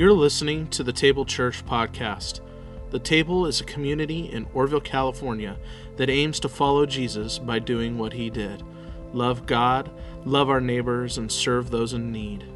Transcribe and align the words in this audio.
You're 0.00 0.14
listening 0.14 0.66
to 0.68 0.82
the 0.82 0.94
Table 0.94 1.26
Church 1.26 1.62
podcast. 1.66 2.40
The 2.88 2.98
Table 2.98 3.44
is 3.44 3.60
a 3.60 3.64
community 3.64 4.32
in 4.32 4.46
Oroville, 4.54 4.80
California 4.80 5.58
that 5.98 6.08
aims 6.08 6.40
to 6.40 6.48
follow 6.48 6.86
Jesus 6.86 7.38
by 7.38 7.58
doing 7.58 7.98
what 7.98 8.14
he 8.14 8.30
did 8.30 8.62
love 9.12 9.44
God, 9.44 9.90
love 10.24 10.48
our 10.48 10.58
neighbors, 10.58 11.18
and 11.18 11.30
serve 11.30 11.70
those 11.70 11.92
in 11.92 12.10
need. 12.10 12.46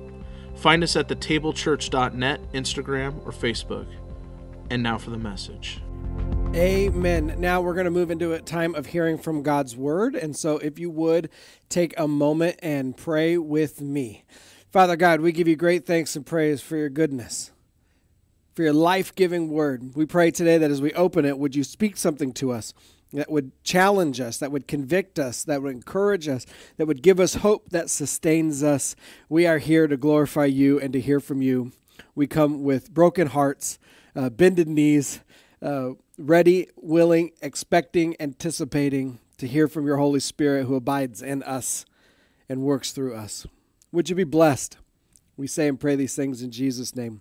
Find 0.55 0.83
us 0.83 0.97
at 0.97 1.09
thetablechurch.net, 1.09 2.53
Instagram, 2.55 3.27
or 3.27 3.31
Facebook. 3.31 3.89
And 4.71 4.83
now 4.83 4.97
for 4.97 5.11
the 5.11 5.19
message. 5.19 5.83
Amen. 6.55 7.35
Now 7.37 7.61
we're 7.61 7.75
going 7.75 7.85
to 7.85 7.91
move 7.91 8.11
into 8.11 8.33
a 8.33 8.41
time 8.41 8.75
of 8.75 8.87
hearing 8.87 9.19
from 9.19 9.43
God's 9.43 9.77
word. 9.77 10.15
And 10.15 10.35
so, 10.35 10.57
if 10.57 10.79
you 10.79 10.89
would 10.89 11.29
take 11.69 11.93
a 11.99 12.09
moment 12.09 12.59
and 12.63 12.97
pray 12.97 13.37
with 13.37 13.83
me. 13.83 14.25
Father 14.75 14.97
God, 14.97 15.21
we 15.21 15.31
give 15.31 15.47
you 15.47 15.55
great 15.55 15.87
thanks 15.87 16.17
and 16.17 16.27
praise 16.27 16.61
for 16.61 16.77
your 16.77 16.89
goodness, 16.89 17.53
for 18.55 18.65
your 18.65 18.73
life 18.73 19.15
giving 19.15 19.49
word. 19.49 19.95
We 19.95 20.05
pray 20.05 20.33
today 20.33 20.59
that 20.59 20.69
as 20.69 20.83
we 20.83 20.93
open 20.95 21.25
it, 21.25 21.39
would 21.39 21.55
you 21.55 21.63
speak 21.63 21.97
something 21.97 22.33
to 22.33 22.51
us 22.51 22.75
that 23.13 23.31
would 23.31 23.53
challenge 23.63 24.19
us, 24.19 24.37
that 24.39 24.51
would 24.51 24.67
convict 24.67 25.21
us, 25.21 25.45
that 25.45 25.63
would 25.63 25.71
encourage 25.71 26.27
us, 26.27 26.45
that 26.77 26.87
would 26.87 27.05
give 27.05 27.21
us 27.21 27.37
hope 27.37 27.69
that 27.69 27.89
sustains 27.89 28.65
us. 28.65 28.97
We 29.29 29.47
are 29.47 29.59
here 29.59 29.87
to 29.87 29.97
glorify 29.97 30.47
you 30.47 30.81
and 30.81 30.93
to 30.93 31.01
hear 31.01 31.21
from 31.21 31.41
you. 31.41 31.71
We 32.17 32.27
come 32.27 32.65
with 32.65 32.93
broken 32.93 33.29
hearts, 33.29 33.79
uh, 34.17 34.29
bended 34.31 34.67
knees. 34.67 35.21
Uh, 35.63 35.91
ready, 36.19 36.67
willing, 36.75 37.31
expecting, 37.41 38.17
anticipating 38.19 39.21
to 39.39 39.47
hear 39.47 39.69
from 39.69 39.87
your 39.87 39.99
Holy 39.99 40.19
Spirit 40.19 40.67
who 40.67 40.75
abides 40.75 41.23
in 41.23 41.45
us 41.45 41.85
and 42.49 42.63
works 42.63 42.91
through 42.91 43.15
us. 43.15 43.47
Would 43.95 44.11
you 44.11 44.17
be 44.17 44.25
blessed? 44.25 44.77
We 45.37 45.47
say 45.47 45.69
and 45.69 45.79
pray 45.79 45.95
these 45.95 46.17
things 46.17 46.43
in 46.43 46.51
Jesus' 46.51 46.97
name. 46.97 47.21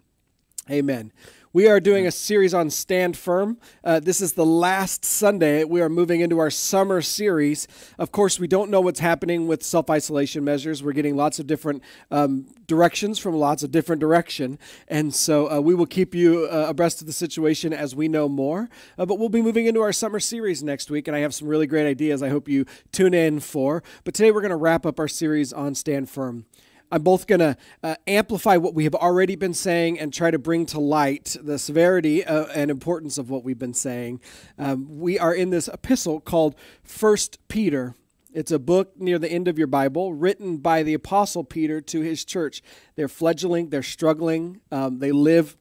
Amen. 0.72 1.14
We 1.56 1.68
are 1.68 1.80
doing 1.80 2.08
a 2.08 2.12
series 2.12 2.56
on 2.56 2.72
Stand 2.72 3.16
Firm. 3.16 3.60
Uh, 3.84 4.00
this 4.00 4.22
is 4.22 4.34
the 4.34 4.44
last 4.44 5.06
Sunday. 5.06 5.64
We 5.64 5.82
are 5.82 5.88
moving 5.88 6.22
into 6.22 6.40
our 6.40 6.50
summer 6.50 7.00
series. 7.00 7.68
Of 8.00 8.12
course, 8.12 8.40
we 8.40 8.48
don't 8.48 8.72
know 8.72 8.82
what's 8.82 9.02
happening 9.02 9.46
with 9.46 9.62
self 9.62 9.88
isolation 9.88 10.44
measures. 10.44 10.82
We're 10.82 10.94
getting 10.94 11.16
lots 11.16 11.38
of 11.38 11.46
different 11.46 11.84
um, 12.10 12.48
directions 12.66 13.20
from 13.20 13.36
lots 13.36 13.62
of 13.62 13.70
different 13.70 14.00
direction, 14.00 14.58
and 14.88 15.14
so 15.14 15.52
uh, 15.52 15.60
we 15.60 15.76
will 15.76 15.86
keep 15.86 16.16
you 16.16 16.48
uh, 16.52 16.66
abreast 16.70 17.02
of 17.02 17.06
the 17.06 17.14
situation 17.14 17.72
as 17.72 17.96
we 17.96 18.08
know 18.08 18.28
more. 18.28 18.68
Uh, 18.98 19.06
but 19.06 19.20
we'll 19.20 19.30
be 19.30 19.44
moving 19.44 19.68
into 19.68 19.82
our 19.82 19.94
summer 19.94 20.20
series 20.20 20.64
next 20.64 20.90
week, 20.90 21.08
and 21.08 21.16
I 21.16 21.20
have 21.20 21.36
some 21.36 21.48
really 21.48 21.68
great 21.68 21.88
ideas. 21.88 22.24
I 22.24 22.30
hope 22.30 22.50
you 22.50 22.66
tune 22.92 23.14
in 23.14 23.40
for. 23.40 23.84
But 24.06 24.16
today 24.16 24.32
we're 24.32 24.42
going 24.42 24.50
to 24.50 24.56
wrap 24.56 24.88
up 24.88 25.00
our 25.00 25.08
series 25.08 25.54
on 25.54 25.76
Stand 25.76 26.10
Firm. 26.10 26.46
I'm 26.94 27.02
both 27.02 27.26
going 27.26 27.40
to 27.40 27.58
uh, 27.82 27.96
amplify 28.06 28.58
what 28.58 28.76
we 28.76 28.84
have 28.84 28.94
already 28.94 29.36
been 29.36 29.56
saying 29.56 30.00
and 30.00 30.14
try 30.14 30.30
to 30.30 30.38
bring 30.38 30.68
to 30.68 30.80
light 30.80 31.36
the 31.42 31.58
severity 31.58 32.24
uh, 32.24 32.46
and 32.54 32.70
importance 32.70 33.18
of 33.18 33.32
what 33.32 33.44
we've 33.44 33.58
been 33.58 33.74
saying. 33.74 34.22
Um, 34.60 35.00
we 35.00 35.18
are 35.18 35.34
in 35.34 35.50
this 35.50 35.68
epistle 35.68 36.20
called 36.20 36.54
First 36.84 37.40
Peter. 37.48 37.96
It's 38.32 38.52
a 38.52 38.60
book 38.60 38.94
near 38.96 39.18
the 39.18 39.32
end 39.32 39.48
of 39.48 39.58
your 39.58 39.66
Bible 39.66 40.14
written 40.14 40.58
by 40.58 40.84
the 40.84 40.94
Apostle 40.94 41.44
Peter 41.44 41.82
to 41.82 42.02
his 42.02 42.24
church. 42.24 42.62
They're 42.96 43.08
fledgling, 43.08 43.70
they're 43.70 43.82
struggling, 43.82 44.62
um, 44.72 45.00
they 45.00 45.12
live 45.12 45.58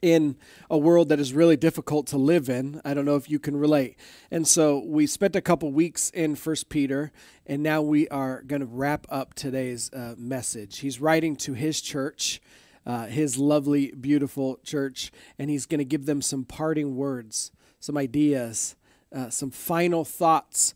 in 0.00 0.36
a 0.70 0.78
world 0.78 1.08
that 1.08 1.18
is 1.20 1.32
really 1.32 1.56
difficult 1.56 2.06
to 2.08 2.16
live 2.16 2.48
in. 2.48 2.80
I 2.84 2.94
don't 2.94 3.04
know 3.04 3.16
if 3.16 3.30
you 3.30 3.38
can 3.38 3.56
relate. 3.56 3.96
And 4.30 4.46
so 4.46 4.82
we 4.84 5.06
spent 5.06 5.34
a 5.34 5.40
couple 5.40 5.70
weeks 5.72 6.10
in 6.10 6.36
First 6.36 6.68
Peter, 6.68 7.12
and 7.46 7.62
now 7.62 7.82
we 7.82 8.08
are 8.08 8.42
going 8.42 8.60
to 8.60 8.66
wrap 8.66 9.06
up 9.08 9.34
today's 9.34 9.90
uh, 9.92 10.14
message. 10.16 10.78
He's 10.78 11.00
writing 11.00 11.36
to 11.36 11.54
his 11.54 11.80
church, 11.80 12.40
uh, 12.86 13.06
his 13.06 13.38
lovely, 13.38 13.92
beautiful 13.92 14.58
church, 14.62 15.10
and 15.38 15.50
he's 15.50 15.66
going 15.66 15.78
to 15.78 15.84
give 15.84 16.06
them 16.06 16.22
some 16.22 16.44
parting 16.44 16.96
words, 16.96 17.50
some 17.80 17.96
ideas, 17.96 18.76
uh, 19.14 19.30
some 19.30 19.50
final 19.50 20.04
thoughts 20.04 20.74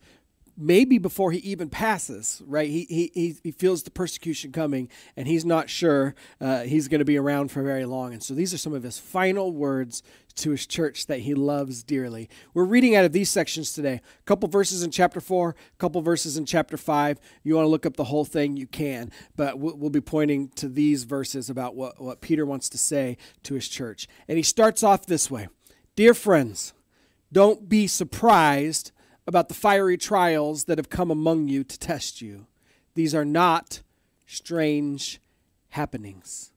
maybe 0.62 0.98
before 0.98 1.32
he 1.32 1.38
even 1.38 1.68
passes, 1.68 2.40
right? 2.46 2.68
He, 2.68 3.10
he, 3.14 3.36
he 3.42 3.50
feels 3.50 3.82
the 3.82 3.90
persecution 3.90 4.52
coming 4.52 4.88
and 5.16 5.26
he's 5.26 5.44
not 5.44 5.68
sure 5.68 6.14
uh, 6.40 6.62
he's 6.62 6.88
going 6.88 7.00
to 7.00 7.04
be 7.04 7.18
around 7.18 7.50
for 7.50 7.62
very 7.62 7.84
long. 7.84 8.12
And 8.12 8.22
so 8.22 8.34
these 8.34 8.54
are 8.54 8.58
some 8.58 8.72
of 8.72 8.82
his 8.82 8.98
final 8.98 9.52
words 9.52 10.02
to 10.36 10.50
his 10.50 10.66
church 10.66 11.06
that 11.06 11.20
he 11.20 11.34
loves 11.34 11.82
dearly. 11.82 12.28
We're 12.54 12.64
reading 12.64 12.94
out 12.94 13.04
of 13.04 13.12
these 13.12 13.30
sections 13.30 13.72
today. 13.72 13.94
A 13.94 14.22
couple 14.24 14.48
verses 14.48 14.82
in 14.82 14.90
chapter 14.90 15.20
4, 15.20 15.50
a 15.50 15.54
couple 15.78 16.00
verses 16.00 16.36
in 16.36 16.46
chapter 16.46 16.76
5. 16.76 17.18
You 17.42 17.54
want 17.54 17.66
to 17.66 17.70
look 17.70 17.84
up 17.84 17.96
the 17.96 18.04
whole 18.04 18.24
thing, 18.24 18.56
you 18.56 18.66
can. 18.66 19.10
But 19.36 19.58
we'll, 19.58 19.76
we'll 19.76 19.90
be 19.90 20.00
pointing 20.00 20.48
to 20.56 20.68
these 20.68 21.04
verses 21.04 21.50
about 21.50 21.74
what, 21.74 22.00
what 22.00 22.20
Peter 22.20 22.46
wants 22.46 22.68
to 22.70 22.78
say 22.78 23.18
to 23.42 23.54
his 23.54 23.68
church. 23.68 24.08
And 24.28 24.36
he 24.36 24.42
starts 24.42 24.82
off 24.82 25.06
this 25.06 25.30
way 25.30 25.48
Dear 25.96 26.14
friends, 26.14 26.72
don't 27.32 27.68
be 27.68 27.86
surprised 27.86 28.92
about 29.26 29.48
the 29.48 29.54
fiery 29.54 29.96
trials 29.96 30.64
that 30.64 30.78
have 30.78 30.90
come 30.90 31.10
among 31.10 31.48
you 31.48 31.64
to 31.64 31.78
test 31.78 32.20
you. 32.20 32.46
These 32.94 33.14
are 33.14 33.24
not 33.24 33.82
strange 34.26 35.20
happenings. 35.70 36.52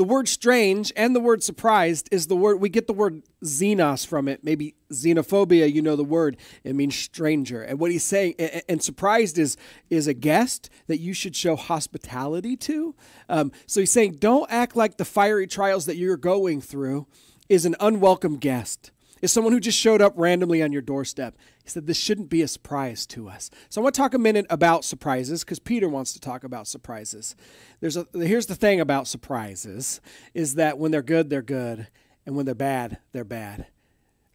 The 0.00 0.04
word 0.04 0.28
strange 0.28 0.92
and 0.96 1.14
the 1.14 1.20
word 1.20 1.42
surprised 1.42 2.08
is 2.10 2.26
the 2.26 2.36
word, 2.36 2.58
we 2.58 2.70
get 2.70 2.86
the 2.86 2.94
word 2.94 3.22
xenos 3.44 4.06
from 4.06 4.28
it. 4.28 4.42
Maybe 4.42 4.74
xenophobia, 4.90 5.70
you 5.70 5.82
know 5.82 5.94
the 5.94 6.04
word. 6.04 6.38
It 6.64 6.74
means 6.74 6.96
stranger. 6.96 7.62
And 7.62 7.78
what 7.78 7.90
he's 7.90 8.02
saying, 8.02 8.36
and 8.66 8.82
surprised 8.82 9.36
is, 9.36 9.58
is 9.90 10.06
a 10.06 10.14
guest 10.14 10.70
that 10.86 11.00
you 11.00 11.12
should 11.12 11.36
show 11.36 11.54
hospitality 11.54 12.56
to. 12.56 12.94
Um, 13.28 13.52
so 13.66 13.80
he's 13.80 13.90
saying, 13.90 14.16
don't 14.20 14.50
act 14.50 14.74
like 14.74 14.96
the 14.96 15.04
fiery 15.04 15.46
trials 15.46 15.84
that 15.84 15.96
you're 15.96 16.16
going 16.16 16.62
through 16.62 17.06
is 17.50 17.66
an 17.66 17.76
unwelcome 17.78 18.38
guest 18.38 18.92
is 19.20 19.32
someone 19.32 19.52
who 19.52 19.60
just 19.60 19.78
showed 19.78 20.00
up 20.00 20.12
randomly 20.16 20.62
on 20.62 20.72
your 20.72 20.82
doorstep. 20.82 21.36
He 21.62 21.70
said, 21.70 21.86
This 21.86 21.98
shouldn't 21.98 22.30
be 22.30 22.42
a 22.42 22.48
surprise 22.48 23.06
to 23.08 23.28
us. 23.28 23.50
So 23.68 23.80
I 23.80 23.84
want 23.84 23.94
to 23.94 24.00
talk 24.00 24.14
a 24.14 24.18
minute 24.18 24.46
about 24.50 24.84
surprises 24.84 25.44
because 25.44 25.58
Peter 25.58 25.88
wants 25.88 26.12
to 26.12 26.20
talk 26.20 26.44
about 26.44 26.66
surprises. 26.66 27.36
There's 27.80 27.96
a, 27.96 28.06
here's 28.14 28.46
the 28.46 28.54
thing 28.54 28.80
about 28.80 29.06
surprises 29.06 30.00
is 30.34 30.54
that 30.54 30.78
when 30.78 30.90
they're 30.90 31.02
good, 31.02 31.30
they're 31.30 31.42
good, 31.42 31.88
and 32.26 32.36
when 32.36 32.46
they're 32.46 32.54
bad, 32.54 32.98
they're 33.12 33.24
bad. 33.24 33.66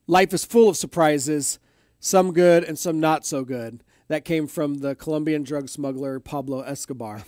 Life 0.07 0.34
is 0.34 0.46
full 0.46 0.69
of 0.69 0.78
surprises, 0.78 1.59
some 2.00 2.34
good 2.34 2.63
and 2.63 2.78
some 2.78 3.00
not 3.00 3.25
so 3.25 3.44
good. 3.44 3.84
That 4.07 4.23
came 4.23 4.46
from 4.46 4.75
the 4.75 4.94
Colombian 4.94 5.41
drug 5.41 5.67
smuggler 5.67 6.19
Pablo 6.19 6.62
Escobar. 6.62 7.23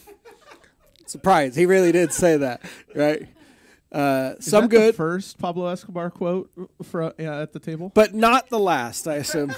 Surprise, 1.07 1.55
he 1.55 1.65
really 1.65 1.91
did 1.91 2.13
say 2.13 2.37
that, 2.37 2.61
right? 2.93 3.27
Uh, 3.91 4.33
some 4.39 4.67
good. 4.67 4.95
first 4.95 5.37
Pablo 5.37 5.67
Escobar 5.67 6.09
quote 6.09 6.51
for, 6.83 7.13
yeah, 7.17 7.41
at 7.41 7.53
the 7.53 7.59
table, 7.59 7.91
but 7.93 8.13
not 8.13 8.49
the 8.49 8.59
last, 8.59 9.07
I 9.07 9.15
assume. 9.15 9.55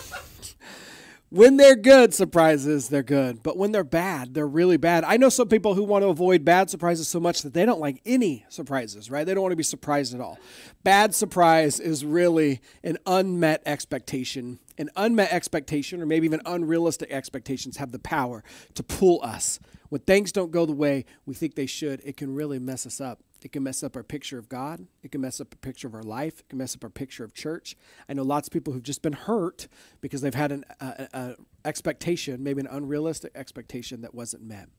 when 1.29 1.57
they're 1.57 1.75
good 1.75 2.13
surprises, 2.13 2.89
they're 2.89 3.03
good, 3.03 3.41
but 3.43 3.57
when 3.57 3.71
they're 3.71 3.83
bad, 3.83 4.33
they're 4.33 4.47
really 4.47 4.77
bad. 4.77 5.03
I 5.03 5.17
know 5.17 5.29
some 5.29 5.47
people 5.47 5.73
who 5.73 5.83
want 5.83 6.03
to 6.03 6.09
avoid 6.09 6.45
bad 6.45 6.69
surprises 6.69 7.07
so 7.07 7.19
much 7.19 7.41
that 7.43 7.53
they 7.53 7.65
don't 7.65 7.79
like 7.79 8.01
any 8.05 8.45
surprises. 8.49 9.09
Right? 9.09 9.25
They 9.25 9.33
don't 9.33 9.43
want 9.43 9.51
to 9.51 9.57
be 9.57 9.63
surprised 9.63 10.13
at 10.13 10.21
all. 10.21 10.39
Bad 10.83 11.15
surprise 11.15 11.79
is 11.79 12.05
really 12.05 12.61
an 12.83 12.97
unmet 13.05 13.61
expectation. 13.65 14.59
An 14.77 14.89
unmet 14.95 15.33
expectation, 15.33 16.01
or 16.01 16.05
maybe 16.05 16.25
even 16.25 16.41
unrealistic 16.45 17.11
expectations, 17.11 17.77
have 17.77 17.91
the 17.91 17.99
power 17.99 18.43
to 18.75 18.83
pull 18.83 19.21
us. 19.23 19.59
When 19.89 20.01
things 20.01 20.31
don't 20.31 20.51
go 20.51 20.65
the 20.65 20.73
way 20.73 21.05
we 21.25 21.33
think 21.33 21.55
they 21.55 21.65
should, 21.65 22.01
it 22.05 22.15
can 22.15 22.33
really 22.33 22.59
mess 22.59 22.85
us 22.85 23.01
up. 23.01 23.19
It 23.43 23.51
can 23.51 23.63
mess 23.63 23.83
up 23.83 23.95
our 23.95 24.03
picture 24.03 24.37
of 24.37 24.49
God. 24.49 24.87
It 25.01 25.11
can 25.11 25.21
mess 25.21 25.39
up 25.39 25.53
a 25.53 25.57
picture 25.57 25.87
of 25.87 25.95
our 25.95 26.03
life. 26.03 26.39
It 26.39 26.49
can 26.49 26.57
mess 26.57 26.75
up 26.75 26.83
our 26.83 26.89
picture 26.89 27.23
of 27.23 27.33
church. 27.33 27.75
I 28.07 28.13
know 28.13 28.23
lots 28.23 28.47
of 28.47 28.51
people 28.51 28.73
who've 28.73 28.83
just 28.83 29.01
been 29.01 29.13
hurt 29.13 29.67
because 30.01 30.21
they've 30.21 30.33
had 30.33 30.51
an 30.51 30.65
a, 30.79 31.07
a 31.13 31.35
expectation, 31.65 32.43
maybe 32.43 32.61
an 32.61 32.67
unrealistic 32.67 33.31
expectation 33.35 34.01
that 34.01 34.13
wasn't 34.13 34.43
met. 34.43 34.69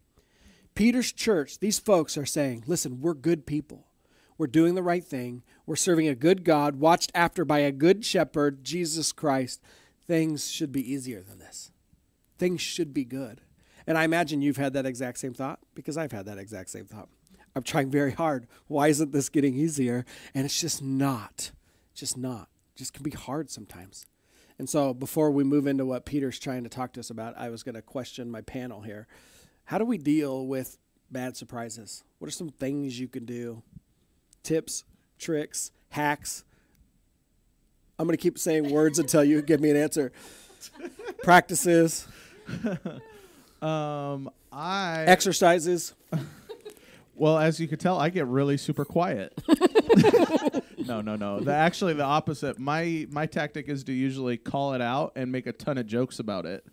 Peter's 0.74 1.12
church, 1.12 1.58
these 1.58 1.78
folks 1.78 2.16
are 2.16 2.26
saying, 2.26 2.64
listen, 2.66 3.00
we're 3.00 3.14
good 3.14 3.46
people. 3.46 3.86
We're 4.38 4.46
doing 4.46 4.74
the 4.74 4.82
right 4.82 5.04
thing. 5.04 5.42
We're 5.66 5.76
serving 5.76 6.08
a 6.08 6.14
good 6.14 6.44
God, 6.44 6.76
watched 6.76 7.12
after 7.14 7.44
by 7.44 7.58
a 7.58 7.72
good 7.72 8.04
shepherd, 8.04 8.64
Jesus 8.64 9.12
Christ. 9.12 9.60
Things 10.06 10.50
should 10.50 10.72
be 10.72 10.92
easier 10.92 11.20
than 11.20 11.38
this. 11.38 11.70
Things 12.38 12.60
should 12.60 12.94
be 12.94 13.04
good. 13.04 13.42
And 13.86 13.98
I 13.98 14.04
imagine 14.04 14.40
you've 14.40 14.56
had 14.56 14.72
that 14.72 14.86
exact 14.86 15.18
same 15.18 15.34
thought 15.34 15.58
because 15.74 15.96
I've 15.96 16.12
had 16.12 16.26
that 16.26 16.38
exact 16.38 16.70
same 16.70 16.86
thought. 16.86 17.08
I'm 17.60 17.64
trying 17.64 17.90
very 17.90 18.12
hard. 18.12 18.46
Why 18.68 18.88
isn't 18.88 19.12
this 19.12 19.28
getting 19.28 19.54
easier? 19.54 20.06
And 20.34 20.46
it's 20.46 20.58
just 20.58 20.82
not. 20.82 21.50
Just 21.94 22.16
not. 22.16 22.48
Just 22.74 22.94
can 22.94 23.02
be 23.02 23.10
hard 23.10 23.50
sometimes. 23.50 24.06
And 24.58 24.66
so 24.66 24.94
before 24.94 25.30
we 25.30 25.44
move 25.44 25.66
into 25.66 25.84
what 25.84 26.06
Peter's 26.06 26.38
trying 26.38 26.62
to 26.64 26.70
talk 26.70 26.94
to 26.94 27.00
us 27.00 27.10
about, 27.10 27.36
I 27.36 27.50
was 27.50 27.62
going 27.62 27.74
to 27.74 27.82
question 27.82 28.30
my 28.30 28.40
panel 28.40 28.80
here. 28.80 29.06
How 29.64 29.76
do 29.76 29.84
we 29.84 29.98
deal 29.98 30.46
with 30.46 30.78
bad 31.10 31.36
surprises? 31.36 32.02
What 32.18 32.28
are 32.28 32.30
some 32.30 32.48
things 32.48 32.98
you 32.98 33.08
can 33.08 33.26
do? 33.26 33.62
Tips, 34.42 34.84
tricks, 35.18 35.70
hacks. 35.90 36.44
I'm 37.98 38.06
going 38.06 38.16
to 38.16 38.22
keep 38.22 38.38
saying 38.38 38.70
words 38.70 38.98
until 38.98 39.22
you 39.22 39.42
give 39.42 39.60
me 39.60 39.68
an 39.68 39.76
answer. 39.76 40.12
Practices. 41.22 42.08
um, 43.60 44.30
I 44.50 45.04
exercises. 45.06 45.92
Well, 47.20 47.36
as 47.36 47.60
you 47.60 47.68
could 47.68 47.80
tell, 47.80 47.98
I 47.98 48.08
get 48.08 48.26
really 48.28 48.56
super 48.56 48.86
quiet. 48.86 49.38
no, 50.78 51.02
no, 51.02 51.16
no. 51.16 51.38
The, 51.40 51.52
actually, 51.52 51.92
the 51.92 52.02
opposite. 52.02 52.58
My 52.58 53.06
my 53.10 53.26
tactic 53.26 53.68
is 53.68 53.84
to 53.84 53.92
usually 53.92 54.38
call 54.38 54.72
it 54.72 54.80
out 54.80 55.12
and 55.16 55.30
make 55.30 55.46
a 55.46 55.52
ton 55.52 55.76
of 55.76 55.86
jokes 55.86 56.18
about 56.18 56.46
it. 56.46 56.64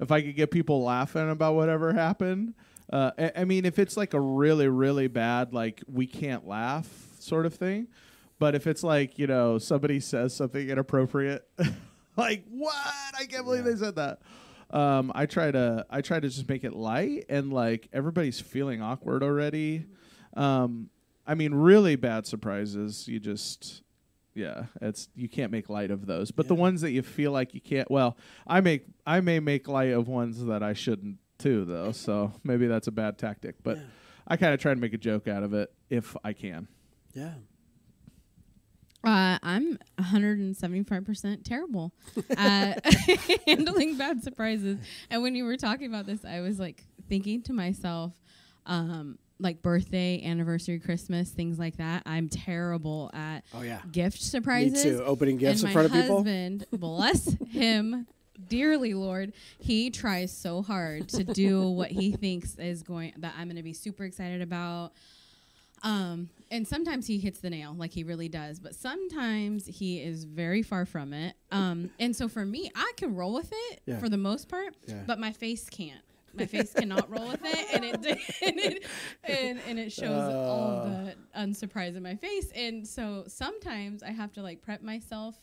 If 0.00 0.10
I 0.10 0.20
could 0.20 0.34
get 0.34 0.50
people 0.50 0.82
laughing 0.82 1.30
about 1.30 1.54
whatever 1.54 1.92
happened, 1.92 2.54
uh, 2.92 3.12
I, 3.16 3.32
I 3.36 3.44
mean, 3.44 3.64
if 3.64 3.78
it's 3.78 3.96
like 3.96 4.12
a 4.12 4.18
really, 4.18 4.66
really 4.66 5.06
bad, 5.06 5.54
like 5.54 5.84
we 5.86 6.08
can't 6.08 6.48
laugh 6.48 6.88
sort 7.20 7.46
of 7.46 7.54
thing, 7.54 7.86
but 8.40 8.56
if 8.56 8.66
it's 8.66 8.82
like 8.82 9.20
you 9.20 9.28
know 9.28 9.58
somebody 9.58 10.00
says 10.00 10.34
something 10.34 10.68
inappropriate, 10.68 11.48
like 12.16 12.44
what? 12.50 12.74
I 13.16 13.24
can't 13.26 13.44
believe 13.44 13.62
they 13.62 13.76
said 13.76 13.94
that. 13.94 14.18
Um, 14.72 15.12
I 15.14 15.26
try 15.26 15.50
to 15.50 15.84
I 15.90 16.00
try 16.00 16.18
to 16.20 16.28
just 16.28 16.48
make 16.48 16.64
it 16.64 16.72
light 16.74 17.26
and 17.28 17.52
like 17.52 17.88
everybody's 17.92 18.40
feeling 18.40 18.80
awkward 18.80 19.22
already. 19.22 19.86
Um, 20.34 20.88
I 21.26 21.34
mean, 21.34 21.54
really 21.54 21.96
bad 21.96 22.26
surprises. 22.26 23.06
You 23.06 23.20
just, 23.20 23.82
yeah, 24.34 24.64
it's 24.80 25.08
you 25.14 25.28
can't 25.28 25.52
make 25.52 25.68
light 25.68 25.90
of 25.90 26.06
those. 26.06 26.30
But 26.30 26.48
the 26.48 26.54
ones 26.54 26.80
that 26.80 26.90
you 26.90 27.02
feel 27.02 27.32
like 27.32 27.54
you 27.54 27.60
can't, 27.60 27.90
well, 27.90 28.16
I 28.46 28.60
make 28.60 28.86
I 29.06 29.20
may 29.20 29.40
make 29.40 29.68
light 29.68 29.90
of 29.92 30.08
ones 30.08 30.44
that 30.46 30.62
I 30.62 30.72
shouldn't 30.72 31.18
too, 31.38 31.64
though. 31.64 31.92
So 31.92 32.32
maybe 32.42 32.66
that's 32.66 32.86
a 32.86 32.92
bad 32.92 33.18
tactic. 33.18 33.56
But 33.62 33.76
Yeah. 33.76 33.82
I 34.26 34.36
kind 34.36 34.54
of 34.54 34.60
try 34.60 34.72
to 34.72 34.80
make 34.80 34.94
a 34.94 34.98
joke 34.98 35.26
out 35.28 35.42
of 35.42 35.52
it 35.52 35.72
if 35.90 36.16
I 36.24 36.32
can. 36.32 36.68
Yeah. 37.12 37.34
Uh, 39.04 39.38
I'm 39.42 39.78
175% 39.98 41.44
terrible 41.44 41.92
at 42.36 42.84
handling 43.46 43.96
bad 43.96 44.22
surprises. 44.22 44.78
And 45.10 45.22
when 45.22 45.34
you 45.34 45.44
were 45.44 45.56
talking 45.56 45.86
about 45.86 46.06
this, 46.06 46.24
I 46.24 46.40
was 46.40 46.58
like 46.60 46.84
thinking 47.08 47.42
to 47.42 47.52
myself, 47.52 48.12
um, 48.66 49.18
like 49.40 49.60
birthday, 49.60 50.22
anniversary, 50.24 50.78
Christmas, 50.78 51.30
things 51.30 51.58
like 51.58 51.78
that. 51.78 52.04
I'm 52.06 52.28
terrible 52.28 53.10
at 53.12 53.44
Oh 53.54 53.62
yeah. 53.62 53.80
gift 53.90 54.22
surprises. 54.22 54.84
Me 54.84 54.90
too. 54.92 55.02
Opening 55.04 55.36
gifts 55.36 55.62
and 55.62 55.70
in 55.70 55.72
front 55.72 55.86
of 55.86 55.92
people. 55.92 56.22
My 56.22 56.30
husband, 56.30 56.66
bless 56.72 57.36
him 57.50 58.06
dearly, 58.48 58.94
Lord, 58.94 59.32
he 59.58 59.90
tries 59.90 60.36
so 60.36 60.62
hard 60.62 61.08
to 61.10 61.24
do 61.24 61.68
what 61.70 61.90
he 61.90 62.12
thinks 62.12 62.54
is 62.56 62.82
going 62.82 63.14
that 63.18 63.34
I'm 63.36 63.48
going 63.48 63.56
to 63.56 63.62
be 63.62 63.72
super 63.72 64.04
excited 64.04 64.42
about. 64.42 64.92
Um, 65.82 66.28
and 66.50 66.66
sometimes 66.68 67.06
he 67.06 67.18
hits 67.18 67.40
the 67.40 67.50
nail, 67.50 67.74
like 67.76 67.92
he 67.92 68.04
really 68.04 68.28
does, 68.28 68.60
but 68.60 68.74
sometimes 68.74 69.66
he 69.66 70.00
is 70.02 70.24
very 70.24 70.62
far 70.62 70.84
from 70.86 71.12
it. 71.12 71.34
Um, 71.50 71.90
and 71.98 72.14
so 72.14 72.28
for 72.28 72.44
me, 72.44 72.70
I 72.74 72.92
can 72.96 73.14
roll 73.16 73.34
with 73.34 73.52
it 73.52 73.82
Yeah. 73.86 73.98
for 73.98 74.08
the 74.08 74.16
most 74.18 74.48
part, 74.48 74.74
Yeah. 74.86 75.02
but 75.06 75.18
my 75.18 75.32
face 75.32 75.68
can't. 75.68 76.00
My 76.34 76.46
face 76.46 76.72
cannot 76.72 77.10
roll 77.10 77.28
with 77.28 77.40
it, 77.44 77.66
and 77.74 77.84
it 77.84 77.94
and 78.42 78.58
it 78.58 78.84
and, 79.24 79.60
and 79.68 79.78
it 79.78 79.92
shows 79.92 80.32
all 80.34 80.84
the 80.84 81.14
unsurprise 81.36 81.94
in 81.96 82.02
my 82.02 82.14
face. 82.16 82.50
And 82.54 82.86
so 82.88 83.24
sometimes 83.26 84.02
I 84.02 84.12
have 84.12 84.32
to 84.34 84.42
like 84.42 84.62
prep 84.62 84.82
myself 84.82 85.38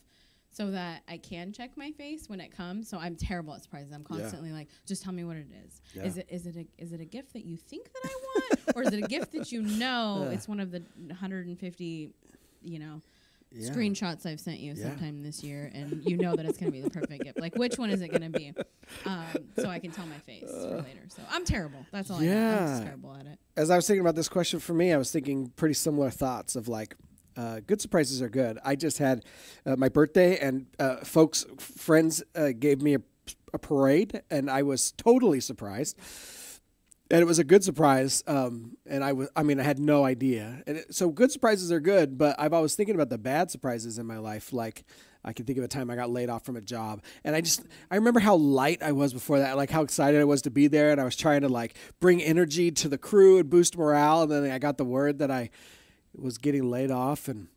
so 0.51 0.71
that 0.71 1.03
I 1.07 1.17
can 1.17 1.53
check 1.53 1.71
my 1.77 1.91
face 1.91 2.27
when 2.27 2.39
it 2.41 2.55
comes. 2.55 2.89
So 2.89 2.97
I'm 2.97 3.15
terrible 3.15 3.53
at 3.53 3.63
surprises. 3.63 3.91
I'm 3.93 4.03
constantly 4.03 4.51
like, 4.51 4.67
just 4.87 5.03
tell 5.03 5.13
me 5.13 5.23
what 5.23 5.37
it 5.37 5.47
is. 5.65 5.81
Yeah. 5.93 6.03
Is 6.03 6.17
it 6.17 6.27
is 6.29 6.45
it 6.47 6.55
a 6.55 6.65
is 6.77 6.91
it 6.93 7.01
a 7.01 7.05
gift 7.05 7.33
that 7.33 7.45
you 7.45 7.55
think 7.57 7.85
that 7.93 8.01
I 8.03 8.13
want, 8.23 8.61
or 8.75 8.83
is 8.83 8.93
it 8.93 9.03
a 9.03 9.07
gift 9.07 9.31
that 9.33 9.51
you 9.51 9.61
know 9.61 10.25
Yeah. 10.27 10.31
it's 10.35 10.47
one 10.47 10.59
of 10.59 10.71
the 10.71 10.81
150, 11.07 12.11
you 12.61 12.79
know, 12.79 13.01
Yeah. 13.51 13.69
screenshots 13.71 14.25
I've 14.25 14.39
sent 14.39 14.59
you 14.59 14.73
Yeah. 14.73 14.83
sometime 14.89 15.23
this 15.23 15.43
year, 15.43 15.71
and 15.73 16.03
you 16.03 16.17
know 16.17 16.35
that 16.35 16.45
it's 16.45 16.57
going 16.57 16.71
to 16.71 16.77
be 16.77 16.81
the 16.81 16.89
perfect 16.89 17.23
gift. 17.23 17.39
Like, 17.39 17.55
which 17.55 17.77
one 17.77 17.89
is 17.89 18.01
it 18.01 18.09
going 18.09 18.31
to 18.31 18.37
be? 18.39 18.53
Um, 19.05 19.25
so 19.57 19.69
I 19.69 19.79
can 19.79 19.91
tell 19.91 20.05
my 20.07 20.17
face 20.19 20.49
for 20.49 20.81
later. 20.81 21.05
So 21.09 21.21
I'm 21.29 21.45
terrible. 21.45 21.85
That's 21.91 22.09
all 22.11 22.17
I 22.17 22.25
know. 22.25 22.49
I'm 22.51 22.67
just 22.67 22.81
Yeah. 22.81 22.85
terrible 22.85 23.13
at 23.15 23.25
it. 23.27 23.39
As 23.57 23.69
I 23.69 23.75
was 23.75 23.87
thinking 23.87 24.01
about 24.01 24.15
this 24.15 24.29
question 24.29 24.59
for 24.59 24.73
me, 24.73 24.91
I 24.93 24.97
was 24.97 25.11
thinking 25.11 25.49
pretty 25.55 25.73
similar 25.75 26.09
thoughts 26.09 26.55
of 26.55 26.67
like. 26.67 26.95
Uh, 27.39 27.61
good 27.65 27.79
surprises 27.79 28.21
are 28.21 28.27
good. 28.27 28.59
I 28.65 28.75
just 28.75 28.97
had 28.97 29.23
uh, 29.65 29.77
my 29.77 29.87
birthday, 29.87 30.37
and 30.39 30.65
uh, 30.77 30.97
folks, 30.97 31.45
friends 31.57 32.21
uh, 32.35 32.49
gave 32.59 32.81
me 32.81 32.95
a, 32.95 33.01
a 33.53 33.57
parade, 33.57 34.21
and 34.29 34.51
I 34.51 34.63
was 34.63 34.91
totally 34.91 35.39
surprised. 35.39 35.97
and 37.09 37.21
it 37.21 37.25
was 37.25 37.39
a 37.39 37.45
good 37.45 37.63
surprise. 37.63 38.25
Um, 38.27 38.75
and 38.85 39.05
I 39.05 39.13
was, 39.13 39.29
I 39.37 39.43
mean, 39.43 39.57
I 39.57 39.63
had 39.63 39.79
no 39.79 40.03
idea. 40.03 40.63
And 40.67 40.79
it, 40.79 40.93
so 40.93 41.11
good 41.11 41.31
surprises 41.31 41.71
are 41.71 41.79
good, 41.79 42.17
but 42.17 42.35
I've 42.37 42.51
always 42.51 42.75
thinking 42.75 42.93
about 42.93 43.09
the 43.09 43.17
bad 43.17 43.49
surprises 43.49 43.97
in 43.99 44.05
my 44.05 44.17
life. 44.17 44.51
Like 44.51 44.83
I 45.23 45.31
can 45.31 45.45
think 45.45 45.57
of 45.57 45.63
a 45.63 45.69
time 45.69 45.89
I 45.89 45.95
got 45.95 46.09
laid 46.09 46.29
off 46.29 46.43
from 46.43 46.57
a 46.57 46.61
job, 46.61 47.01
and 47.23 47.37
I 47.37 47.41
just, 47.41 47.63
I 47.89 47.95
remember 47.95 48.19
how 48.19 48.35
light 48.35 48.83
I 48.83 48.91
was 48.91 49.13
before 49.13 49.39
that, 49.39 49.55
like 49.55 49.69
how 49.69 49.83
excited 49.83 50.19
I 50.19 50.25
was 50.25 50.41
to 50.41 50.51
be 50.51 50.67
there, 50.67 50.91
and 50.91 50.99
I 50.99 51.05
was 51.05 51.15
trying 51.15 51.41
to 51.41 51.49
like 51.49 51.75
bring 52.01 52.21
energy 52.21 52.69
to 52.71 52.89
the 52.89 52.97
crew 52.97 53.37
and 53.37 53.49
boost 53.49 53.77
morale, 53.77 54.23
and 54.23 54.31
then 54.31 54.51
I 54.51 54.59
got 54.59 54.77
the 54.77 54.83
word 54.83 55.19
that 55.19 55.31
I 55.31 55.51
was 56.15 56.37
getting 56.37 56.69
laid 56.69 56.91
off, 56.91 57.27
and 57.27 57.47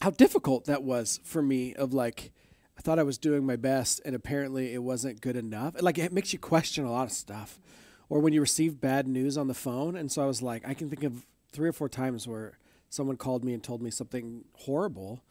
how 0.00 0.10
difficult 0.10 0.64
that 0.66 0.82
was 0.82 1.20
for 1.24 1.42
me. 1.42 1.74
Of 1.74 1.92
like. 1.92 2.32
I 2.78 2.82
thought 2.82 2.98
I 2.98 3.02
was 3.02 3.18
doing 3.18 3.44
my 3.44 3.56
best, 3.56 4.00
and 4.06 4.14
apparently 4.14 4.72
it 4.72 4.82
wasn't 4.82 5.20
good 5.20 5.36
enough. 5.36 5.74
Like 5.82 5.98
it 5.98 6.14
makes 6.14 6.32
you 6.32 6.38
question 6.38 6.86
a 6.86 6.90
lot 6.90 7.08
of 7.08 7.12
stuff 7.12 7.60
or 8.10 8.18
when 8.18 8.34
you 8.34 8.40
receive 8.42 8.80
bad 8.80 9.08
news 9.08 9.38
on 9.38 9.46
the 9.46 9.54
phone. 9.54 9.96
And 9.96 10.12
so 10.12 10.22
I 10.22 10.26
was 10.26 10.42
like, 10.42 10.68
I 10.68 10.74
can 10.74 10.90
think 10.90 11.04
of 11.04 11.24
three 11.52 11.68
or 11.68 11.72
four 11.72 11.88
times 11.88 12.28
where 12.28 12.58
someone 12.90 13.16
called 13.16 13.44
me 13.44 13.54
and 13.54 13.62
told 13.62 13.80
me 13.80 13.90
something 13.90 14.44
horrible. 14.54 15.22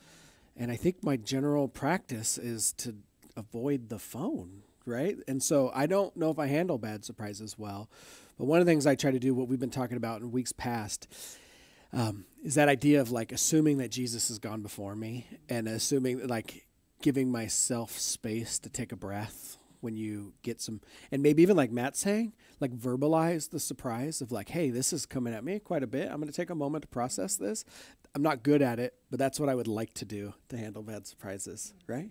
And 0.55 0.71
I 0.71 0.77
think 0.77 1.03
my 1.03 1.17
general 1.17 1.67
practice 1.67 2.38
is 2.38 2.71
to 2.77 2.95
avoid 3.35 3.89
the 3.89 4.00
phone, 4.00 4.63
right? 4.85 5.17
And 5.27 5.44
so 5.44 5.71
I 5.75 5.85
don't 5.85 6.15
know 6.15 6.31
if 6.31 6.39
I 6.39 6.47
handle 6.47 6.77
bad 6.77 7.03
surprises 7.03 7.59
well. 7.59 7.89
But 8.38 8.45
one 8.45 8.62
of 8.62 8.65
the 8.65 8.71
things 8.71 8.88
I 8.88 8.95
try 8.95 9.12
to 9.12 9.19
do, 9.19 9.33
what 9.33 9.50
we've 9.50 9.59
been 9.59 9.69
talking 9.69 9.97
about 9.97 10.21
in 10.21 10.31
weeks 10.31 10.53
past, 10.53 11.07
um, 11.94 12.25
is 12.44 12.56
that 12.56 12.69
idea 12.69 13.01
of 13.01 13.12
like 13.12 13.31
assuming 13.31 13.77
that 13.77 13.89
Jesus 13.89 14.30
has 14.30 14.39
gone 14.39 14.62
before 14.62 14.95
me 14.95 15.27
and 15.50 15.68
assuming 15.68 16.27
like 16.27 16.68
giving 17.01 17.31
myself 17.31 17.97
space 17.97 18.59
to 18.59 18.69
take 18.69 18.91
a 18.91 18.95
breath 18.95 19.57
when 19.81 19.95
you 19.95 20.33
get 20.44 20.59
some, 20.62 20.81
and 21.12 21.24
maybe 21.24 21.41
even 21.41 21.56
like 21.56 21.71
Matt's 21.71 22.00
saying, 22.00 22.33
like 22.59 22.71
verbalize 22.71 23.50
the 23.50 23.59
surprise 23.59 24.21
of 24.21 24.31
like, 24.31 24.50
hey, 24.50 24.69
this 24.69 24.91
is 24.91 25.06
coming 25.06 25.33
at 25.33 25.44
me 25.44 25.59
quite 25.59 25.83
a 25.83 25.88
bit. 25.88 26.09
I'm 26.09 26.18
going 26.18 26.27
to 26.27 26.36
take 26.36 26.50
a 26.50 26.56
moment 26.56 26.81
to 26.81 26.88
process 26.89 27.38
this. 27.38 27.63
I'm 28.13 28.21
not 28.21 28.44
good 28.44 28.62
at 28.62 28.80
it, 28.80 28.95
but 29.09 29.19
that's 29.19 29.39
what 29.39 29.50
I 29.50 29.56
would 29.56 29.68
like 29.68 29.94
to 29.95 30.06
do 30.06 30.33
to 30.50 30.57
handle 30.57 30.83
bad 30.83 31.07
surprises, 31.07 31.74
right? 31.88 32.09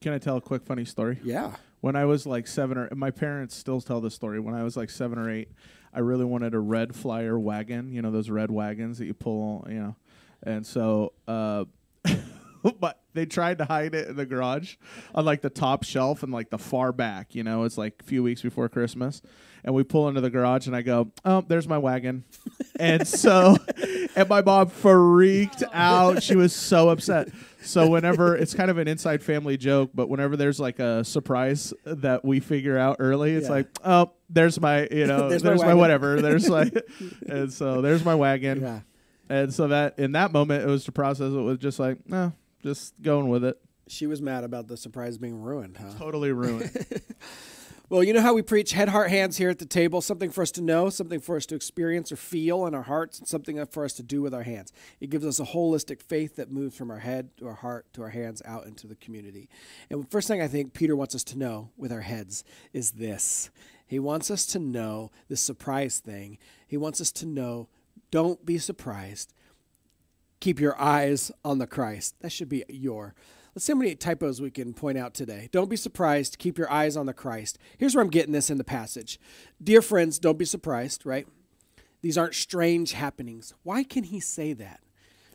Can 0.00 0.12
I 0.12 0.18
tell 0.18 0.36
a 0.36 0.40
quick 0.40 0.64
funny 0.64 0.84
story? 0.84 1.18
Yeah. 1.22 1.56
When 1.80 1.96
I 1.96 2.04
was 2.04 2.26
like 2.26 2.46
seven 2.46 2.78
or 2.78 2.88
my 2.94 3.10
parents 3.10 3.54
still 3.54 3.80
tell 3.80 4.00
this 4.00 4.14
story. 4.14 4.40
When 4.40 4.54
I 4.54 4.62
was 4.62 4.76
like 4.76 4.90
seven 4.90 5.18
or 5.18 5.30
eight, 5.30 5.50
I 5.96 6.00
really 6.00 6.24
wanted 6.26 6.54
a 6.54 6.58
red 6.60 6.94
flyer 6.94 7.38
wagon. 7.38 7.90
You 7.90 8.02
know 8.02 8.10
those 8.10 8.30
red 8.30 8.50
wagons 8.50 8.98
that 8.98 9.06
you 9.06 9.14
pull. 9.14 9.66
You 9.68 9.80
know, 9.80 9.96
and 10.42 10.64
so. 10.64 11.12
Uh, 11.26 11.64
but 12.80 13.00
they 13.14 13.26
tried 13.26 13.58
to 13.58 13.64
hide 13.64 13.94
it 13.94 14.08
in 14.08 14.16
the 14.16 14.26
garage 14.26 14.76
on 15.14 15.24
like 15.24 15.40
the 15.42 15.50
top 15.50 15.84
shelf 15.84 16.22
and 16.22 16.32
like 16.32 16.50
the 16.50 16.58
far 16.58 16.92
back. 16.92 17.34
You 17.34 17.42
know, 17.44 17.64
it's 17.64 17.78
like 17.78 17.94
a 18.00 18.04
few 18.04 18.22
weeks 18.22 18.42
before 18.42 18.68
Christmas, 18.68 19.22
and 19.64 19.74
we 19.74 19.82
pull 19.84 20.08
into 20.08 20.20
the 20.20 20.30
garage 20.30 20.66
and 20.66 20.74
I 20.76 20.82
go, 20.82 21.10
"Oh, 21.24 21.42
there's 21.46 21.66
my 21.68 21.78
wagon," 21.78 22.24
and 22.80 23.06
so, 23.06 23.56
and 24.14 24.28
my 24.28 24.42
mom 24.42 24.68
freaked 24.68 25.62
out. 25.72 26.22
She 26.22 26.36
was 26.36 26.54
so 26.54 26.88
upset. 26.90 27.28
So 27.62 27.88
whenever 27.90 28.36
it's 28.36 28.54
kind 28.54 28.70
of 28.70 28.78
an 28.78 28.86
inside 28.88 29.22
family 29.22 29.56
joke, 29.56 29.90
but 29.94 30.08
whenever 30.08 30.36
there's 30.36 30.60
like 30.60 30.78
a 30.78 31.02
surprise 31.04 31.72
that 31.84 32.24
we 32.24 32.40
figure 32.40 32.78
out 32.78 32.96
early, 33.00 33.32
it's 33.34 33.46
Yeah. 33.46 33.52
like, 33.54 33.68
"Oh, 33.84 34.12
there's 34.30 34.60
my, 34.60 34.86
you 34.90 35.06
know, 35.06 35.28
There's 35.28 35.42
there's, 35.42 35.60
my 35.62 35.68
my, 35.68 35.74
whatever." 35.74 36.20
There's 36.20 36.48
like, 36.48 36.72
and 37.28 37.52
so 37.52 37.80
there's 37.80 38.04
my 38.04 38.14
wagon. 38.14 38.60
Yeah. 38.60 38.80
And 39.28 39.52
so 39.52 39.66
that 39.68 39.98
in 39.98 40.12
that 40.12 40.30
moment, 40.32 40.62
it 40.62 40.68
was 40.68 40.84
to 40.84 40.92
process 40.92 41.32
it 41.32 41.36
was 41.40 41.58
just 41.58 41.80
like, 41.80 41.98
no, 42.08 42.32
just 42.66 43.00
going 43.00 43.28
with 43.28 43.44
it. 43.44 43.58
She 43.86 44.08
was 44.08 44.20
mad 44.20 44.42
about 44.42 44.66
the 44.66 44.76
surprise 44.76 45.18
being 45.18 45.40
ruined, 45.40 45.76
huh? 45.76 45.92
Totally 45.96 46.32
ruined. 46.32 46.70
Well, 47.88 48.02
you 48.02 48.12
know 48.12 48.20
how 48.20 48.34
we 48.34 48.42
preach 48.42 48.72
head, 48.72 48.88
heart, 48.88 49.10
hands 49.10 49.36
here 49.36 49.48
at 49.48 49.60
the 49.60 49.64
table 49.64 50.00
something 50.00 50.30
for 50.30 50.42
us 50.42 50.50
to 50.52 50.60
know, 50.60 50.90
something 50.90 51.20
for 51.20 51.36
us 51.36 51.46
to 51.46 51.54
experience 51.54 52.10
or 52.10 52.16
feel 52.16 52.66
in 52.66 52.74
our 52.74 52.82
hearts, 52.82 53.20
and 53.20 53.28
something 53.28 53.64
for 53.66 53.84
us 53.84 53.92
to 53.92 54.02
do 54.02 54.20
with 54.20 54.34
our 54.34 54.42
hands. 54.42 54.72
It 54.98 55.08
gives 55.08 55.24
us 55.24 55.38
a 55.38 55.44
holistic 55.44 56.02
faith 56.02 56.34
that 56.34 56.50
moves 56.50 56.76
from 56.76 56.90
our 56.90 56.98
head 56.98 57.30
to 57.36 57.46
our 57.46 57.54
heart 57.54 57.86
to 57.92 58.02
our 58.02 58.08
hands 58.08 58.42
out 58.44 58.66
into 58.66 58.88
the 58.88 58.96
community. 58.96 59.48
And 59.88 60.02
the 60.02 60.08
first 60.08 60.26
thing 60.26 60.42
I 60.42 60.48
think 60.48 60.74
Peter 60.74 60.96
wants 60.96 61.14
us 61.14 61.22
to 61.22 61.38
know 61.38 61.70
with 61.76 61.92
our 61.92 62.00
heads 62.00 62.42
is 62.72 62.90
this 62.90 63.50
He 63.86 64.00
wants 64.00 64.32
us 64.32 64.46
to 64.46 64.58
know 64.58 65.12
this 65.28 65.40
surprise 65.40 66.00
thing. 66.00 66.38
He 66.66 66.76
wants 66.76 67.00
us 67.00 67.12
to 67.12 67.26
know 67.26 67.68
don't 68.10 68.44
be 68.44 68.58
surprised. 68.58 69.32
Keep 70.40 70.60
your 70.60 70.80
eyes 70.80 71.32
on 71.44 71.58
the 71.58 71.66
Christ. 71.66 72.14
That 72.20 72.30
should 72.30 72.48
be 72.48 72.64
your. 72.68 73.14
Let's 73.54 73.64
see 73.64 73.72
how 73.72 73.78
many 73.78 73.94
typos 73.94 74.40
we 74.40 74.50
can 74.50 74.74
point 74.74 74.98
out 74.98 75.14
today. 75.14 75.48
Don't 75.50 75.70
be 75.70 75.76
surprised. 75.76 76.38
Keep 76.38 76.58
your 76.58 76.70
eyes 76.70 76.96
on 76.96 77.06
the 77.06 77.14
Christ. 77.14 77.58
Here's 77.78 77.94
where 77.94 78.04
I'm 78.04 78.10
getting 78.10 78.32
this 78.32 78.50
in 78.50 78.58
the 78.58 78.64
passage. 78.64 79.18
Dear 79.62 79.80
friends, 79.80 80.18
don't 80.18 80.38
be 80.38 80.44
surprised, 80.44 81.06
right? 81.06 81.26
These 82.02 82.18
aren't 82.18 82.34
strange 82.34 82.92
happenings. 82.92 83.54
Why 83.62 83.82
can 83.82 84.04
he 84.04 84.20
say 84.20 84.52
that? 84.52 84.80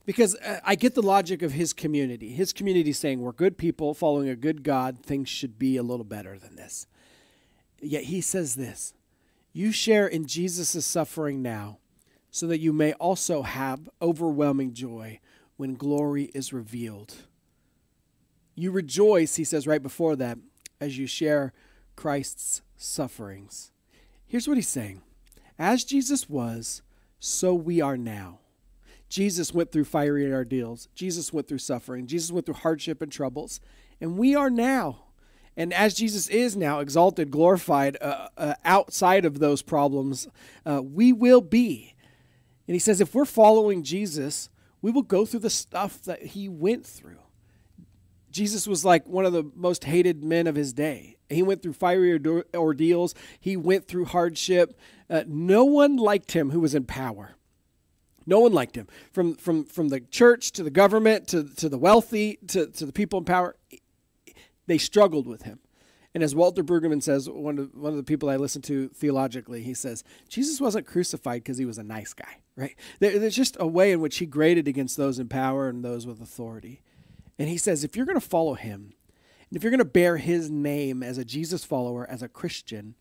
Because 0.06 0.36
uh, 0.36 0.60
I 0.64 0.76
get 0.76 0.96
the 0.96 1.02
logic 1.02 1.42
of 1.42 1.54
his 1.54 1.74
community. 1.74 2.30
His 2.30 2.54
community 2.54 2.94
saying, 2.94 3.22
We're 3.22 3.32
good 3.32 3.58
people 3.58 3.94
following 3.94 4.30
a 4.30 4.36
good 4.36 4.64
God. 4.64 5.04
Things 5.04 5.30
should 5.30 5.60
be 5.60 5.78
a 5.78 5.84
little 5.84 6.06
better 6.06 6.38
than 6.38 6.56
this. 6.56 6.88
Yet 7.82 8.06
he 8.06 8.22
says 8.22 8.56
this 8.56 8.94
You 9.52 9.72
share 9.72 10.08
in 10.08 10.28
Jesus' 10.28 10.86
suffering 10.86 11.42
now, 11.42 11.80
so 12.32 12.48
that 12.48 12.60
you 12.60 12.72
may 12.72 12.94
also 12.94 13.42
have 13.42 13.90
overwhelming 14.02 14.74
joy 14.74 15.20
when 15.58 15.76
glory 15.76 16.32
is 16.34 16.54
revealed. 16.54 17.14
You 18.56 18.72
rejoice, 18.72 19.36
he 19.36 19.44
says 19.44 19.68
right 19.68 19.84
before 19.84 20.16
that, 20.16 20.38
as 20.80 20.98
you 20.98 21.08
share 21.08 21.54
Christ's 21.96 22.62
sufferings. 22.78 23.72
Here's 24.26 24.48
what 24.48 24.58
he's 24.58 24.68
saying 24.68 25.02
As 25.60 25.84
Jesus 25.84 26.30
was, 26.30 26.82
so 27.20 27.54
we 27.54 27.82
are 27.82 27.98
now. 27.98 28.40
Jesus 29.10 29.54
went 29.54 29.74
through 29.74 29.84
fiery 29.84 30.32
ordeals. 30.32 30.88
Jesus 30.96 31.34
went 31.34 31.50
through 31.50 31.58
suffering. 31.58 32.08
Jesus 32.08 32.32
went 32.32 32.46
through 32.46 32.56
hardship 32.56 33.02
and 33.02 33.12
troubles. 33.12 33.60
And 34.00 34.18
we 34.18 34.36
are 34.36 34.50
now. 34.50 35.04
And 35.58 35.74
as 35.74 35.94
Jesus 35.94 36.30
is 36.30 36.56
now 36.56 36.80
exalted, 36.80 37.30
glorified 37.30 37.98
uh, 38.00 38.30
uh, 38.38 38.54
outside 38.64 39.26
of 39.26 39.40
those 39.40 39.62
problems, 39.62 40.30
uh, 40.66 40.82
we 40.82 41.12
will 41.12 41.42
be. 41.42 41.94
And 42.68 42.76
he 42.76 42.80
says, 42.80 43.02
if 43.02 43.14
we're 43.14 43.26
following 43.26 43.84
Jesus, 43.84 44.50
we 44.82 44.92
will 44.92 45.02
go 45.02 45.26
through 45.26 45.42
the 45.42 45.50
stuff 45.50 46.02
that 46.04 46.22
he 46.24 46.48
went 46.48 46.86
through. 46.86 47.20
Jesus 48.32 48.68
was 48.68 48.86
like 48.86 49.06
one 49.08 49.26
of 49.26 49.34
the 49.34 49.50
most 49.56 49.84
hated 49.84 50.24
men 50.24 50.48
of 50.48 50.56
his 50.56 50.72
day. 50.74 51.18
He 51.30 51.44
went 51.44 51.62
through 51.62 51.74
fiery 51.74 52.20
ordeals, 52.56 53.16
he 53.40 53.58
went 53.58 53.88
through 53.88 54.06
hardship. 54.06 54.78
Uh, 55.10 55.24
no 55.28 55.66
one 55.66 55.98
liked 55.98 56.32
him 56.32 56.52
who 56.52 56.60
was 56.60 56.74
in 56.74 56.86
power. 56.86 57.36
No 58.26 58.40
one 58.40 58.54
liked 58.54 58.76
him. 58.76 58.88
From, 59.12 59.36
from, 59.36 59.66
from 59.66 59.90
the 59.90 60.00
church 60.00 60.52
to 60.54 60.64
the 60.64 60.70
government 60.70 61.28
to, 61.30 61.44
to 61.56 61.68
the 61.68 61.78
wealthy 61.78 62.38
to, 62.48 62.68
to 62.68 62.86
the 62.86 62.94
people 62.94 63.20
in 63.20 63.26
power, 63.26 63.56
they 64.68 64.78
struggled 64.78 65.28
with 65.28 65.42
him. 65.44 65.60
And 66.14 66.24
as 66.24 66.36
Walter 66.36 66.64
Brueggemann 66.64 67.02
says, 67.02 67.30
one 67.30 67.58
of, 67.58 67.74
one 67.74 67.92
of 67.92 67.98
the 67.98 68.04
people 68.04 68.30
I 68.30 68.36
listen 68.36 68.62
to 68.64 68.90
theologically, 68.90 69.64
he 69.64 69.74
says, 69.74 70.04
Jesus 70.30 70.60
wasn't 70.60 70.86
crucified 70.86 71.44
because 71.44 71.58
he 71.58 71.66
was 71.66 71.78
a 71.78 71.84
nice 71.84 72.14
guy, 72.14 72.41
right? 72.56 72.76
There, 73.00 73.18
there's 73.20 73.36
just 73.36 73.58
a 73.60 73.68
way 73.68 73.92
in 73.92 74.02
which 74.02 74.18
he 74.18 74.26
graded 74.26 74.68
against 74.68 74.98
those 74.98 75.20
in 75.20 75.28
power 75.28 75.70
and 75.70 75.84
those 75.84 76.06
with 76.06 76.22
authority. 76.22 76.82
And 77.40 77.50
he 77.50 77.58
says, 77.58 77.84
if 77.84 77.96
you're 77.96 78.06
going 78.06 78.20
to 78.20 78.26
follow 78.26 78.54
him, 78.54 78.94
and 79.50 79.58
if 79.58 79.64
you're 79.64 79.72
going 79.72 79.80
to 79.80 79.86
bear 79.86 80.18
his 80.18 80.50
name 80.50 81.04
as 81.04 81.18
a 81.18 81.26
Jesus 81.26 81.64
follower, 81.64 82.10
as 82.10 82.22
a 82.22 82.30
Christian, 82.30 82.96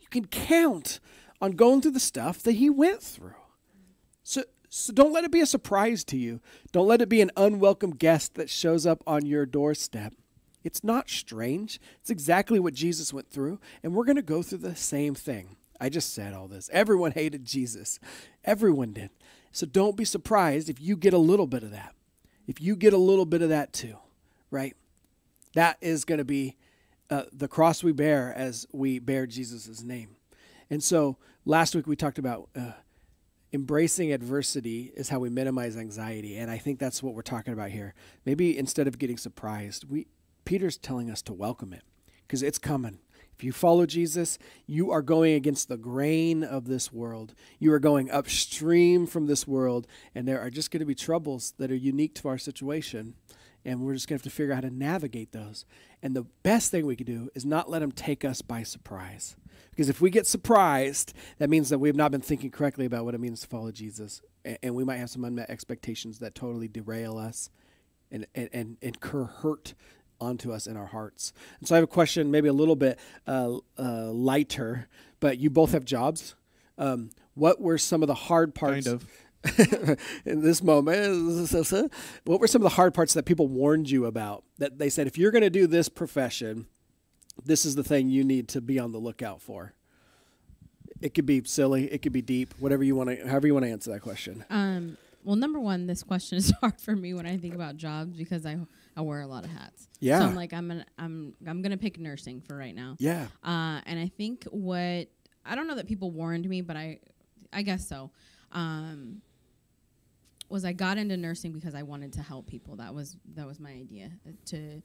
you 0.00 0.08
can 0.08 0.26
count 0.26 1.00
on 1.40 1.52
going 1.52 1.80
through 1.80 1.92
the 1.92 2.00
stuff 2.00 2.42
that 2.42 2.52
he 2.52 2.70
went 2.70 3.02
through. 3.02 3.34
So, 4.22 4.42
so 4.68 4.92
don't 4.92 5.12
let 5.12 5.24
it 5.24 5.30
be 5.30 5.40
a 5.40 5.46
surprise 5.46 6.04
to 6.04 6.16
you. 6.16 6.40
Don't 6.72 6.88
let 6.88 7.00
it 7.00 7.08
be 7.08 7.20
an 7.20 7.30
unwelcome 7.36 7.92
guest 7.92 8.34
that 8.34 8.50
shows 8.50 8.86
up 8.86 9.02
on 9.06 9.24
your 9.24 9.46
doorstep. 9.46 10.14
It's 10.64 10.82
not 10.82 11.08
strange. 11.08 11.78
It's 12.00 12.10
exactly 12.10 12.58
what 12.58 12.74
Jesus 12.74 13.12
went 13.12 13.30
through, 13.30 13.60
and 13.82 13.94
we're 13.94 14.04
going 14.04 14.16
to 14.16 14.22
go 14.22 14.42
through 14.42 14.58
the 14.58 14.74
same 14.74 15.14
thing. 15.14 15.56
I 15.80 15.88
just 15.88 16.14
said 16.14 16.34
all 16.34 16.48
this. 16.48 16.70
Everyone 16.72 17.12
hated 17.12 17.44
Jesus. 17.44 17.98
Everyone 18.44 18.92
did. 18.92 19.10
So 19.52 19.66
don't 19.66 19.96
be 19.96 20.04
surprised 20.04 20.68
if 20.68 20.80
you 20.80 20.96
get 20.96 21.14
a 21.14 21.18
little 21.18 21.46
bit 21.46 21.62
of 21.62 21.70
that. 21.70 21.94
If 22.46 22.60
you 22.60 22.76
get 22.76 22.92
a 22.92 22.98
little 22.98 23.24
bit 23.24 23.42
of 23.42 23.48
that 23.48 23.72
too, 23.72 23.96
right? 24.50 24.76
That 25.54 25.78
is 25.80 26.04
going 26.04 26.18
to 26.18 26.24
be 26.24 26.56
uh, 27.10 27.24
the 27.32 27.48
cross 27.48 27.82
we 27.82 27.92
bear 27.92 28.32
as 28.36 28.66
we 28.72 28.98
bear 28.98 29.26
Jesus' 29.26 29.82
name. 29.82 30.16
And 30.70 30.82
so 30.82 31.16
last 31.44 31.74
week 31.74 31.86
we 31.86 31.96
talked 31.96 32.18
about 32.18 32.48
uh, 32.54 32.72
embracing 33.52 34.12
adversity 34.12 34.92
is 34.94 35.08
how 35.08 35.18
we 35.18 35.30
minimize 35.30 35.76
anxiety. 35.76 36.36
And 36.36 36.50
I 36.50 36.58
think 36.58 36.78
that's 36.78 37.02
what 37.02 37.14
we're 37.14 37.22
talking 37.22 37.52
about 37.52 37.70
here. 37.70 37.94
Maybe 38.24 38.56
instead 38.56 38.86
of 38.86 38.98
getting 38.98 39.16
surprised, 39.16 39.88
we 39.88 40.06
Peter's 40.44 40.76
telling 40.76 41.10
us 41.10 41.22
to 41.22 41.32
welcome 41.32 41.72
it 41.72 41.82
because 42.26 42.42
it's 42.42 42.58
coming. 42.58 42.98
If 43.36 43.44
you 43.44 43.52
follow 43.52 43.84
Jesus, 43.84 44.38
you 44.66 44.90
are 44.90 45.02
going 45.02 45.34
against 45.34 45.68
the 45.68 45.76
grain 45.76 46.42
of 46.42 46.66
this 46.66 46.90
world. 46.90 47.34
You 47.58 47.70
are 47.74 47.78
going 47.78 48.10
upstream 48.10 49.06
from 49.06 49.26
this 49.26 49.46
world, 49.46 49.86
and 50.14 50.26
there 50.26 50.40
are 50.40 50.48
just 50.48 50.70
going 50.70 50.80
to 50.80 50.86
be 50.86 50.94
troubles 50.94 51.52
that 51.58 51.70
are 51.70 51.76
unique 51.76 52.14
to 52.16 52.28
our 52.28 52.38
situation. 52.38 53.14
And 53.62 53.80
we're 53.80 53.94
just 53.94 54.08
going 54.08 54.18
to 54.18 54.22
have 54.24 54.32
to 54.32 54.34
figure 54.34 54.52
out 54.52 54.62
how 54.64 54.70
to 54.70 54.74
navigate 54.74 55.32
those. 55.32 55.66
And 56.02 56.16
the 56.16 56.24
best 56.44 56.70
thing 56.70 56.86
we 56.86 56.96
can 56.96 57.04
do 57.04 57.28
is 57.34 57.44
not 57.44 57.68
let 57.68 57.80
them 57.80 57.92
take 57.92 58.24
us 58.24 58.40
by 58.40 58.62
surprise. 58.62 59.36
Because 59.70 59.90
if 59.90 60.00
we 60.00 60.08
get 60.08 60.26
surprised, 60.26 61.12
that 61.38 61.50
means 61.50 61.68
that 61.68 61.78
we've 61.78 61.96
not 61.96 62.10
been 62.10 62.22
thinking 62.22 62.50
correctly 62.50 62.86
about 62.86 63.04
what 63.04 63.14
it 63.14 63.20
means 63.20 63.40
to 63.42 63.46
follow 63.48 63.70
Jesus. 63.70 64.22
And, 64.62 64.74
we 64.74 64.84
might 64.84 64.96
have 64.96 65.10
some 65.10 65.24
unmet 65.24 65.50
expectations 65.50 66.20
that 66.20 66.34
totally 66.34 66.68
derail 66.68 67.18
us 67.18 67.50
and, 68.10 68.26
and, 68.34 68.48
and 68.52 68.76
incur 68.80 69.24
hurt 69.24 69.74
onto 70.20 70.52
us 70.52 70.66
in 70.66 70.76
our 70.76 70.86
hearts. 70.86 71.32
And 71.58 71.68
so 71.68 71.74
I 71.74 71.76
have 71.76 71.84
a 71.84 71.88
question, 71.88 72.30
maybe 72.30 72.48
a 72.48 72.52
little 72.52 72.76
bit 72.76 72.98
uh, 73.26 73.56
uh, 73.78 74.10
lighter, 74.10 74.88
but 75.20 75.38
you 75.38 75.50
both 75.50 75.72
have 75.72 75.84
jobs. 75.84 76.34
Um, 76.78 77.10
what 77.34 77.60
were 77.60 77.78
some 77.78 78.02
of 78.02 78.06
the 78.06 78.14
hard 78.14 78.54
parts? 78.54 78.86
Kind 78.86 79.02
of. 79.02 79.08
in 80.24 80.40
this 80.40 80.60
moment, 80.62 81.52
what 82.24 82.40
were 82.40 82.48
some 82.48 82.62
of 82.62 82.64
the 82.64 82.74
hard 82.74 82.94
parts 82.94 83.14
that 83.14 83.24
people 83.24 83.46
warned 83.46 83.88
you 83.88 84.06
about? 84.06 84.42
That 84.58 84.78
they 84.78 84.88
said, 84.88 85.06
if 85.06 85.16
you're 85.16 85.30
going 85.30 85.42
to 85.42 85.50
do 85.50 85.66
this 85.68 85.88
profession, 85.88 86.66
this 87.44 87.64
is 87.64 87.76
the 87.76 87.84
thing 87.84 88.08
you 88.08 88.24
need 88.24 88.48
to 88.48 88.60
be 88.60 88.78
on 88.78 88.92
the 88.92 88.98
lookout 88.98 89.40
for. 89.40 89.74
It 91.00 91.14
could 91.14 91.26
be 91.26 91.42
silly, 91.44 91.92
it 91.92 92.02
could 92.02 92.12
be 92.12 92.22
deep, 92.22 92.54
whatever 92.58 92.82
you 92.82 92.96
want 92.96 93.10
to, 93.10 93.28
however 93.28 93.46
you 93.46 93.52
want 93.54 93.66
to 93.66 93.70
answer 93.70 93.92
that 93.92 94.00
question. 94.00 94.44
Um, 94.50 94.96
well, 95.26 95.34
number 95.34 95.58
one, 95.58 95.88
this 95.88 96.04
question 96.04 96.38
is 96.38 96.52
hard 96.60 96.80
for 96.80 96.94
me 96.94 97.12
when 97.12 97.26
I 97.26 97.36
think 97.36 97.52
about 97.54 97.76
jobs 97.76 98.16
because 98.16 98.46
I 98.46 98.58
I 98.96 99.00
wear 99.00 99.20
a 99.22 99.26
lot 99.26 99.44
of 99.44 99.50
hats. 99.50 99.88
Yeah. 99.98 100.20
So 100.20 100.26
I'm 100.26 100.36
like 100.36 100.52
I'm 100.52 100.68
gonna 100.68 100.86
I'm 100.98 101.34
I'm 101.46 101.62
gonna 101.62 101.76
pick 101.76 101.98
nursing 101.98 102.40
for 102.40 102.56
right 102.56 102.74
now. 102.74 102.94
Yeah. 103.00 103.26
Uh, 103.42 103.80
and 103.86 103.98
I 103.98 104.06
think 104.16 104.44
what 104.44 105.08
I 105.44 105.54
don't 105.56 105.66
know 105.66 105.74
that 105.74 105.88
people 105.88 106.12
warned 106.12 106.48
me, 106.48 106.60
but 106.60 106.76
I 106.76 107.00
I 107.52 107.62
guess 107.62 107.88
so. 107.88 108.12
Um, 108.52 109.20
was 110.48 110.64
I 110.64 110.72
got 110.72 110.96
into 110.96 111.16
nursing 111.16 111.52
because 111.52 111.74
I 111.74 111.82
wanted 111.82 112.12
to 112.12 112.22
help 112.22 112.46
people. 112.46 112.76
That 112.76 112.94
was 112.94 113.16
that 113.34 113.48
was 113.48 113.58
my 113.58 113.70
idea 113.70 114.12
uh, 114.26 114.30
to 114.46 114.80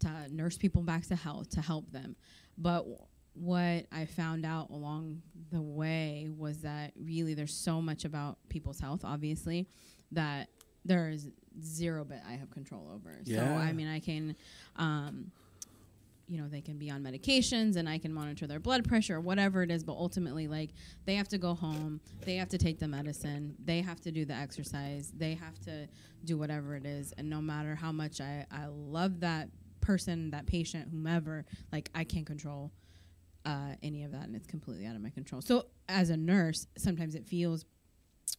to 0.00 0.34
nurse 0.34 0.58
people 0.58 0.82
back 0.82 1.06
to 1.06 1.14
health 1.16 1.50
to 1.50 1.60
help 1.60 1.92
them. 1.92 2.16
But 2.58 2.78
w- 2.80 2.98
what 3.36 3.86
I 3.92 4.06
found 4.06 4.44
out 4.46 4.70
along 4.70 5.22
the 5.50 5.60
way 5.60 6.28
was 6.36 6.58
that 6.62 6.92
really 6.98 7.34
there's 7.34 7.54
so 7.54 7.80
much 7.80 8.04
about 8.04 8.38
people's 8.48 8.80
health, 8.80 9.04
obviously, 9.04 9.68
that 10.12 10.48
there's 10.84 11.28
zero 11.62 12.04
bit 12.04 12.20
I 12.28 12.32
have 12.32 12.50
control 12.50 12.90
over. 12.94 13.20
Yeah. 13.24 13.38
So 13.38 13.54
I 13.54 13.72
mean, 13.72 13.88
I 13.88 14.00
can, 14.00 14.36
um, 14.76 15.30
you 16.28 16.40
know, 16.40 16.48
they 16.48 16.60
can 16.60 16.78
be 16.78 16.90
on 16.90 17.02
medications 17.02 17.76
and 17.76 17.88
I 17.88 17.98
can 17.98 18.12
monitor 18.12 18.46
their 18.46 18.58
blood 18.58 18.86
pressure 18.86 19.16
or 19.16 19.20
whatever 19.20 19.62
it 19.62 19.70
is. 19.70 19.84
But 19.84 19.92
ultimately, 19.92 20.48
like 20.48 20.70
they 21.04 21.14
have 21.14 21.28
to 21.28 21.38
go 21.38 21.54
home, 21.54 22.00
they 22.24 22.36
have 22.36 22.48
to 22.48 22.58
take 22.58 22.78
the 22.78 22.88
medicine, 22.88 23.54
they 23.64 23.80
have 23.80 24.00
to 24.02 24.10
do 24.10 24.24
the 24.24 24.34
exercise, 24.34 25.12
they 25.16 25.34
have 25.34 25.58
to 25.60 25.86
do 26.24 26.36
whatever 26.36 26.74
it 26.74 26.84
is. 26.84 27.12
And 27.16 27.28
no 27.30 27.40
matter 27.40 27.74
how 27.74 27.92
much 27.92 28.20
I 28.20 28.46
I 28.50 28.66
love 28.66 29.20
that 29.20 29.48
person, 29.80 30.30
that 30.30 30.46
patient, 30.46 30.88
whomever, 30.90 31.44
like 31.72 31.90
I 31.94 32.04
can't 32.04 32.26
control. 32.26 32.72
Uh, 33.46 33.76
any 33.82 34.02
of 34.02 34.10
that, 34.10 34.24
and 34.24 34.34
it's 34.34 34.48
completely 34.48 34.84
out 34.86 34.96
of 34.96 35.00
my 35.02 35.08
control. 35.10 35.40
So, 35.40 35.66
as 35.88 36.10
a 36.10 36.16
nurse, 36.16 36.66
sometimes 36.76 37.14
it 37.14 37.24
feels 37.28 37.64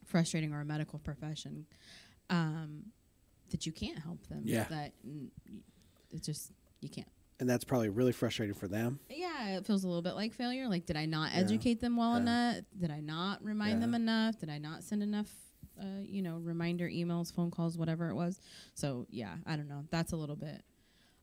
frustrating, 0.04 0.52
or 0.52 0.60
a 0.60 0.64
medical 0.66 0.98
profession, 0.98 1.64
um, 2.28 2.82
that 3.50 3.64
you 3.64 3.72
can't 3.72 3.98
help 3.98 4.26
them. 4.26 4.42
Yeah. 4.44 4.66
That 4.68 4.92
mm, 5.06 5.28
it's 6.10 6.26
just 6.26 6.52
you 6.82 6.90
can't. 6.90 7.08
And 7.40 7.48
that's 7.48 7.64
probably 7.64 7.88
really 7.88 8.12
frustrating 8.12 8.54
for 8.54 8.68
them. 8.68 8.98
Yeah, 9.08 9.56
it 9.56 9.64
feels 9.66 9.82
a 9.84 9.86
little 9.88 10.02
bit 10.02 10.14
like 10.14 10.34
failure. 10.34 10.68
Like, 10.68 10.84
did 10.84 10.96
I 10.96 11.06
not 11.06 11.32
Yeah. 11.32 11.38
educate 11.38 11.80
them 11.80 11.96
well 11.96 12.12
Yeah. 12.16 12.20
enough? 12.20 12.64
Did 12.78 12.90
I 12.90 13.00
not 13.00 13.42
remind 13.42 13.74
Yeah. 13.80 13.86
them 13.86 13.94
enough? 13.94 14.38
Did 14.38 14.50
I 14.50 14.58
not 14.58 14.82
send 14.84 15.02
enough, 15.02 15.32
uh, 15.80 16.00
you 16.02 16.20
know, 16.20 16.36
reminder 16.38 16.86
emails, 16.88 17.32
phone 17.32 17.50
calls, 17.50 17.78
whatever 17.78 18.10
it 18.10 18.14
was? 18.14 18.40
So 18.74 19.06
yeah, 19.08 19.36
I 19.46 19.56
don't 19.56 19.68
know. 19.68 19.84
That's 19.90 20.12
a 20.12 20.16
little 20.16 20.36
bit. 20.36 20.62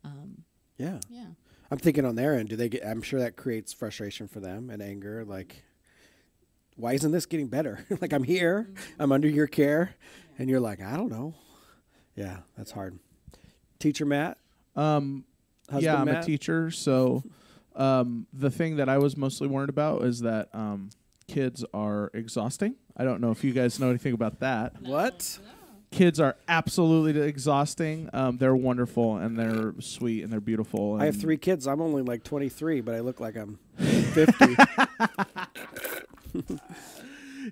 Um, 0.04 0.44
Yeah. 0.78 1.00
yeah. 1.10 1.32
I'm 1.72 1.78
thinking 1.78 2.06
on 2.06 2.16
their 2.16 2.36
end, 2.36 2.50
do 2.50 2.56
they 2.56 2.70
get 2.70 2.86
I'm 2.86 3.02
sure 3.02 3.20
that 3.20 3.36
creates 3.36 3.74
frustration 3.74 4.28
for 4.28 4.40
them 4.40 4.70
and 4.70 4.82
anger 4.82 5.26
like 5.26 5.64
why 6.78 6.94
isn't 6.94 7.12
this 7.12 7.26
getting 7.26 7.48
better? 7.48 7.86
like 8.02 8.14
I'm 8.14 8.24
here, 8.24 8.70
I'm 9.00 9.12
under 9.12 9.28
your 9.28 9.48
care 9.48 9.96
and 10.38 10.50
you're 10.50 10.60
like, 10.60 10.82
I 10.82 10.98
don't 10.98 11.10
know. 11.10 11.34
Yeah, 12.16 12.40
that's 12.58 12.72
hard. 12.72 13.00
Teacher 13.80 14.06
Matt? 14.06 14.38
Um, 14.76 15.26
Husband 15.70 15.84
yeah, 15.84 16.00
I'm 16.00 16.06
Matt? 16.06 16.24
a 16.24 16.26
teacher, 16.26 16.70
so 16.70 17.24
um, 17.76 18.28
the 18.34 18.52
thing 18.52 18.76
that 18.78 18.88
I 18.88 18.98
was 18.98 19.18
mostly 19.18 19.48
worried 19.48 19.70
about 19.70 20.04
is 20.04 20.20
that 20.22 20.50
um, 20.54 20.90
kids 21.28 21.66
are 21.74 22.12
exhausting. 22.14 22.76
I 22.96 23.04
don't 23.04 23.20
know 23.20 23.32
if 23.32 23.44
you 23.44 23.52
guys 23.52 23.80
know 23.80 23.90
anything 23.90 24.14
about 24.14 24.40
that. 24.40 24.82
What? 24.82 25.40
Kids 25.96 26.20
are 26.20 26.36
absolutely 26.50 27.22
exhausting. 27.22 28.10
Um, 28.12 28.38
they're 28.38 28.56
wonderful 28.56 29.16
and 29.16 29.40
they're 29.40 29.74
sweet 29.80 30.24
and 30.24 30.34
they're 30.34 30.42
beautiful. 30.42 30.98
I 31.00 31.06
have 31.06 31.16
three 31.16 31.38
kids. 31.38 31.68
I'm 31.68 31.80
only 31.80 32.02
like 32.02 32.26
23, 32.26 32.82
but 32.82 32.96
I 32.96 33.00
look 33.00 33.22
like 33.22 33.38
I'm 33.38 33.60
50. 33.78 34.58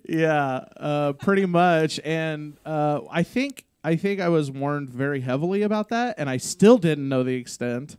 Yeah, 0.09 0.65
uh, 0.77 1.13
pretty 1.13 1.45
much. 1.45 1.99
And 2.03 2.57
uh, 2.65 3.01
I 3.11 3.23
think 3.23 3.65
I 3.83 3.95
think 3.95 4.19
I 4.19 4.29
was 4.29 4.49
warned 4.49 4.89
very 4.89 5.21
heavily 5.21 5.61
about 5.61 5.89
that, 5.89 6.15
and 6.17 6.29
I 6.29 6.37
still 6.37 6.77
didn't 6.77 7.07
know 7.07 7.23
the 7.23 7.35
extent. 7.35 7.97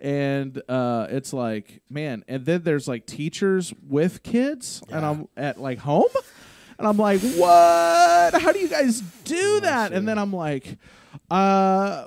And 0.00 0.62
uh, 0.68 1.08
it's 1.10 1.32
like, 1.32 1.82
man, 1.90 2.24
and 2.28 2.46
then 2.46 2.62
there's 2.62 2.88
like 2.88 3.04
teachers 3.04 3.74
with 3.86 4.22
kids, 4.22 4.82
and 4.90 5.04
I'm 5.04 5.28
at 5.36 5.60
like 5.60 5.80
home, 5.80 6.08
And 6.78 6.86
I'm 6.86 6.96
like, 6.96 7.20
what? 7.20 8.40
How 8.40 8.52
do 8.52 8.58
you 8.58 8.68
guys 8.68 9.00
do 9.24 9.60
that? 9.60 9.92
And 9.92 10.06
then 10.06 10.18
I'm 10.18 10.32
like, 10.32 10.78
uh, 11.30 12.06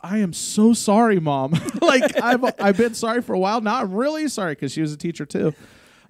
I 0.00 0.18
am 0.18 0.32
so 0.32 0.72
sorry, 0.72 1.20
mom. 1.20 1.52
like 1.82 2.20
I've 2.22 2.44
I've 2.60 2.76
been 2.76 2.94
sorry 2.94 3.22
for 3.22 3.34
a 3.34 3.38
while. 3.38 3.60
Now 3.60 3.80
I'm 3.80 3.92
really 3.92 4.28
sorry 4.28 4.54
because 4.54 4.72
she 4.72 4.80
was 4.80 4.92
a 4.92 4.96
teacher 4.96 5.26
too. 5.26 5.54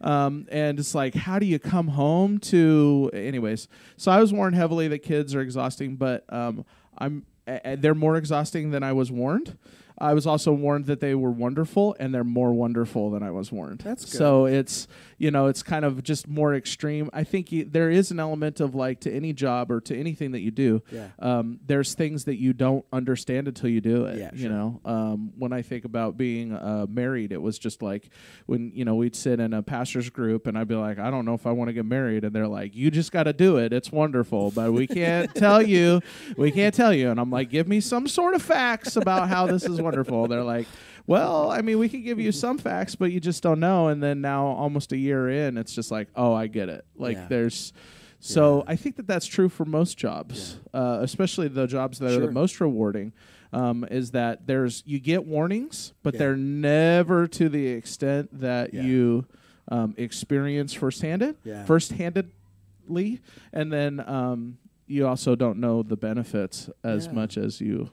Um, 0.00 0.46
and 0.50 0.78
it's 0.78 0.94
like, 0.94 1.14
how 1.14 1.38
do 1.38 1.46
you 1.46 1.58
come 1.58 1.88
home 1.88 2.38
to? 2.38 3.10
Anyways, 3.12 3.68
so 3.96 4.10
I 4.10 4.20
was 4.20 4.32
warned 4.32 4.56
heavily 4.56 4.88
that 4.88 5.00
kids 5.00 5.34
are 5.34 5.40
exhausting, 5.40 5.96
but 5.96 6.24
um, 6.28 6.64
I'm 6.98 7.24
uh, 7.46 7.76
they're 7.78 7.94
more 7.94 8.16
exhausting 8.16 8.70
than 8.70 8.82
I 8.82 8.92
was 8.92 9.10
warned. 9.10 9.56
I 10.02 10.14
was 10.14 10.26
also 10.26 10.52
warned 10.52 10.86
that 10.86 11.00
they 11.00 11.14
were 11.14 11.30
wonderful, 11.30 11.96
and 12.00 12.12
they're 12.14 12.24
more 12.24 12.52
wonderful 12.52 13.10
than 13.10 13.22
I 13.22 13.30
was 13.30 13.52
warned. 13.52 13.80
That's 13.80 14.04
good. 14.04 14.18
So 14.18 14.46
it's 14.46 14.88
you 15.18 15.30
know 15.30 15.46
it's 15.46 15.62
kind 15.62 15.84
of 15.84 16.02
just 16.02 16.26
more 16.26 16.54
extreme. 16.54 17.08
I 17.12 17.22
think 17.24 17.48
y- 17.52 17.64
there 17.68 17.88
is 17.90 18.10
an 18.10 18.18
element 18.18 18.58
of 18.60 18.74
like 18.74 19.00
to 19.00 19.12
any 19.12 19.32
job 19.32 19.70
or 19.70 19.80
to 19.82 19.96
anything 19.96 20.32
that 20.32 20.40
you 20.40 20.50
do. 20.50 20.82
Yeah. 20.90 21.08
Um, 21.20 21.60
there's 21.64 21.94
things 21.94 22.24
that 22.24 22.36
you 22.40 22.52
don't 22.52 22.84
understand 22.92 23.46
until 23.46 23.70
you 23.70 23.80
do 23.80 24.06
it. 24.06 24.18
Yeah, 24.18 24.30
sure. 24.30 24.38
You 24.38 24.48
know, 24.48 24.80
um, 24.84 25.32
when 25.38 25.52
I 25.52 25.62
think 25.62 25.84
about 25.84 26.16
being 26.16 26.52
uh, 26.52 26.86
married, 26.88 27.30
it 27.30 27.40
was 27.40 27.56
just 27.58 27.80
like 27.82 28.08
when 28.46 28.72
you 28.74 28.84
know 28.84 28.96
we'd 28.96 29.14
sit 29.14 29.38
in 29.38 29.52
a 29.54 29.62
pastor's 29.62 30.10
group, 30.10 30.48
and 30.48 30.58
I'd 30.58 30.66
be 30.66 30.74
like, 30.74 30.98
I 30.98 31.10
don't 31.12 31.24
know 31.24 31.34
if 31.34 31.46
I 31.46 31.52
want 31.52 31.68
to 31.68 31.72
get 31.72 31.86
married, 31.86 32.24
and 32.24 32.34
they're 32.34 32.48
like, 32.48 32.74
You 32.74 32.90
just 32.90 33.12
got 33.12 33.24
to 33.24 33.32
do 33.32 33.58
it. 33.58 33.72
It's 33.72 33.92
wonderful, 33.92 34.50
but 34.50 34.72
we 34.72 34.88
can't 34.88 35.32
tell 35.36 35.62
you. 35.62 36.00
We 36.36 36.50
can't 36.50 36.74
tell 36.74 36.92
you. 36.92 37.10
And 37.10 37.20
I'm 37.20 37.30
like, 37.30 37.50
Give 37.50 37.68
me 37.68 37.80
some 37.80 38.08
sort 38.08 38.34
of 38.34 38.42
facts 38.42 38.96
about 38.96 39.28
how 39.28 39.46
this 39.46 39.62
is 39.62 39.70
wonderful. 39.80 39.91
They're 40.28 40.42
like. 40.44 40.66
Well, 41.06 41.50
I 41.50 41.62
mean, 41.62 41.78
we 41.80 41.88
can 41.88 42.02
give 42.02 42.20
you 42.20 42.30
some 42.30 42.58
facts, 42.58 42.94
but 42.94 43.10
you 43.10 43.18
just 43.18 43.42
don't 43.42 43.58
know. 43.58 43.88
And 43.88 44.00
then 44.02 44.20
now, 44.20 44.46
almost 44.46 44.92
a 44.92 44.96
year 44.96 45.28
in, 45.28 45.58
it's 45.58 45.74
just 45.74 45.90
like, 45.90 46.06
oh, 46.14 46.32
I 46.32 46.46
get 46.46 46.68
it. 46.68 46.84
Like, 46.96 47.16
Yeah. 47.16 47.26
there's, 47.28 47.72
so 48.20 48.62
I 48.68 48.76
think 48.76 48.94
that 48.96 49.08
that's 49.08 49.26
true 49.26 49.48
for 49.48 49.64
most 49.64 49.98
jobs, 49.98 50.60
uh, 50.72 50.98
especially 51.02 51.48
the 51.48 51.66
jobs 51.66 51.98
that 51.98 52.12
are 52.16 52.24
the 52.26 52.30
most 52.30 52.60
rewarding. 52.60 53.12
Um, 53.52 53.84
is 53.90 54.12
that 54.12 54.46
there's 54.46 54.82
you 54.86 54.98
get 55.00 55.26
warnings, 55.26 55.92
but 56.02 56.14
Yeah. 56.14 56.18
they're 56.18 56.36
never 56.36 57.26
to 57.26 57.48
the 57.50 57.66
extent 57.66 58.30
that 58.40 58.72
Yeah. 58.72 58.82
you 58.82 59.26
um, 59.68 59.94
experience 59.98 60.72
firsthand, 60.72 61.34
Yeah. 61.44 61.64
first-handedly, 61.64 63.20
and 63.52 63.72
then 63.72 64.00
um, 64.08 64.58
you 64.86 65.06
also 65.06 65.34
don't 65.34 65.58
know 65.58 65.82
the 65.82 65.96
benefits 65.96 66.68
as 66.84 67.06
Yeah. 67.06 67.12
much 67.12 67.36
as 67.36 67.60
you 67.60 67.90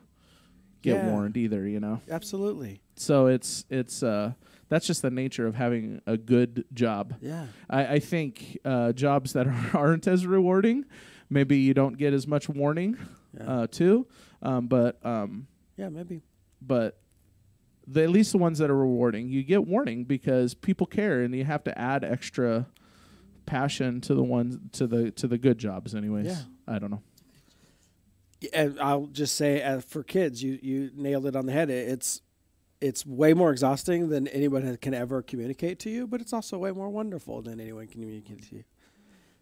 get 0.82 0.96
Yeah. 1.04 1.12
warned 1.12 1.38
either. 1.38 1.68
You 1.68 1.80
know, 1.80 2.02
Absolutely. 2.10 2.82
so 2.96 3.28
it's 3.28 3.66
it's 3.70 4.02
uh, 4.04 4.34
that's 4.70 4.86
just 4.88 5.02
the 5.02 5.10
nature 5.12 5.48
of 5.48 5.56
having 5.56 6.02
a 6.06 6.18
good 6.18 6.66
job. 6.74 7.16
Yeah. 7.22 7.48
I, 7.70 7.96
I 7.96 8.00
think 8.00 8.58
uh, 8.66 8.92
jobs 8.94 9.34
that 9.34 9.48
aren't 9.74 10.08
as 10.08 10.26
rewarding, 10.28 10.86
maybe 11.30 11.58
you 11.58 11.74
don't 11.74 11.98
get 11.98 12.14
as 12.14 12.28
much 12.28 12.48
warning 12.50 12.98
Yeah. 13.38 13.50
uh, 13.62 13.68
too. 13.68 14.08
Um, 14.42 14.68
but 14.68 15.04
um, 15.06 15.48
yeah, 15.78 15.90
maybe. 15.90 16.22
but 16.62 17.00
the, 17.88 18.04
at 18.04 18.10
least 18.12 18.32
the 18.32 18.38
ones 18.38 18.60
that 18.60 18.70
are 18.70 18.78
rewarding, 18.78 19.30
you 19.30 19.44
get 19.44 19.66
warning 19.66 20.04
because 20.04 20.54
people 20.54 20.86
care, 20.86 21.22
and 21.24 21.34
you 21.36 21.44
have 21.46 21.64
to 21.64 21.78
add 21.78 22.04
extra 22.04 22.68
passion 23.48 24.00
to 24.02 24.14
the 24.14 24.22
ones 24.24 24.58
to 24.74 24.86
the 24.86 25.10
to 25.12 25.28
the 25.28 25.38
good 25.38 25.58
jobs. 25.58 25.96
Anyways, 25.96 26.28
Yeah. 26.28 26.42
I 26.68 26.78
don't 26.80 26.92
know. 26.92 27.02
And 28.54 28.80
I'll 28.80 29.08
just 29.08 29.36
say, 29.36 29.62
uh, 29.62 29.82
for 29.82 30.04
kids, 30.04 30.42
you 30.42 30.60
you 30.62 30.92
nailed 30.96 31.26
it 31.26 31.36
on 31.36 31.46
the 31.46 31.52
head. 31.52 31.70
It's 31.70 32.22
it's 32.82 33.06
way 33.06 33.34
more 33.34 33.52
exhausting 33.52 34.10
than 34.10 34.28
anyone 34.30 34.78
can 34.78 34.94
ever 34.94 35.22
communicate 35.22 35.80
to 35.80 35.90
you, 35.90 36.08
but 36.08 36.22
it's 36.22 36.32
also 36.32 36.58
way 36.58 36.72
more 36.72 36.90
wonderful 36.90 37.42
than 37.42 37.60
anyone 37.60 37.88
can 37.88 38.02
communicate 38.02 38.48
to 38.50 38.56
you. 38.56 38.64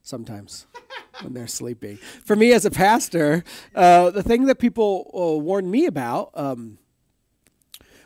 Sometimes 0.02 0.66
when 1.22 1.34
they're 1.34 1.48
sleeping. 1.48 1.98
For 1.98 2.36
me 2.36 2.54
as 2.54 2.66
a 2.66 2.72
pastor, 2.72 3.44
uh, 3.76 4.10
the 4.10 4.24
thing 4.24 4.46
that 4.46 4.58
people 4.58 5.12
uh, 5.14 5.38
warned 5.40 5.70
me 5.70 5.86
about. 5.86 6.32
Um, 6.34 6.80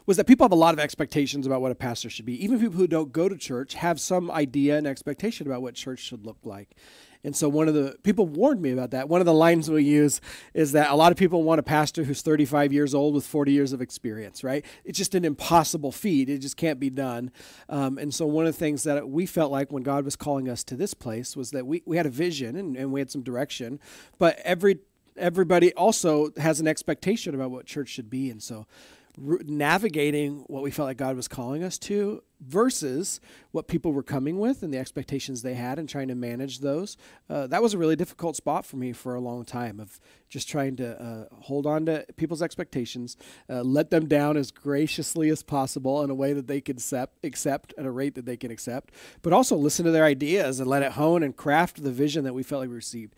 was 0.07 0.17
that 0.17 0.25
people 0.25 0.43
have 0.43 0.51
a 0.51 0.55
lot 0.55 0.73
of 0.73 0.79
expectations 0.79 1.45
about 1.45 1.61
what 1.61 1.71
a 1.71 1.75
pastor 1.75 2.09
should 2.09 2.25
be. 2.25 2.43
Even 2.43 2.59
people 2.59 2.75
who 2.75 2.87
don't 2.87 3.13
go 3.13 3.29
to 3.29 3.37
church 3.37 3.75
have 3.75 3.99
some 3.99 4.31
idea 4.31 4.77
and 4.77 4.87
expectation 4.87 5.47
about 5.47 5.61
what 5.61 5.75
church 5.75 5.99
should 5.99 6.25
look 6.25 6.39
like. 6.43 6.75
And 7.23 7.35
so 7.35 7.47
one 7.47 7.67
of 7.67 7.73
the 7.73 7.95
people 8.03 8.25
warned 8.25 8.61
me 8.61 8.71
about 8.71 8.91
that. 8.91 9.07
One 9.07 9.21
of 9.21 9.25
the 9.25 9.33
lines 9.33 9.69
we 9.69 9.83
use 9.83 10.21
is 10.53 10.71
that 10.71 10.89
a 10.89 10.95
lot 10.95 11.11
of 11.11 11.17
people 11.17 11.43
want 11.43 11.59
a 11.59 11.63
pastor 11.63 12.03
who's 12.03 12.21
35 12.21 12.73
years 12.73 12.95
old 12.95 13.13
with 13.13 13.25
40 13.25 13.51
years 13.51 13.73
of 13.73 13.81
experience, 13.81 14.43
right? 14.43 14.65
It's 14.83 14.97
just 14.97 15.13
an 15.13 15.23
impossible 15.23 15.91
feat. 15.91 16.29
It 16.29 16.39
just 16.39 16.57
can't 16.57 16.79
be 16.79 16.89
done. 16.89 17.31
Um, 17.69 17.97
and 17.97 18.13
so 18.13 18.25
one 18.25 18.47
of 18.47 18.53
the 18.53 18.59
things 18.59 18.83
that 18.83 19.09
we 19.09 19.25
felt 19.25 19.51
like 19.51 19.71
when 19.71 19.83
God 19.83 20.03
was 20.05 20.15
calling 20.15 20.49
us 20.49 20.63
to 20.65 20.75
this 20.75 20.93
place 20.93 21.35
was 21.35 21.51
that 21.51 21.67
we, 21.67 21.83
we 21.85 21.97
had 21.97 22.05
a 22.05 22.09
vision 22.09 22.55
and, 22.55 22.75
and 22.75 22.91
we 22.91 22.99
had 22.99 23.11
some 23.11 23.21
direction, 23.21 23.79
but 24.17 24.39
every 24.43 24.79
everybody 25.17 25.73
also 25.73 26.31
has 26.37 26.59
an 26.61 26.67
expectation 26.67 27.35
about 27.35 27.51
what 27.51 27.65
church 27.65 27.89
should 27.89 28.09
be. 28.09 28.29
And 28.29 28.41
so 28.41 28.65
navigating 29.21 30.43
what 30.47 30.63
we 30.63 30.71
felt 30.71 30.87
like 30.87 30.97
God 30.97 31.15
was 31.15 31.27
calling 31.27 31.63
us 31.63 31.77
to 31.79 32.23
versus 32.41 33.21
what 33.51 33.67
people 33.67 33.91
were 33.91 34.01
coming 34.01 34.39
with 34.39 34.63
and 34.63 34.73
the 34.73 34.77
expectations 34.77 35.41
they 35.43 35.53
had 35.53 35.77
and 35.77 35.87
trying 35.87 36.07
to 36.07 36.15
manage 36.15 36.59
those. 36.59 36.97
Uh, 37.29 37.45
that 37.47 37.61
was 37.61 37.73
a 37.73 37.77
really 37.77 37.95
difficult 37.95 38.35
spot 38.35 38.65
for 38.65 38.77
me 38.77 38.91
for 38.91 39.13
a 39.13 39.19
long 39.19 39.45
time 39.45 39.79
of 39.79 39.99
just 40.27 40.49
trying 40.49 40.75
to 40.75 40.99
uh, 40.99 41.25
hold 41.41 41.67
on 41.67 41.85
to 41.85 42.05
people's 42.15 42.41
expectations, 42.41 43.15
uh, 43.49 43.61
let 43.61 43.91
them 43.91 44.07
down 44.07 44.37
as 44.37 44.49
graciously 44.49 45.29
as 45.29 45.43
possible 45.43 46.03
in 46.03 46.09
a 46.09 46.15
way 46.15 46.33
that 46.33 46.47
they 46.47 46.61
can 46.61 46.77
accept, 46.77 47.23
accept 47.23 47.73
at 47.77 47.85
a 47.85 47.91
rate 47.91 48.15
that 48.15 48.25
they 48.25 48.37
can 48.37 48.49
accept, 48.49 48.91
but 49.21 49.33
also 49.33 49.55
listen 49.55 49.85
to 49.85 49.91
their 49.91 50.05
ideas 50.05 50.59
and 50.59 50.67
let 50.67 50.81
it 50.81 50.93
hone 50.93 51.21
and 51.21 51.35
craft 51.35 51.83
the 51.83 51.91
vision 51.91 52.23
that 52.23 52.33
we 52.33 52.41
felt 52.41 52.61
like 52.61 52.69
we 52.69 52.75
received 52.75 53.13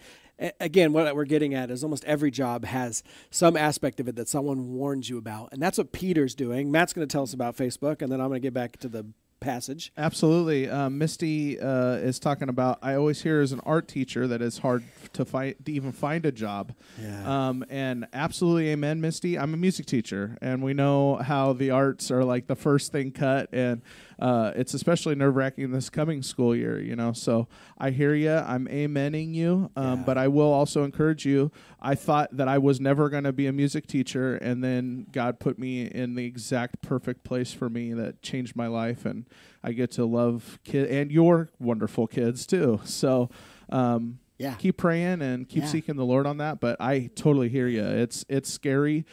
again, 0.59 0.93
what 0.93 1.15
we're 1.15 1.25
getting 1.25 1.53
at 1.53 1.69
is 1.71 1.83
almost 1.83 2.03
every 2.05 2.31
job 2.31 2.65
has 2.65 3.03
some 3.29 3.55
aspect 3.55 3.99
of 3.99 4.07
it 4.07 4.15
that 4.15 4.27
someone 4.27 4.73
warns 4.73 5.09
you 5.09 5.17
about. 5.17 5.49
And 5.51 5.61
that's 5.61 5.77
what 5.77 5.91
Peter's 5.91 6.35
doing. 6.35 6.71
Matt's 6.71 6.93
going 6.93 7.07
to 7.07 7.11
tell 7.11 7.23
us 7.23 7.33
about 7.33 7.55
Facebook, 7.55 8.01
and 8.01 8.11
then 8.11 8.19
I'm 8.19 8.29
going 8.29 8.41
to 8.41 8.45
get 8.45 8.53
back 8.53 8.77
to 8.77 8.87
the 8.87 9.05
passage. 9.43 9.91
Absolutely. 9.97 10.69
Um, 10.69 10.97
Misty 10.97 11.59
uh, 11.59 11.95
is 11.95 12.17
talking 12.17 12.49
about. 12.49 12.79
I 12.81 12.95
always 12.95 13.21
hear 13.21 13.41
as 13.41 13.51
an 13.51 13.59
art 13.65 13.87
teacher 13.87 14.27
that 14.27 14.41
it's 14.41 14.59
hard 14.59 14.83
to 15.13 15.25
find 15.25 15.53
to 15.65 15.71
even 15.71 15.91
find 15.91 16.25
a 16.25 16.31
job. 16.31 16.73
Yeah. 16.99 17.49
Um, 17.49 17.65
and 17.69 18.07
absolutely, 18.13 18.69
amen, 18.69 19.01
Misty. 19.01 19.37
I'm 19.37 19.53
a 19.53 19.57
music 19.57 19.85
teacher, 19.85 20.37
and 20.41 20.63
we 20.63 20.73
know 20.73 21.17
how 21.17 21.53
the 21.53 21.69
arts 21.71 22.09
are 22.09 22.23
like 22.23 22.47
the 22.47 22.55
first 22.55 22.91
thing 22.91 23.11
cut, 23.11 23.49
and 23.51 23.81
uh, 24.19 24.51
it's 24.55 24.73
especially 24.73 25.15
nerve 25.15 25.35
wracking 25.35 25.71
this 25.71 25.89
coming 25.89 26.21
school 26.21 26.55
year. 26.55 26.79
You 26.79 26.95
know, 26.95 27.13
so 27.13 27.47
I 27.77 27.91
hear 27.91 28.13
you. 28.13 28.31
I'm 28.31 28.67
amening 28.67 29.33
you, 29.33 29.69
um, 29.75 29.99
Yeah. 29.99 30.03
but 30.05 30.17
I 30.17 30.27
will 30.27 30.51
also 30.51 30.83
encourage 30.83 31.25
you. 31.25 31.51
I 31.81 31.95
thought 31.95 32.35
that 32.37 32.47
I 32.47 32.57
was 32.57 32.79
never 32.79 33.09
going 33.09 33.23
to 33.25 33.33
be 33.33 33.47
a 33.47 33.53
music 33.53 33.87
teacher, 33.87 34.35
and 34.35 34.63
then 34.63 35.07
God 35.11 35.39
put 35.39 35.57
me 35.59 35.83
in 35.85 36.15
the 36.15 36.25
exact 36.25 36.81
perfect 36.81 37.23
place 37.23 37.51
for 37.53 37.69
me 37.69 37.93
that 37.93 38.21
changed 38.21 38.55
my 38.55 38.67
life, 38.67 39.05
and 39.05 39.25
I 39.63 39.71
get 39.73 39.91
to 39.91 40.05
love 40.05 40.59
kid 40.63 40.89
and 40.89 41.11
your 41.11 41.49
wonderful 41.59 42.07
kids 42.07 42.45
too. 42.47 42.79
So. 42.83 43.29
Um, 43.69 44.19
Yeah. 44.39 44.55
keep 44.55 44.77
praying 44.77 45.21
and 45.21 45.47
keep 45.47 45.63
Yeah. 45.63 45.69
seeking 45.69 45.95
the 45.95 46.03
Lord 46.05 46.25
on 46.25 46.37
that. 46.37 46.59
But 46.59 46.75
I 46.81 47.09
totally 47.15 47.49
hear 47.49 47.67
you. 47.67 47.83
It's 47.83 48.25
it's 48.27 48.49
scary 48.51 49.05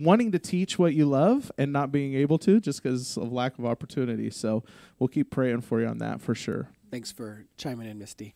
wanting 0.00 0.32
to 0.32 0.38
teach 0.38 0.78
what 0.78 0.94
you 0.94 1.06
love 1.06 1.50
and 1.58 1.72
not 1.72 1.92
being 1.92 2.14
able 2.14 2.38
to 2.38 2.60
just 2.60 2.82
because 2.82 3.16
of 3.16 3.32
lack 3.32 3.58
of 3.58 3.64
opportunity. 3.64 4.30
So 4.30 4.64
we'll 4.98 5.08
keep 5.08 5.30
praying 5.30 5.62
for 5.62 5.80
you 5.80 5.86
on 5.86 5.98
that 5.98 6.20
for 6.20 6.34
sure. 6.34 6.68
Thanks 6.90 7.12
for 7.12 7.44
chiming 7.56 7.88
in, 7.88 7.98
Misty. 7.98 8.34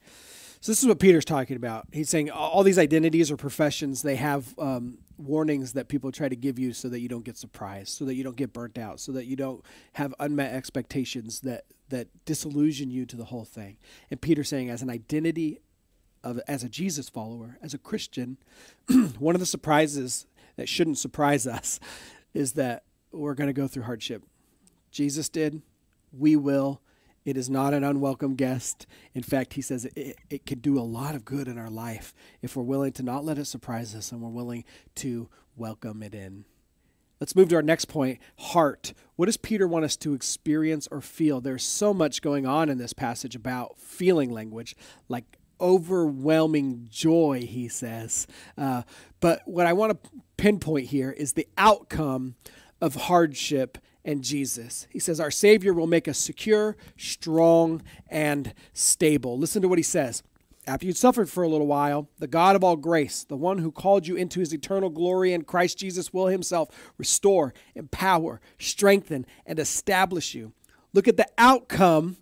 So 0.61 0.73
this 0.73 0.83
is 0.83 0.89
what 0.89 0.99
Peter's 0.99 1.25
talking 1.25 1.57
about. 1.57 1.87
He's 1.93 2.11
saying 2.11 2.31
all 2.31 2.65
these 2.65 2.79
identities 2.79 3.31
or 3.31 3.37
professions 3.37 4.03
they 4.03 4.17
have 4.17 4.59
um, 4.59 4.99
warnings 5.17 5.75
that 5.75 5.89
people 5.89 6.11
try 6.11 6.29
to 6.29 6.35
give 6.35 6.59
you 6.59 6.73
so 6.73 6.89
that 6.89 7.01
you 7.01 7.09
don't 7.09 7.25
get 7.25 7.37
surprised, 7.37 7.91
so 7.91 8.05
that 8.07 8.15
you 8.15 8.25
don't 8.25 8.37
get 8.37 8.53
burnt 8.53 8.77
out, 8.77 8.99
so 8.99 9.13
that 9.13 9.27
you 9.27 9.37
don't 9.37 9.65
have 9.93 10.15
unmet 10.19 10.53
expectations 10.53 11.41
that 11.41 11.65
that 11.91 12.09
disillusion 12.25 12.91
you 12.91 13.07
to 13.07 13.17
the 13.17 13.25
whole 13.27 13.45
thing. 13.45 13.79
And 14.11 14.21
Peter's 14.21 14.49
saying, 14.49 14.69
as 14.69 14.83
an 14.83 14.91
identity 14.91 15.61
of 16.25 16.41
as 16.49 16.65
a 16.65 16.69
Jesus 16.69 17.09
follower, 17.09 17.59
as 17.63 17.73
a 17.73 17.79
Christian, 17.79 18.39
one 19.19 19.37
of 19.37 19.41
the 19.41 19.47
surprises 19.47 20.27
that 20.59 20.69
shouldn't 20.69 20.99
surprise 20.99 21.47
us 21.47 21.81
is 22.35 22.53
that 22.53 22.83
we're 23.11 23.35
going 23.35 23.47
to 23.47 23.55
go 23.55 23.67
through 23.67 23.85
hardship. 23.85 24.23
Jesus 24.91 25.29
did. 25.29 25.63
We 26.13 26.37
will. 26.37 26.83
It 27.25 27.37
is 27.37 27.49
not 27.49 27.75
an 27.75 27.85
unwelcome 27.85 28.35
guest. 28.35 28.87
In 29.15 29.23
fact, 29.23 29.55
he 29.55 29.63
says 29.63 29.85
it, 29.97 30.17
it 30.29 30.47
can 30.47 30.59
do 30.59 30.79
a 30.79 30.81
lot 30.81 31.15
of 31.15 31.25
good 31.25 31.47
in 31.47 31.59
our 31.59 31.71
life 31.71 32.13
if 32.43 32.57
we're 32.57 32.63
willing 32.65 32.93
to 32.93 33.03
not 33.03 33.25
let 33.25 33.39
it 33.39 33.45
surprise 33.47 33.95
us 33.95 34.13
and 34.13 34.21
we're 34.21 34.31
willing 34.31 34.65
to 34.97 35.29
welcome 35.57 36.03
it 36.03 36.15
in. 36.15 36.45
Let's 37.21 37.37
move 37.37 37.49
to 37.49 37.57
our 37.57 37.63
next 37.63 37.87
point 37.87 38.19
heart. 38.39 38.95
What 39.17 39.27
does 39.27 39.37
Peter 39.37 39.69
want 39.69 39.85
us 39.85 39.97
to 39.99 40.15
experience 40.15 40.89
or 40.91 41.01
feel? 41.01 41.41
There's 41.41 41.65
so 41.65 41.93
much 41.93 42.23
going 42.23 42.47
on 42.47 42.69
in 42.69 42.79
this 42.79 42.93
passage 42.93 43.37
about 43.37 43.79
feeling 43.79 44.31
language, 44.31 44.75
like 45.09 45.39
overwhelming 45.61 46.87
joy, 46.91 47.45
he 47.47 47.69
says. 47.69 48.27
Uh, 48.57 48.83
but 49.21 49.43
what 49.45 49.67
I 49.67 49.73
want 49.73 50.03
to 50.03 50.11
pinpoint 50.39 50.87
here 50.87 51.11
is 51.11 51.35
the 51.35 51.47
outcome 51.59 52.37
of 52.81 52.95
hardship 52.95 53.77
and 54.05 54.25
Jesus. 54.25 54.87
He 54.89 54.99
says, 54.99 55.21
Our 55.21 55.31
Savior 55.31 55.75
will 55.75 55.87
make 55.87 56.09
us 56.09 56.17
secure, 56.17 56.79
strong, 56.97 57.83
and 58.09 58.55
stable. 58.73 59.39
Listen 59.39 59.61
to 59.61 59.69
what 59.69 59.79
he 59.79 59.83
says. 59.83 60.23
after 60.67 60.87
you'd 60.87 60.97
suffered 60.97 61.29
for 61.29 61.43
a 61.43 61.49
little 61.49 61.67
while, 61.67 62.09
the 62.19 62.27
God 62.27 62.55
of 62.55 62.63
all 62.65 62.77
grace, 62.77 63.25
the 63.25 63.37
one 63.37 63.59
who 63.59 63.73
called 63.73 64.07
you 64.07 64.17
into 64.17 64.41
his 64.41 64.53
eternal 64.53 64.91
glory 64.91 65.33
in 65.33 65.43
Christ 65.43 65.79
Jesus, 65.79 66.13
will 66.13 66.27
himself 66.27 66.69
restore, 66.99 67.53
empower, 67.75 68.41
strengthen, 68.59 69.27
and 69.45 69.59
establish 69.59 70.35
you. 70.35 70.53
Look 70.93 71.09
at 71.09 71.17
the 71.17 71.29
outcome 71.37 72.17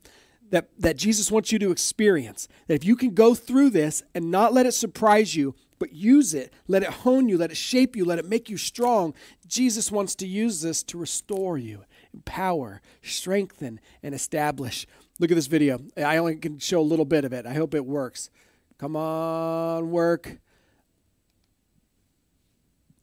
that, 0.51 0.69
that 0.79 0.97
Jesus 0.97 1.31
wants 1.31 1.53
you 1.53 1.59
to 1.59 1.71
experience. 1.71 2.49
That 2.67 2.75
if 2.75 2.85
you 2.85 2.97
can 2.97 3.15
go 3.15 3.35
through 3.35 3.71
this 3.71 4.03
and 4.15 4.31
not 4.31 4.53
let 4.53 4.67
it 4.67 4.75
surprise 4.75 5.35
you, 5.35 5.55
but 5.79 5.93
use 5.93 6.35
it, 6.35 6.53
let 6.69 6.83
it 6.83 6.89
hone 6.89 7.29
you, 7.29 7.39
let 7.39 7.51
it 7.51 7.57
shape 7.57 7.97
you, 7.97 8.05
let 8.05 8.19
it 8.19 8.29
make 8.29 8.49
you 8.49 8.57
strong, 8.57 9.15
Jesus 9.47 9.93
wants 9.93 10.15
to 10.17 10.27
use 10.27 10.61
this 10.61 10.83
to 10.85 10.99
restore 10.99 11.59
you, 11.59 11.85
empower, 12.13 12.81
strengthen, 13.03 13.81
and 14.03 14.15
establish. 14.15 14.87
Look 15.19 15.31
at 15.31 15.35
this 15.35 15.47
video. 15.47 15.81
I 15.97 16.17
only 16.19 16.37
can 16.37 16.59
show 16.59 16.81
a 16.81 16.83
little 16.83 17.05
bit 17.05 17.25
of 17.25 17.33
it. 17.33 17.47
I 17.47 17.55
hope 17.55 17.75
it 17.75 17.87
works. 17.87 18.31
Come 18.79 18.97
on, 18.97 19.91
work. 19.91 20.39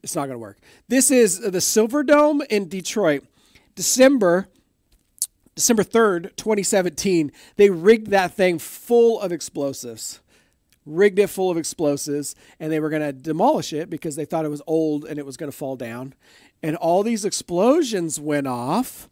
It's 0.04 0.16
not 0.16 0.26
going 0.26 0.36
to 0.36 0.40
work. 0.40 0.60
This 0.88 1.10
is 1.10 1.40
the 1.40 1.60
Silverdome 1.60 2.46
in 2.50 2.68
Detroit. 2.68 3.24
December 3.76 4.48
December 5.56 5.84
3rd, 5.84 6.36
2017. 6.36 7.32
They 7.58 7.70
rigged 7.70 8.08
that 8.08 8.34
thing 8.34 8.60
full 8.60 9.20
of 9.20 9.32
explosives. 9.32 10.20
Rigged 10.86 11.20
it 11.20 11.28
full 11.28 11.50
of 11.50 11.58
explosives 11.58 12.36
and 12.60 12.72
they 12.72 12.80
were 12.80 12.90
going 12.90 13.02
to 13.02 13.14
demolish 13.14 13.72
it 13.74 13.90
because 13.90 14.16
they 14.16 14.26
thought 14.26 14.46
it 14.46 14.50
was 14.50 14.62
old 14.68 15.06
and 15.06 15.18
it 15.18 15.26
was 15.26 15.38
going 15.38 15.52
to 15.52 15.58
fall 15.58 15.76
down. 15.76 16.14
And 16.62 16.76
all 16.76 17.04
these 17.04 17.26
explosions 17.26 18.20
went 18.20 18.48
off. 18.48 19.10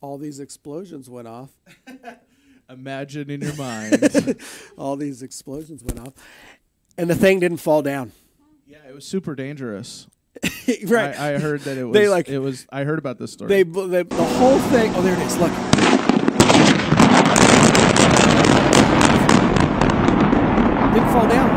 All 0.00 0.18
these 0.18 0.40
explosions 0.40 1.08
went 1.10 1.28
off. 1.28 1.50
Imagine 2.70 3.30
in 3.30 3.40
your 3.40 3.56
mind. 3.56 4.36
all 4.76 4.96
these 4.96 5.22
explosions 5.22 5.82
went 5.82 5.98
off. 6.00 6.12
And 6.96 7.08
the 7.08 7.14
thing 7.14 7.40
didn't 7.40 7.58
fall 7.58 7.82
down. 7.82 8.12
yeah, 8.66 8.78
it 8.88 8.94
was 8.94 9.06
super 9.06 9.34
dangerous. 9.34 10.06
right. 10.86 11.18
I, 11.18 11.34
I 11.34 11.38
heard 11.38 11.60
that 11.62 11.78
it 11.78 11.84
was. 11.84 11.94
They, 11.94 12.08
like- 12.08 12.28
it 12.28 12.38
was. 12.38 12.66
I 12.70 12.84
heard 12.84 12.98
about 12.98 13.18
this 13.18 13.32
story. 13.32 13.48
they, 13.48 13.62
the, 13.62 14.04
the 14.04 14.24
whole 14.24 14.58
thing. 14.70 14.92
Oh, 14.94 15.02
there 15.02 15.14
it 15.14 15.20
is. 15.26 15.36
Look. 15.38 15.52
Didn't 20.92 21.12
fall 21.12 21.28
down. 21.28 21.48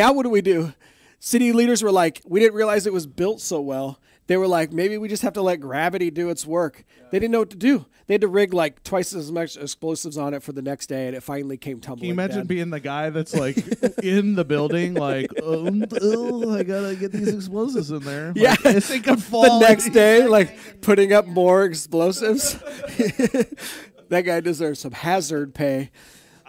Now 0.00 0.14
what 0.14 0.22
do 0.22 0.30
we 0.30 0.40
do? 0.40 0.72
City 1.18 1.52
leaders 1.52 1.82
were 1.82 1.92
like, 1.92 2.22
we 2.24 2.40
didn't 2.40 2.54
realize 2.54 2.86
it 2.86 2.92
was 2.92 3.06
built 3.06 3.42
so 3.42 3.60
well. 3.60 4.00
They 4.28 4.38
were 4.38 4.46
like, 4.46 4.72
maybe 4.72 4.96
we 4.96 5.08
just 5.08 5.22
have 5.22 5.34
to 5.34 5.42
let 5.42 5.60
gravity 5.60 6.10
do 6.10 6.30
its 6.30 6.46
work. 6.46 6.84
They 7.10 7.18
didn't 7.18 7.32
know 7.32 7.40
what 7.40 7.50
to 7.50 7.58
do. 7.58 7.84
They 8.06 8.14
had 8.14 8.22
to 8.22 8.28
rig 8.28 8.54
like 8.54 8.82
twice 8.82 9.12
as 9.12 9.30
much 9.30 9.58
explosives 9.58 10.16
on 10.16 10.32
it 10.32 10.42
for 10.42 10.52
the 10.52 10.62
next 10.62 10.86
day, 10.86 11.06
and 11.06 11.14
it 11.14 11.22
finally 11.22 11.58
came 11.58 11.80
tumbling. 11.80 12.00
Can 12.00 12.06
you 12.06 12.12
imagine 12.14 12.36
down. 12.38 12.46
being 12.46 12.70
the 12.70 12.80
guy 12.80 13.10
that's 13.10 13.34
like 13.34 13.58
in 14.02 14.36
the 14.36 14.44
building, 14.44 14.94
like, 14.94 15.30
um, 15.42 15.84
oh, 16.00 16.56
I 16.56 16.62
gotta 16.62 16.96
get 16.96 17.12
these 17.12 17.28
explosives 17.34 17.90
in 17.90 18.00
there. 18.00 18.28
Like, 18.28 18.36
Yeah. 18.36 18.54
this 18.72 18.86
thing 18.88 19.02
could 19.02 19.22
fall. 19.22 19.58
the 19.60 19.68
next 19.68 19.90
day, 19.90 20.26
like 20.26 20.80
putting 20.80 21.12
up 21.12 21.26
more 21.26 21.64
explosives? 21.66 22.54
that 24.08 24.22
guy 24.24 24.40
deserves 24.40 24.80
some 24.80 24.92
hazard 24.92 25.54
pay. 25.54 25.90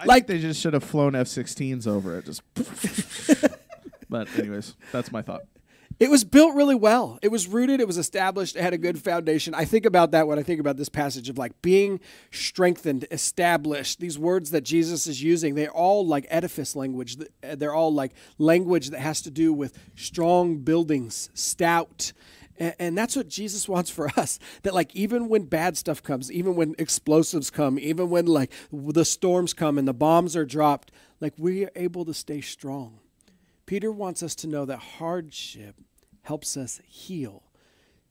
I 0.01 0.05
like- 0.05 0.27
they 0.27 0.39
just 0.39 0.59
should 0.59 0.73
have 0.73 0.83
flown 0.83 1.15
F-16s 1.15 1.87
over 1.87 2.17
it. 2.17 2.25
Just. 2.25 2.41
but 4.09 4.27
anyways, 4.37 4.75
that's 4.91 5.11
my 5.11 5.21
thought. 5.21 5.41
It 6.01 6.09
was 6.09 6.23
built 6.23 6.55
really 6.55 6.73
well. 6.73 7.19
It 7.21 7.27
was 7.27 7.47
rooted, 7.47 7.79
it 7.79 7.85
was 7.85 7.99
established, 7.99 8.55
it 8.55 8.63
had 8.63 8.73
a 8.73 8.77
good 8.79 8.97
foundation. 8.97 9.53
I 9.53 9.65
think 9.65 9.85
about 9.85 10.09
that 10.11 10.27
when 10.27 10.39
I 10.39 10.41
think 10.41 10.59
about 10.59 10.75
this 10.77 10.89
passage 10.89 11.29
of 11.29 11.37
like 11.37 11.61
being 11.61 11.99
strengthened, 12.31 13.05
established. 13.11 13.99
These 13.99 14.17
words 14.17 14.49
that 14.49 14.61
Jesus 14.61 15.05
is 15.05 15.21
using, 15.21 15.53
they're 15.53 15.69
all 15.69 16.07
like 16.07 16.25
edifice 16.29 16.75
language. 16.75 17.17
They're 17.43 17.75
all 17.75 17.93
like 17.93 18.13
language 18.39 18.89
that 18.89 18.99
has 18.99 19.21
to 19.21 19.29
do 19.29 19.53
with 19.53 19.77
strong 19.95 20.57
buildings, 20.57 21.29
stout. 21.35 22.13
And, 22.61 22.75
and 22.77 22.97
that's 22.97 23.15
what 23.15 23.27
Jesus 23.27 23.67
wants 23.67 23.89
for 23.89 24.07
us. 24.15 24.37
That 24.61 24.75
like 24.75 24.95
even 24.95 25.27
when 25.27 25.45
bad 25.45 25.75
stuff 25.75 26.03
comes, 26.03 26.31
even 26.31 26.55
when 26.55 26.75
explosives 26.77 27.49
come, 27.49 27.79
even 27.79 28.11
when 28.11 28.27
like 28.27 28.51
the 28.71 29.03
storms 29.03 29.53
come 29.53 29.79
and 29.79 29.87
the 29.87 29.95
bombs 29.95 30.35
are 30.37 30.45
dropped, 30.45 30.91
like 31.19 31.33
we 31.39 31.65
are 31.65 31.71
able 31.75 32.05
to 32.05 32.13
stay 32.13 32.39
strong. 32.39 32.99
Peter 33.65 33.91
wants 33.91 34.21
us 34.21 34.35
to 34.35 34.47
know 34.47 34.65
that 34.65 34.77
hardship 34.77 35.75
helps 36.21 36.55
us 36.55 36.79
heal 36.87 37.41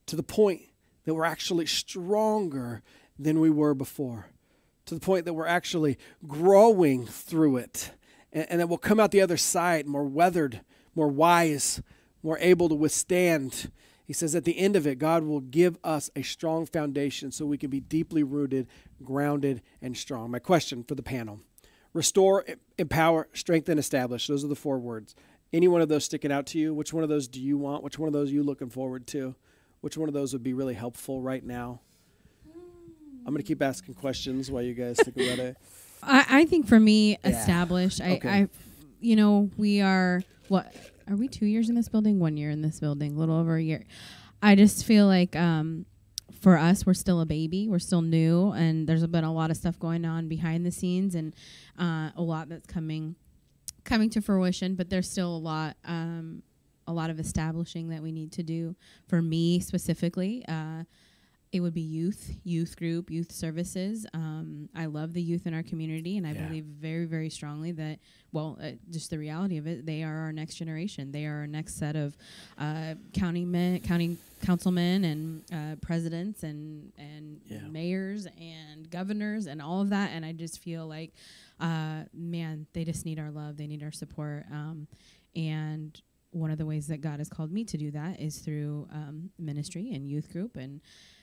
to 0.07 0.17
the 0.17 0.23
point 0.25 0.63
that 1.05 1.15
we're 1.15 1.25
actually 1.25 1.67
stronger 1.67 2.83
than 3.19 3.39
we 3.39 3.51
were 3.51 3.75
before, 3.75 4.27
to 4.87 4.95
the 4.95 5.01
point 5.01 5.27
that 5.27 5.35
we're 5.35 5.47
actually 5.47 5.97
growing 6.27 7.07
through 7.07 7.59
it, 7.59 7.93
and, 8.33 8.47
and 8.51 8.61
that 8.61 8.69
we'll 8.69 8.79
come 8.79 8.99
out 8.99 9.13
the 9.13 9.21
other 9.21 9.37
side 9.37 9.87
more 9.87 10.05
weathered, 10.05 10.63
more 10.97 11.09
wise, 11.09 11.81
more 12.23 12.39
able 12.41 12.69
to 12.69 12.75
withstand. 12.75 13.71
He 14.11 14.15
says 14.15 14.35
at 14.35 14.43
the 14.43 14.59
end 14.59 14.75
of 14.75 14.89
it, 14.89 14.99
God 14.99 15.23
will 15.23 15.39
give 15.39 15.79
us 15.85 16.11
a 16.17 16.23
strong 16.23 16.67
foundation 16.67 17.31
so 17.31 17.47
we 17.47 17.57
can 17.57 17.71
be 17.71 17.79
deeply 17.79 18.25
rooted, 18.25 18.67
grounded, 19.05 19.63
and 19.81 19.97
strong. 19.97 20.33
My 20.33 20.41
question 20.41 20.83
for 20.83 20.97
the 20.97 21.03
panel 21.05 21.39
restore, 21.93 22.45
empower, 22.77 23.29
strengthen, 23.35 23.79
establish. 23.79 24.27
Those 24.27 24.45
are 24.45 24.49
the 24.49 24.57
four 24.57 24.81
words. 24.81 25.15
Any 25.53 25.69
one 25.69 25.81
of 25.81 25.89
those 25.89 26.05
sticking 26.07 26.33
out 26.33 26.47
to 26.47 26.59
you? 26.59 26.75
Which 26.75 26.93
one 26.93 27.05
of 27.05 27.09
those 27.09 27.29
do 27.29 27.41
you 27.41 27.57
want? 27.57 27.85
Which 27.85 28.01
one 28.01 28.09
of 28.09 28.13
those 28.13 28.31
are 28.31 28.35
you 28.35 28.43
looking 28.43 28.69
forward 28.69 29.07
to? 29.07 29.37
Which 29.81 29.97
one 29.97 30.09
of 30.09 30.13
those 30.13 30.33
would 30.33 30.43
be 30.43 30.55
really 30.55 30.75
helpful 30.75 31.21
right 31.23 31.45
now? 31.45 31.81
Hmm. 32.53 32.59
I'm 33.27 33.33
going 33.33 33.37
to 33.37 33.47
keep 33.47 33.63
asking 33.63 33.95
questions 33.95 34.51
while 34.51 34.65
you 34.65 34.75
guys 34.75 34.97
think 35.01 35.17
about 35.19 35.39
it. 35.39 35.57
I, 36.03 36.27
I 36.29 36.45
think 36.47 36.67
for 36.67 36.81
me, 36.81 37.17
Yeah. 37.23 37.31
established. 37.31 38.01
I, 38.01 38.17
Okay. 38.17 38.29
I, 38.29 38.49
you 39.01 39.15
know, 39.15 39.51
we 39.57 39.81
are 39.83 40.25
what 40.49 40.75
are 41.11 41.17
we 41.17 41.29
two 41.29 41.47
years 41.47 41.69
in 41.69 41.75
this 41.75 41.89
building? 41.89 42.19
One 42.19 42.37
year 42.37 42.51
in 42.51 42.63
this 42.63 42.81
building, 42.81 43.17
a 43.17 43.19
little 43.19 43.37
over 43.37 43.57
a 43.57 43.63
year. 43.63 43.85
I 44.43 44.55
just 44.55 44.85
feel 44.85 45.07
like 45.07 45.37
um, 45.37 45.87
for 46.41 46.57
us, 46.57 46.87
we're 46.87 46.95
still 46.95 47.21
a 47.21 47.27
baby. 47.27 47.69
We're 47.69 47.79
still 47.79 48.03
new, 48.03 48.53
and 48.53 48.87
there's 48.87 49.07
been 49.07 49.25
a 49.25 49.33
lot 49.33 49.51
of 49.51 49.57
stuff 49.57 49.79
going 49.79 50.05
on 50.05 50.29
behind 50.29 50.65
the 50.65 50.71
scenes, 50.71 51.15
and 51.15 51.35
uh, 51.79 52.11
a 52.17 52.23
lot 52.23 52.49
that's 52.49 52.67
coming 52.67 53.17
coming 53.85 54.11
to 54.11 54.21
fruition. 54.21 54.75
But 54.75 54.91
there's 54.91 55.11
still 55.11 55.35
a 55.35 55.39
lot. 55.39 55.77
Um, 55.85 56.43
a 56.87 56.93
lot 56.93 57.09
of 57.09 57.21
establishing 57.21 57.89
that 57.91 58.03
we 58.03 58.11
need 58.11 58.33
to 58.33 58.43
do 58.43 58.75
for 59.07 59.23
me 59.23 59.61
specifically 59.61 60.45
uh, 60.49 60.83
it 61.53 61.59
would 61.61 61.75
be 61.75 61.81
youth, 61.81 62.31
youth 62.45 62.77
group, 62.77 63.11
youth 63.11 63.33
services. 63.33 64.07
Um, 64.15 64.69
I 64.73 64.87
love 64.87 65.13
the 65.15 65.21
youth 65.23 65.49
in 65.49 65.55
our 65.55 65.65
community, 65.65 66.17
and 66.17 66.25
I 66.25 66.33
Yeah. 66.33 66.45
believe 66.47 66.65
very, 66.65 67.07
very 67.07 67.29
strongly 67.29 67.73
that, 67.73 67.99
well, 68.31 68.57
uh, 68.63 68.73
just 68.91 69.11
the 69.11 69.19
reality 69.19 69.57
of 69.57 69.67
it, 69.67 69.85
they 69.85 70.05
are 70.05 70.15
our 70.17 70.33
next 70.33 70.55
generation. 70.55 71.11
They 71.11 71.27
are 71.27 71.39
our 71.41 71.47
next 71.49 71.75
set 71.75 71.97
of 71.97 72.17
uh, 72.57 72.95
county 73.13 73.45
men, 73.45 73.81
county 73.81 74.17
councilmen, 74.43 75.05
and 75.05 75.43
uh, 75.53 75.77
presidents, 75.81 76.45
and 76.45 76.93
and 76.97 77.41
Yeah. 77.49 77.67
mayors, 77.69 78.27
and 78.39 78.89
governors, 78.89 79.47
and 79.47 79.61
all 79.61 79.81
of 79.81 79.91
that. 79.91 80.11
And 80.13 80.25
I 80.25 80.33
just 80.33 80.61
feel 80.61 80.87
like, 80.87 81.13
uh, 81.59 82.05
man, 82.15 82.67
they 82.75 82.85
just 82.85 83.05
need 83.05 83.19
our 83.19 83.33
love. 83.33 83.57
They 83.57 83.67
need 83.67 83.83
our 83.83 83.91
support. 83.93 84.47
Um, 84.53 84.87
and 85.35 86.01
one 86.31 86.53
of 86.53 86.59
the 86.59 86.67
ways 86.67 86.87
that 86.87 87.01
God 87.01 87.19
has 87.19 87.29
called 87.29 87.51
me 87.51 87.65
to 87.65 87.77
do 87.77 87.91
that 87.91 88.21
is 88.21 88.39
through 88.39 88.87
um, 88.93 89.31
ministry 89.37 89.91
and 89.93 90.09
youth 90.09 90.31
group 90.31 90.57
and 90.57 90.81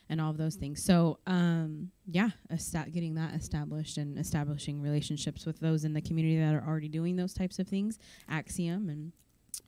and 0.10 0.22
all 0.22 0.32
of 0.32 0.38
those 0.38 0.56
things. 0.56 0.84
So 0.84 1.20
um, 1.28 1.92
yeah, 2.06 2.30
esta- 2.50 2.88
getting 2.92 3.16
that 3.16 3.34
established 3.34 3.98
and 3.98 4.18
establishing 4.18 4.82
relationships 4.82 5.46
with 5.46 5.60
those 5.60 5.84
in 5.84 5.94
the 5.94 6.02
community 6.02 6.38
that 6.40 6.54
are 6.54 6.64
already 6.68 6.90
doing 6.90 7.16
those 7.16 7.34
types 7.34 7.60
of 7.60 7.68
things, 7.68 8.00
Axiom 8.30 8.90
and 8.90 9.12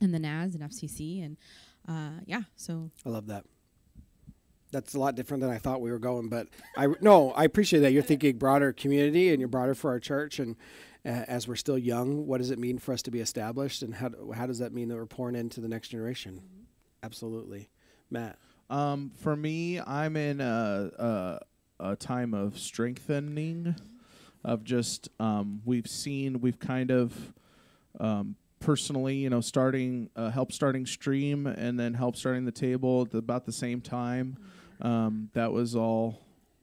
and 0.00 0.14
the 0.14 0.18
NAS 0.18 0.54
and 0.54 0.62
FCC 0.62 1.24
and 1.24 1.36
uh, 1.88 2.20
yeah. 2.26 2.42
So 2.56 2.90
I 3.04 3.08
love 3.08 3.26
that. 3.26 3.44
That's 4.72 4.94
a 4.94 5.00
lot 5.00 5.16
different 5.16 5.40
than 5.40 5.50
I 5.50 5.58
thought 5.58 5.80
we 5.80 5.90
were 5.90 5.98
going, 5.98 6.28
but 6.28 6.46
I 6.76 6.88
no, 7.00 7.32
I 7.32 7.44
appreciate 7.44 7.80
that 7.80 7.92
you're 7.92 8.02
thinking 8.02 8.38
broader 8.38 8.72
community 8.72 9.30
and 9.30 9.40
you're 9.40 9.48
broader 9.48 9.74
for 9.74 9.90
our 9.90 9.98
church. 9.98 10.38
And 10.38 10.56
uh, 11.04 11.08
as 11.26 11.48
we're 11.48 11.56
still 11.56 11.78
young, 11.78 12.26
what 12.26 12.38
does 12.38 12.50
it 12.50 12.58
mean 12.58 12.78
for 12.78 12.92
us 12.92 13.02
to 13.02 13.10
be 13.10 13.20
established, 13.20 13.82
and 13.82 13.94
how 13.94 14.10
how 14.34 14.46
does 14.46 14.58
that 14.58 14.72
mean 14.72 14.88
that 14.88 14.96
we're 14.96 15.06
pouring 15.06 15.34
into 15.34 15.60
the 15.60 15.68
next 15.68 15.88
generation? 15.88 16.42
Absolutely, 17.02 17.70
Matt. 18.10 18.38
Um, 18.70 19.10
for 19.16 19.34
me, 19.34 19.80
I'm 19.80 20.16
in 20.16 20.40
a, 20.40 20.90
a 20.98 21.40
a 21.80 21.96
time 21.96 22.34
of 22.34 22.58
strengthening, 22.58 23.74
of 24.44 24.62
just 24.62 25.08
um, 25.18 25.60
we've 25.64 25.88
seen 25.88 26.40
we've 26.40 26.58
kind 26.60 26.90
of 26.90 27.32
um, 27.98 28.36
personally, 28.60 29.16
you 29.16 29.30
know, 29.30 29.40
starting 29.40 30.08
uh, 30.14 30.30
help 30.30 30.52
starting 30.52 30.86
stream 30.86 31.46
and 31.48 31.80
then 31.80 31.94
help 31.94 32.16
starting 32.16 32.44
the 32.44 32.52
table 32.52 33.08
at 33.10 33.14
about 33.14 33.44
the 33.44 33.52
same 33.52 33.80
time. 33.80 34.36
Um, 34.80 35.30
that 35.34 35.52
was 35.52 35.74
all 35.74 36.20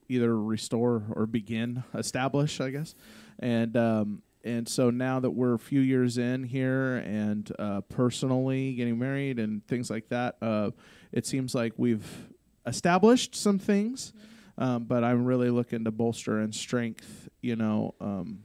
either 0.08 0.36
restore 0.40 1.02
or 1.12 1.26
begin 1.26 1.84
establish, 1.94 2.58
I 2.58 2.70
guess, 2.70 2.94
and 3.38 3.76
um, 3.76 4.22
and 4.44 4.66
so 4.66 4.88
now 4.88 5.20
that 5.20 5.30
we're 5.30 5.54
a 5.54 5.58
few 5.58 5.80
years 5.80 6.16
in 6.16 6.44
here 6.44 6.96
and 6.96 7.52
uh, 7.58 7.82
personally 7.82 8.72
getting 8.74 8.98
married 8.98 9.38
and 9.38 9.66
things 9.66 9.90
like 9.90 10.08
that, 10.08 10.36
uh, 10.40 10.70
it 11.12 11.26
seems 11.26 11.54
like 11.54 11.72
we've 11.76 12.28
established 12.66 13.34
some 13.34 13.58
things, 13.58 14.12
um, 14.58 14.84
but 14.84 15.04
I'm 15.04 15.24
really 15.24 15.50
looking 15.50 15.84
to 15.84 15.90
bolster 15.90 16.38
and 16.40 16.54
strength, 16.54 17.28
you 17.40 17.56
know, 17.56 17.94
um, 18.00 18.44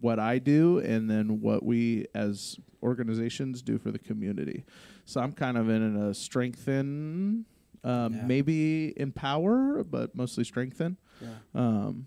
what 0.00 0.18
I 0.18 0.38
do 0.38 0.78
and 0.78 1.10
then 1.10 1.40
what 1.40 1.64
we 1.64 2.06
as 2.14 2.56
organizations 2.82 3.62
do 3.62 3.78
for 3.78 3.90
the 3.90 3.98
community. 3.98 4.64
So 5.04 5.20
I'm 5.20 5.32
kind 5.32 5.56
of 5.58 5.68
in 5.68 5.96
a 5.96 6.14
strengthen, 6.14 7.44
um, 7.84 8.14
Yeah. 8.14 8.22
maybe 8.24 8.94
empower, 8.98 9.82
but 9.84 10.14
mostly 10.14 10.44
strengthen. 10.44 10.96
Yeah. 11.20 11.34
Um, 11.54 12.06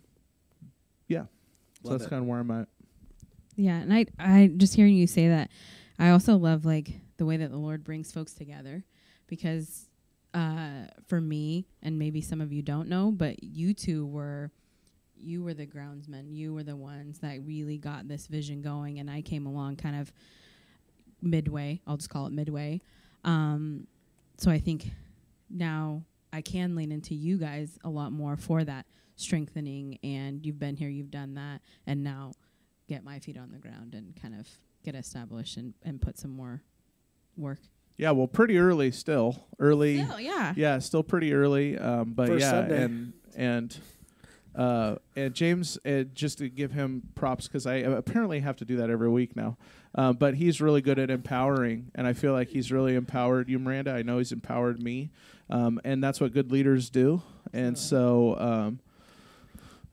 yeah. 1.08 1.26
So 1.84 1.90
that's 1.98 2.08
kind 2.08 2.22
of 2.22 2.28
where 2.28 2.40
I'm 2.40 2.52
at. 2.52 2.70
Yeah, 3.58 3.78
and 3.80 3.94
I 3.94 4.06
I 4.18 4.48
just 4.56 4.76
hearing 4.76 4.96
you 4.96 5.08
say 5.08 5.28
that, 5.28 5.52
I 6.00 6.10
also 6.12 6.38
love 6.38 6.64
like 6.66 7.02
the 7.18 7.26
way 7.26 7.36
that 7.38 7.52
the 7.52 7.58
Lord 7.58 7.84
brings 7.84 8.12
folks 8.12 8.34
together, 8.34 8.86
because 9.28 9.90
uh, 10.34 10.86
for 11.08 11.20
me 11.20 11.68
and 11.82 12.00
maybe 12.00 12.22
some 12.22 12.42
of 12.42 12.52
you 12.52 12.62
don't 12.62 12.88
know, 12.88 13.12
but 13.12 13.44
you 13.44 13.74
two 13.74 14.06
were, 14.06 14.52
you 15.18 15.44
were 15.44 15.54
the 15.54 15.68
groundsmen. 15.68 16.36
You 16.36 16.54
were 16.54 16.64
the 16.64 16.76
ones 16.76 17.20
that 17.20 17.40
really 17.46 17.78
got 17.78 18.08
this 18.08 18.28
vision 18.28 18.62
going, 18.62 19.00
and 19.00 19.10
I 19.10 19.22
came 19.22 19.46
along 19.46 19.76
kind 19.78 20.00
of 20.00 20.12
midway. 21.22 21.82
I'll 21.86 21.98
just 21.98 22.10
call 22.10 22.26
it 22.28 22.34
midway. 22.34 22.82
Um, 23.24 23.88
so 24.38 24.50
I 24.50 24.60
think 24.60 24.90
now 25.50 26.04
I 26.34 26.42
can 26.42 26.76
lean 26.76 26.92
into 26.92 27.14
you 27.14 27.38
guys 27.38 27.78
a 27.84 27.90
lot 27.90 28.12
more 28.12 28.38
for 28.38 28.64
that 28.64 28.86
strengthening. 29.16 30.00
And 30.04 30.46
you've 30.46 30.60
been 30.60 30.76
here, 30.76 30.90
you've 30.90 31.12
done 31.12 31.36
that, 31.36 31.62
and 31.86 32.04
now 32.04 32.32
get 32.88 33.04
my 33.04 33.20
feet 33.20 33.38
on 33.38 33.52
the 33.52 33.60
ground 33.60 33.94
and 33.94 34.20
kind 34.20 34.34
of 34.34 34.48
get 34.84 34.96
established 34.96 35.58
and, 35.58 35.74
and 35.84 36.02
put 36.02 36.18
some 36.18 36.32
more 36.32 36.64
work. 37.38 37.60
Yeah, 38.02 38.10
well, 38.12 38.26
pretty 38.26 38.58
early 38.58 38.90
still. 38.90 39.46
Early. 39.60 40.04
Still, 40.04 40.20
yeah. 40.20 40.54
Yeah, 40.58 40.80
still 40.80 41.04
pretty 41.04 41.36
early. 41.36 41.78
Um, 41.78 42.14
but 42.14 42.30
First 42.30 42.42
yeah, 42.42 42.50
Sunday. 42.50 42.84
and 42.84 43.14
and 43.36 43.78
uh, 44.56 44.96
and 45.16 45.36
James, 45.36 45.78
uh, 45.86 46.06
just 46.16 46.40
to 46.40 46.50
give 46.50 46.72
him 46.72 47.04
props 47.14 47.48
because 47.48 47.68
I 47.68 47.76
apparently 47.76 48.40
have 48.40 48.56
to 48.58 48.66
do 48.66 48.78
that 48.78 48.90
every 48.90 49.08
week 49.08 49.36
now. 49.36 49.56
Um, 49.94 50.16
but 50.16 50.34
he's 50.34 50.60
really 50.60 50.82
good 50.82 50.98
at 50.98 51.12
empowering, 51.12 51.92
and 51.94 52.08
I 52.08 52.14
feel 52.14 52.34
like 52.34 52.50
he's 52.50 52.72
really 52.72 52.96
empowered 52.96 53.50
you, 53.50 53.60
Miranda. 53.60 53.92
I 53.92 54.02
know 54.02 54.18
he's 54.18 54.32
empowered 54.32 54.82
me, 54.82 55.12
um, 55.52 55.80
and 55.84 56.04
that's 56.04 56.20
what 56.20 56.34
good 56.34 56.52
leaders 56.52 56.90
do. 56.90 57.22
And 57.54 57.78
so. 57.78 58.36
Um, 58.40 58.80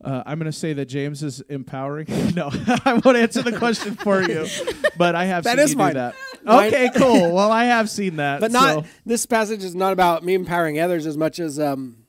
uh, 0.05 0.23
I'm 0.27 0.39
going 0.39 0.51
to 0.51 0.57
say 0.57 0.73
that 0.75 0.85
James 0.87 1.25
is 1.25 1.41
empowering. 1.49 2.07
no, 2.37 2.51
I 2.85 3.01
won't 3.05 3.17
answer 3.17 3.43
the 3.43 3.59
question 3.59 3.97
for 3.97 4.23
you, 4.23 4.47
but 4.97 5.17
I 5.17 5.25
have 5.25 5.43
That 5.43 5.57
seen 5.57 5.65
is 5.65 5.71
you 5.73 5.77
mine. 5.77 5.95
do 5.95 5.99
that. 5.99 6.15
Okay, 6.49 6.91
cool. 6.97 7.33
Well, 7.33 7.53
I 7.53 7.65
have 7.65 7.91
seen 7.91 8.17
that, 8.17 8.41
But 8.41 8.53
not 8.53 8.85
so- 8.85 8.91
this 9.05 9.27
passage 9.27 9.63
is 9.65 9.75
not 9.75 9.93
about 9.93 10.25
me 10.25 10.35
empowering 10.35 10.81
others 10.81 11.07
as 11.07 11.17
much 11.17 11.39
as 11.39 11.59
um, 11.61 12.05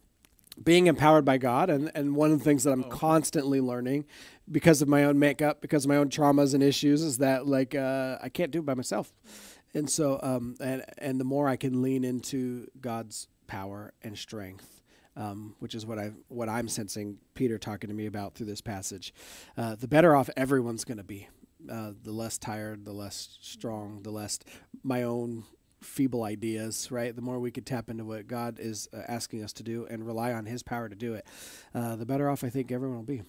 being 0.64 0.88
empowered 0.88 1.26
by 1.26 1.38
God. 1.38 1.70
And, 1.70 1.92
and 1.96 2.16
one 2.16 2.32
of 2.32 2.40
the 2.40 2.44
things 2.46 2.64
that 2.64 2.72
I'm 2.72 2.84
constantly 2.84 3.62
learning 3.62 4.06
because 4.52 4.82
of 4.82 4.88
my 4.88 5.04
own 5.04 5.20
makeup, 5.20 5.62
because 5.62 5.86
of 5.86 5.90
my 5.90 5.98
own 5.98 6.10
traumas 6.10 6.54
and 6.54 6.64
issues, 6.64 7.02
is 7.02 7.20
that 7.20 7.48
like 7.48 7.76
uh, 7.76 8.18
I 8.22 8.30
can't 8.30 8.52
do 8.52 8.60
it 8.60 8.66
by 8.66 8.74
myself. 8.74 9.14
And 9.74 9.88
so, 9.90 10.20
um, 10.24 10.56
and 10.60 10.84
and 10.98 11.20
the 11.20 11.24
more 11.24 11.48
I 11.48 11.56
can 11.56 11.82
lean 11.84 12.04
into 12.04 12.68
God's 12.82 13.28
power 13.46 13.94
and 14.02 14.18
strength, 14.18 14.82
um, 15.16 15.56
which 15.60 15.76
is 15.76 15.86
what 15.86 16.00
I 16.00 16.12
what 16.28 16.50
I'm 16.50 16.68
sensing 16.68 17.20
Peter 17.36 17.60
talking 17.60 17.88
to 17.90 17.94
me 17.96 18.08
about 18.08 18.34
through 18.34 18.48
this 18.48 18.62
passage, 18.62 19.14
uh, 19.58 19.76
the 19.76 19.88
better 19.88 20.16
off 20.16 20.30
everyone's 20.36 20.84
going 20.86 20.98
to 20.98 21.04
be. 21.04 21.28
Uh, 21.70 21.92
the 22.04 22.12
less 22.12 22.38
tired, 22.38 22.86
the 22.86 22.94
less 22.94 23.38
strong, 23.42 24.02
the 24.04 24.12
less 24.12 24.40
my 24.82 25.04
own 25.04 25.44
feeble 25.82 26.24
ideas, 26.24 26.90
right? 26.90 27.14
The 27.16 27.22
more 27.22 27.40
we 27.40 27.52
could 27.52 27.66
tap 27.66 27.90
into 27.90 28.06
what 28.06 28.28
God 28.28 28.60
is 28.60 28.88
uh, 28.94 29.02
asking 29.08 29.44
us 29.44 29.52
to 29.54 29.64
do 29.64 29.86
and 29.90 30.06
rely 30.06 30.32
on 30.32 30.46
His 30.46 30.64
power 30.64 30.88
to 30.88 30.96
do 30.96 31.14
it, 31.16 31.26
uh, 31.76 31.96
the 31.98 32.06
better 32.06 32.30
off 32.30 32.44
I 32.44 32.50
think 32.50 32.72
everyone 32.72 32.98
will 32.98 33.04
be. 33.04 33.24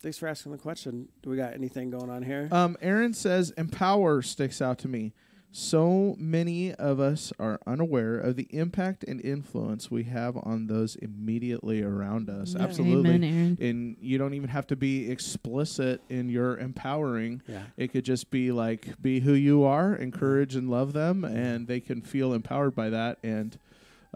Thanks 0.00 0.18
for 0.18 0.28
asking 0.28 0.52
the 0.52 0.58
question. 0.58 1.08
Do 1.22 1.30
we 1.30 1.36
got 1.36 1.54
anything 1.54 1.90
going 1.90 2.10
on 2.10 2.22
here? 2.22 2.48
Um, 2.50 2.76
Aaron 2.80 3.14
says, 3.14 3.50
"Empower 3.52 4.22
sticks 4.22 4.62
out 4.62 4.78
to 4.78 4.88
me. 4.88 5.12
So 5.50 6.14
many 6.18 6.74
of 6.74 7.00
us 7.00 7.32
are 7.38 7.58
unaware 7.66 8.18
of 8.18 8.36
the 8.36 8.46
impact 8.50 9.02
and 9.04 9.20
influence 9.20 9.90
we 9.90 10.04
have 10.04 10.36
on 10.42 10.66
those 10.66 10.94
immediately 10.96 11.82
around 11.82 12.28
us. 12.28 12.54
Yeah. 12.54 12.62
Absolutely, 12.64 13.10
Amen, 13.14 13.24
Aaron. 13.24 13.58
and 13.60 13.96
you 14.00 14.18
don't 14.18 14.34
even 14.34 14.50
have 14.50 14.66
to 14.68 14.76
be 14.76 15.10
explicit 15.10 16.02
in 16.10 16.28
your 16.28 16.58
empowering. 16.58 17.42
yeah. 17.48 17.62
It 17.76 17.88
could 17.92 18.04
just 18.04 18.30
be 18.30 18.52
like 18.52 19.00
be 19.00 19.20
who 19.20 19.32
you 19.32 19.64
are, 19.64 19.94
encourage 19.94 20.54
and 20.54 20.68
love 20.70 20.92
them, 20.92 21.24
and 21.24 21.66
they 21.66 21.80
can 21.80 22.02
feel 22.02 22.34
empowered 22.34 22.74
by 22.74 22.90
that. 22.90 23.18
And 23.22 23.58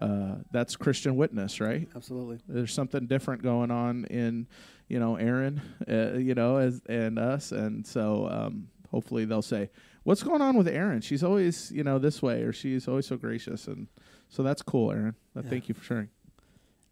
uh, 0.00 0.36
that's 0.50 0.76
Christian 0.76 1.16
witness, 1.16 1.60
right? 1.60 1.88
Absolutely. 1.96 2.40
there's 2.46 2.72
something 2.72 3.06
different 3.06 3.42
going 3.42 3.70
on 3.70 4.04
in 4.06 4.46
you 4.88 4.98
know 5.00 5.16
Aaron 5.16 5.62
uh, 5.88 6.18
you 6.18 6.34
know 6.34 6.56
as 6.58 6.82
and 6.88 7.18
us 7.18 7.52
and 7.52 7.86
so 7.86 8.28
um, 8.30 8.68
hopefully 8.90 9.24
they'll 9.24 9.40
say 9.40 9.70
what's 10.04 10.22
going 10.22 10.42
on 10.42 10.56
with 10.56 10.68
Aaron 10.68 11.00
she's 11.00 11.22
always 11.22 11.70
you 11.72 11.82
know 11.84 11.98
this 11.98 12.20
way 12.22 12.42
or 12.42 12.52
she's 12.52 12.88
always 12.88 13.06
so 13.06 13.16
gracious 13.16 13.66
and 13.66 13.88
so 14.28 14.42
that's 14.42 14.62
cool 14.62 14.90
Aaron 14.92 15.14
uh, 15.36 15.40
Yeah. 15.42 15.50
thank 15.50 15.68
you 15.68 15.74
for 15.74 15.84
sharing 15.84 16.08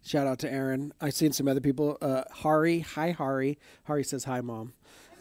Shout 0.03 0.27
out 0.27 0.39
to 0.39 0.51
Aaron. 0.51 0.95
I've 0.99 1.13
seen 1.13 1.31
some 1.33 1.47
other 1.47 1.61
people. 1.61 1.99
Uh, 2.01 2.23
Hari, 2.33 2.81
hi 2.81 3.11
Hari. 3.11 3.59
Hari 3.85 4.03
says 4.03 4.25
hi, 4.25 4.41
mom. 4.41 4.73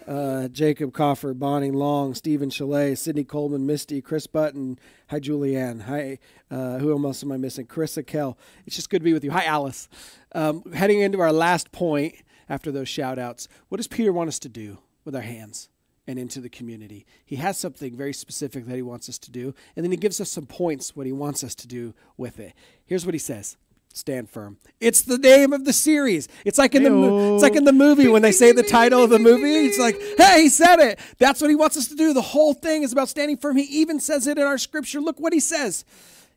Uh, 0.08 0.48
Jacob 0.48 0.94
Coffer, 0.94 1.34
Bonnie 1.34 1.70
Long, 1.70 2.14
Stephen 2.14 2.50
Chalet, 2.50 2.96
Sydney 2.96 3.26
Coleman, 3.26 3.66
Misty, 3.66 4.02
Chris 4.02 4.26
Button. 4.26 4.80
Hi, 5.10 5.20
Julianne. 5.20 5.82
Hi, 5.82 6.18
uh, 6.50 6.78
who 6.78 6.94
else 7.06 7.22
am 7.24 7.32
I 7.34 7.36
missing? 7.36 7.68
Carissa 7.68 8.08
Kell. 8.08 8.38
It's 8.66 8.78
just 8.78 8.90
good 8.90 9.00
to 9.02 9.04
be 9.04 9.12
with 9.12 9.26
you. 9.26 9.32
Hi, 9.32 9.44
Alice. 9.44 9.90
Um, 10.34 10.64
heading 10.72 11.02
into 11.02 11.20
our 11.20 11.34
last 11.34 11.74
point 11.74 12.16
after 12.48 12.72
those 12.72 12.88
shout 12.88 13.20
outs, 13.20 13.50
what 13.68 13.80
does 13.80 13.88
Peter 13.90 14.14
want 14.14 14.30
us 14.30 14.40
to 14.40 14.48
do 14.50 14.78
with 15.04 15.14
our 15.14 15.22
hands? 15.24 15.68
And 16.10 16.18
into 16.18 16.42
the 16.42 16.50
community. 16.50 17.06
He 17.24 17.36
has 17.36 17.56
something 17.56 17.96
very 17.96 18.14
specific 18.14 18.66
that 18.66 18.76
he 18.76 18.82
wants 18.82 19.10
us 19.10 19.20
to 19.20 19.32
do, 19.32 19.54
and 19.76 19.86
then 19.86 19.92
he 19.92 19.98
gives 19.98 20.20
us 20.20 20.32
some 20.32 20.48
points 20.48 20.96
what 20.96 21.06
he 21.06 21.12
wants 21.12 21.44
us 21.44 21.54
to 21.54 21.68
do 21.68 21.94
with 22.18 22.40
it. 22.40 22.54
Here's 22.88 23.06
what 23.06 23.14
he 23.14 23.20
says. 23.20 23.58
Stand 23.94 24.28
firm. 24.28 24.58
It's 24.80 25.04
the 25.04 25.20
name 25.20 25.54
of 25.54 25.66
the 25.66 25.74
series. 25.74 26.28
It's 26.46 26.58
like 26.58 26.74
in 26.74 26.82
the 26.82 27.36
it's 27.36 27.44
like 27.44 27.56
in 27.56 27.64
the 27.64 27.74
movie 27.74 28.08
when 28.08 28.24
they 28.24 28.32
say 28.32 28.52
the 28.52 28.64
title 28.64 29.04
of 29.04 29.12
the 29.12 29.20
movie. 29.20 29.68
It's 29.68 29.78
like, 29.78 30.02
hey, 30.18 30.44
he 30.44 30.50
said 30.50 30.80
it. 30.80 31.00
That's 31.20 31.42
what 31.42 31.52
he 31.52 31.56
wants 31.56 31.78
us 31.78 31.88
to 31.90 31.96
do. 31.96 32.12
The 32.12 32.22
whole 32.22 32.56
thing 32.56 32.82
is 32.82 32.92
about 32.92 33.10
standing 33.10 33.38
firm. 33.38 33.56
He 33.58 33.82
even 33.82 34.00
says 34.00 34.26
it 34.26 34.40
in 34.40 34.44
our 34.44 34.58
scripture. 34.58 35.00
Look 35.00 35.20
what 35.20 35.34
he 35.34 35.40
says. 35.40 35.86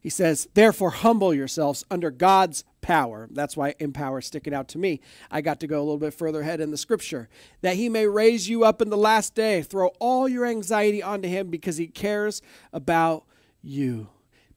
He 0.03 0.11
says, 0.11 0.49
therefore, 0.55 0.91
humble 0.91 1.33
yourselves 1.33 1.85
under 1.89 2.11
God's 2.11 2.65
power. 2.81 3.29
That's 3.31 3.57
why 3.57 3.77
empower 3.79 4.19
is 4.19 4.27
sticking 4.27 4.53
out 4.53 4.67
to 4.71 4.79
me. 4.79 5.01
I 5.31 5.41
got 5.43 5.61
to 5.61 5.69
go 5.69 5.79
a 5.79 5.85
little 5.85 5.97
bit 5.97 6.13
further 6.13 6.41
ahead 6.41 6.61
in 6.61 6.73
the 6.73 6.77
scripture. 6.77 7.29
That 7.61 7.77
he 7.77 7.89
may 7.89 8.09
raise 8.09 8.49
you 8.49 8.65
up 8.65 8.83
in 8.83 8.91
the 8.91 8.97
last 8.97 9.37
day. 9.37 9.63
Throw 9.63 9.93
all 10.01 10.29
your 10.29 10.45
anxiety 10.45 11.05
onto 11.05 11.29
him 11.29 11.51
because 11.51 11.77
he 11.77 11.87
cares 11.87 12.43
about 12.73 13.25
you. 13.63 14.09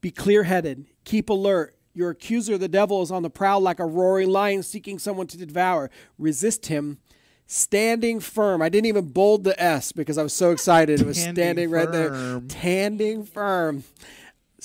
Be 0.01 0.09
clear 0.09 0.43
headed. 0.43 0.87
Keep 1.03 1.29
alert. 1.29 1.77
Your 1.93 2.09
accuser, 2.09 2.57
the 2.57 2.67
devil, 2.67 3.03
is 3.03 3.11
on 3.11 3.21
the 3.21 3.29
prowl 3.29 3.61
like 3.61 3.79
a 3.79 3.85
roaring 3.85 4.29
lion 4.29 4.63
seeking 4.63 4.97
someone 4.97 5.27
to 5.27 5.37
devour. 5.37 5.91
Resist 6.17 6.65
him. 6.65 6.97
Standing 7.45 8.19
firm. 8.19 8.63
I 8.63 8.69
didn't 8.69 8.87
even 8.87 9.09
bold 9.09 9.43
the 9.43 9.61
S 9.61 9.91
because 9.91 10.17
I 10.17 10.23
was 10.23 10.33
so 10.33 10.49
excited. 10.49 10.99
It 10.99 11.05
was 11.05 11.17
Standing 11.17 11.35
standing 11.35 11.69
right 11.69 11.91
there. 11.91 12.41
Standing 12.49 13.23
firm. 13.23 13.83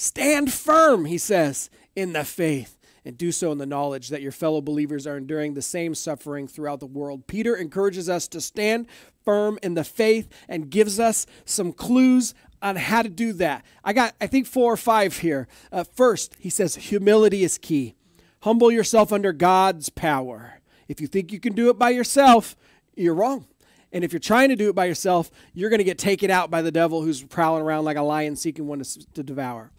Stand 0.01 0.51
firm, 0.51 1.05
he 1.05 1.19
says, 1.19 1.69
in 1.95 2.15
the 2.15 2.25
faith, 2.25 2.79
and 3.05 3.19
do 3.19 3.31
so 3.31 3.53
in 3.53 3.59
the 3.59 3.67
knowledge 3.67 4.09
that 4.09 4.23
your 4.23 4.33
fellow 4.33 4.63
believers 4.63 5.07
are 5.07 5.19
enduring 5.19 5.53
the 5.53 5.61
same 5.61 5.95
suffering 5.95 6.49
throughout 6.49 6.81
the 6.81 6.87
world. 6.87 7.27
Peter 7.27 7.55
encourages 7.55 8.09
us 8.09 8.27
to 8.29 8.41
stand 8.41 8.87
firm 9.27 9.59
in 9.63 9.75
the 9.75 9.85
faith 9.85 10.27
and 10.49 10.71
gives 10.71 10.99
us 10.99 11.27
some 11.45 11.71
clues 11.71 12.33
on 12.63 12.77
how 12.77 13.03
to 13.03 13.11
do 13.11 13.35
that. 13.35 13.63
I 13.85 13.93
got, 13.93 14.15
I 14.23 14.27
think, 14.27 14.47
four 14.47 14.73
or 14.73 14.79
five 14.79 15.19
here. 15.19 15.49
Uh, 15.71 15.85
first, 15.85 16.35
he 16.39 16.49
says, 16.49 16.77
humility 16.77 17.45
is 17.45 17.59
key. 17.59 17.95
Humble 18.41 18.73
yourself 18.73 19.13
under 19.13 19.35
God's 19.35 19.91
power. 19.91 20.63
If 20.89 21.03
you 21.03 21.09
think 21.09 21.31
you 21.31 21.41
can 21.41 21.53
do 21.53 21.69
it 21.69 21.79
by 21.79 21.91
yourself, 21.91 22.57
you're 22.97 23.13
wrong. 23.13 23.47
And 23.93 24.03
if 24.03 24.15
you're 24.15 24.21
trying 24.21 24.49
to 24.49 24.57
do 24.57 24.71
it 24.71 24.75
by 24.75 24.87
yourself, 24.87 25.31
you're 25.53 25.69
going 25.69 25.77
to 25.77 25.85
get 25.85 25.99
taken 25.99 26.31
out 26.31 26.51
by 26.51 26.63
the 26.63 26.73
devil 26.73 27.03
who's 27.03 27.23
prowling 27.23 27.63
around 27.63 27.85
like 27.85 27.99
a 27.99 28.03
lion 28.03 28.35
seeking 28.35 28.67
one 28.67 28.83
to, 28.83 29.13
to 29.13 29.23
devour. 29.23 29.73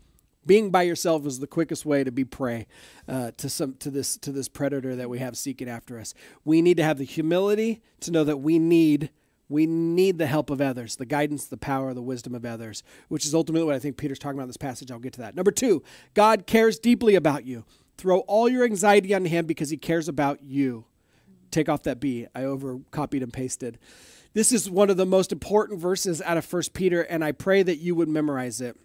Being 0.46 0.72
by 0.72 0.84
yourself 0.84 1.26
is 1.26 1.40
the 1.40 1.48
quickest 1.48 1.86
way 1.86 2.04
to 2.04 2.12
be 2.12 2.26
prey 2.26 2.68
uh, 3.08 3.32
to 3.38 3.50
some 3.50 3.76
to 3.76 3.92
this 3.92 4.18
to 4.18 4.32
this 4.32 4.48
predator 4.48 4.96
that 4.96 5.10
we 5.10 5.20
have 5.20 5.38
seeking 5.38 5.70
after 5.70 6.00
us. 6.00 6.14
We 6.44 6.62
need 6.62 6.78
to 6.78 6.84
have 6.84 6.98
the 6.98 7.04
humility 7.04 7.82
to 8.02 8.12
know 8.12 8.24
that 8.24 8.38
we 8.38 8.58
need 8.58 9.12
we 9.50 9.66
need 9.66 10.18
the 10.18 10.28
help 10.28 10.50
of 10.50 10.62
others, 10.62 10.96
the 10.96 11.06
guidance, 11.06 11.46
the 11.46 11.58
power, 11.58 11.94
the 11.94 12.02
wisdom 12.02 12.34
of 12.34 12.46
others, 12.46 12.84
which 13.10 13.26
is 13.26 13.36
ultimately 13.36 13.66
what 13.66 13.76
I 13.76 13.80
think 13.80 13.98
Peter's 13.98 14.18
talking 14.18 14.38
about 14.38 14.44
in 14.44 14.50
this 14.50 14.58
passage. 14.58 14.92
I'll 14.92 15.00
get 15.00 15.14
to 15.14 15.22
that. 15.22 15.36
Number 15.36 15.52
two, 15.52 15.84
God 16.14 16.48
cares 16.48 16.80
deeply 16.80 17.16
about 17.16 17.46
you. 17.46 17.66
Throw 17.98 18.20
all 18.22 18.48
your 18.48 18.64
anxiety 18.64 19.14
on 19.14 19.26
Him 19.26 19.46
because 19.46 19.70
He 19.70 19.78
cares 19.78 20.08
about 20.08 20.42
you 20.42 20.86
take 21.52 21.70
off 21.70 21.84
that 21.84 22.00
B. 22.00 22.28
I 22.34 22.44
over 22.44 22.80
copied 22.92 23.24
and 23.24 23.32
pasted. 23.32 23.78
This 24.34 24.52
is 24.52 24.70
one 24.70 24.90
of 24.90 24.98
the 24.98 25.06
most 25.06 25.32
important 25.32 25.80
verses 25.80 26.22
out 26.22 26.38
of 26.38 26.46
First 26.46 26.74
Peter, 26.74 27.02
and 27.02 27.24
I 27.24 27.34
pray 27.34 27.64
that 27.64 27.78
you 27.78 27.94
would 27.96 28.08
memorize 28.08 28.62
it. 28.62 28.78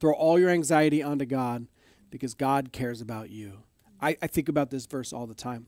Throw 0.00 0.12
all 0.12 0.38
your 0.38 0.50
anxiety 0.50 1.02
onto 1.02 1.24
God 1.24 1.66
because 2.10 2.34
God 2.34 2.72
cares 2.72 3.00
about 3.00 3.30
you. 3.30 3.62
I, 4.00 4.16
I 4.20 4.26
think 4.26 4.48
about 4.48 4.70
this 4.70 4.86
verse 4.86 5.12
all 5.12 5.26
the 5.26 5.34
time. 5.34 5.66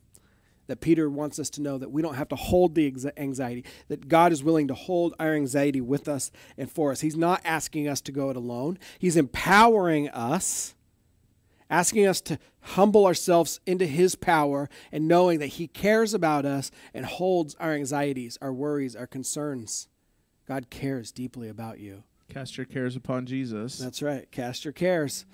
that 0.66 0.80
Peter 0.80 1.08
wants 1.08 1.38
us 1.38 1.50
to 1.50 1.62
know 1.62 1.78
that 1.78 1.90
we 1.90 2.02
don't 2.02 2.14
have 2.14 2.28
to 2.28 2.36
hold 2.36 2.74
the 2.74 2.92
anxiety, 3.16 3.64
that 3.88 4.08
God 4.08 4.32
is 4.32 4.42
willing 4.42 4.68
to 4.68 4.74
hold 4.74 5.14
our 5.18 5.34
anxiety 5.34 5.80
with 5.80 6.08
us 6.08 6.30
and 6.56 6.70
for 6.70 6.90
us. 6.92 7.00
He's 7.00 7.16
not 7.16 7.40
asking 7.44 7.88
us 7.88 8.00
to 8.02 8.12
go 8.12 8.30
it 8.30 8.36
alone, 8.36 8.78
He's 8.98 9.16
empowering 9.16 10.08
us, 10.10 10.74
asking 11.70 12.06
us 12.06 12.20
to 12.22 12.38
humble 12.60 13.06
ourselves 13.06 13.60
into 13.66 13.86
His 13.86 14.14
power 14.14 14.68
and 14.90 15.08
knowing 15.08 15.38
that 15.38 15.46
He 15.46 15.68
cares 15.68 16.14
about 16.14 16.44
us 16.44 16.70
and 16.92 17.06
holds 17.06 17.54
our 17.56 17.72
anxieties, 17.72 18.38
our 18.40 18.52
worries, 18.52 18.96
our 18.96 19.06
concerns. 19.06 19.88
God 20.46 20.70
cares 20.70 21.10
deeply 21.10 21.48
about 21.48 21.80
you. 21.80 22.04
Cast 22.28 22.56
your 22.56 22.66
cares 22.66 22.96
upon 22.96 23.26
Jesus. 23.26 23.78
That's 23.78 24.02
right. 24.02 24.30
Cast 24.30 24.64
your 24.64 24.72
cares. 24.72 25.24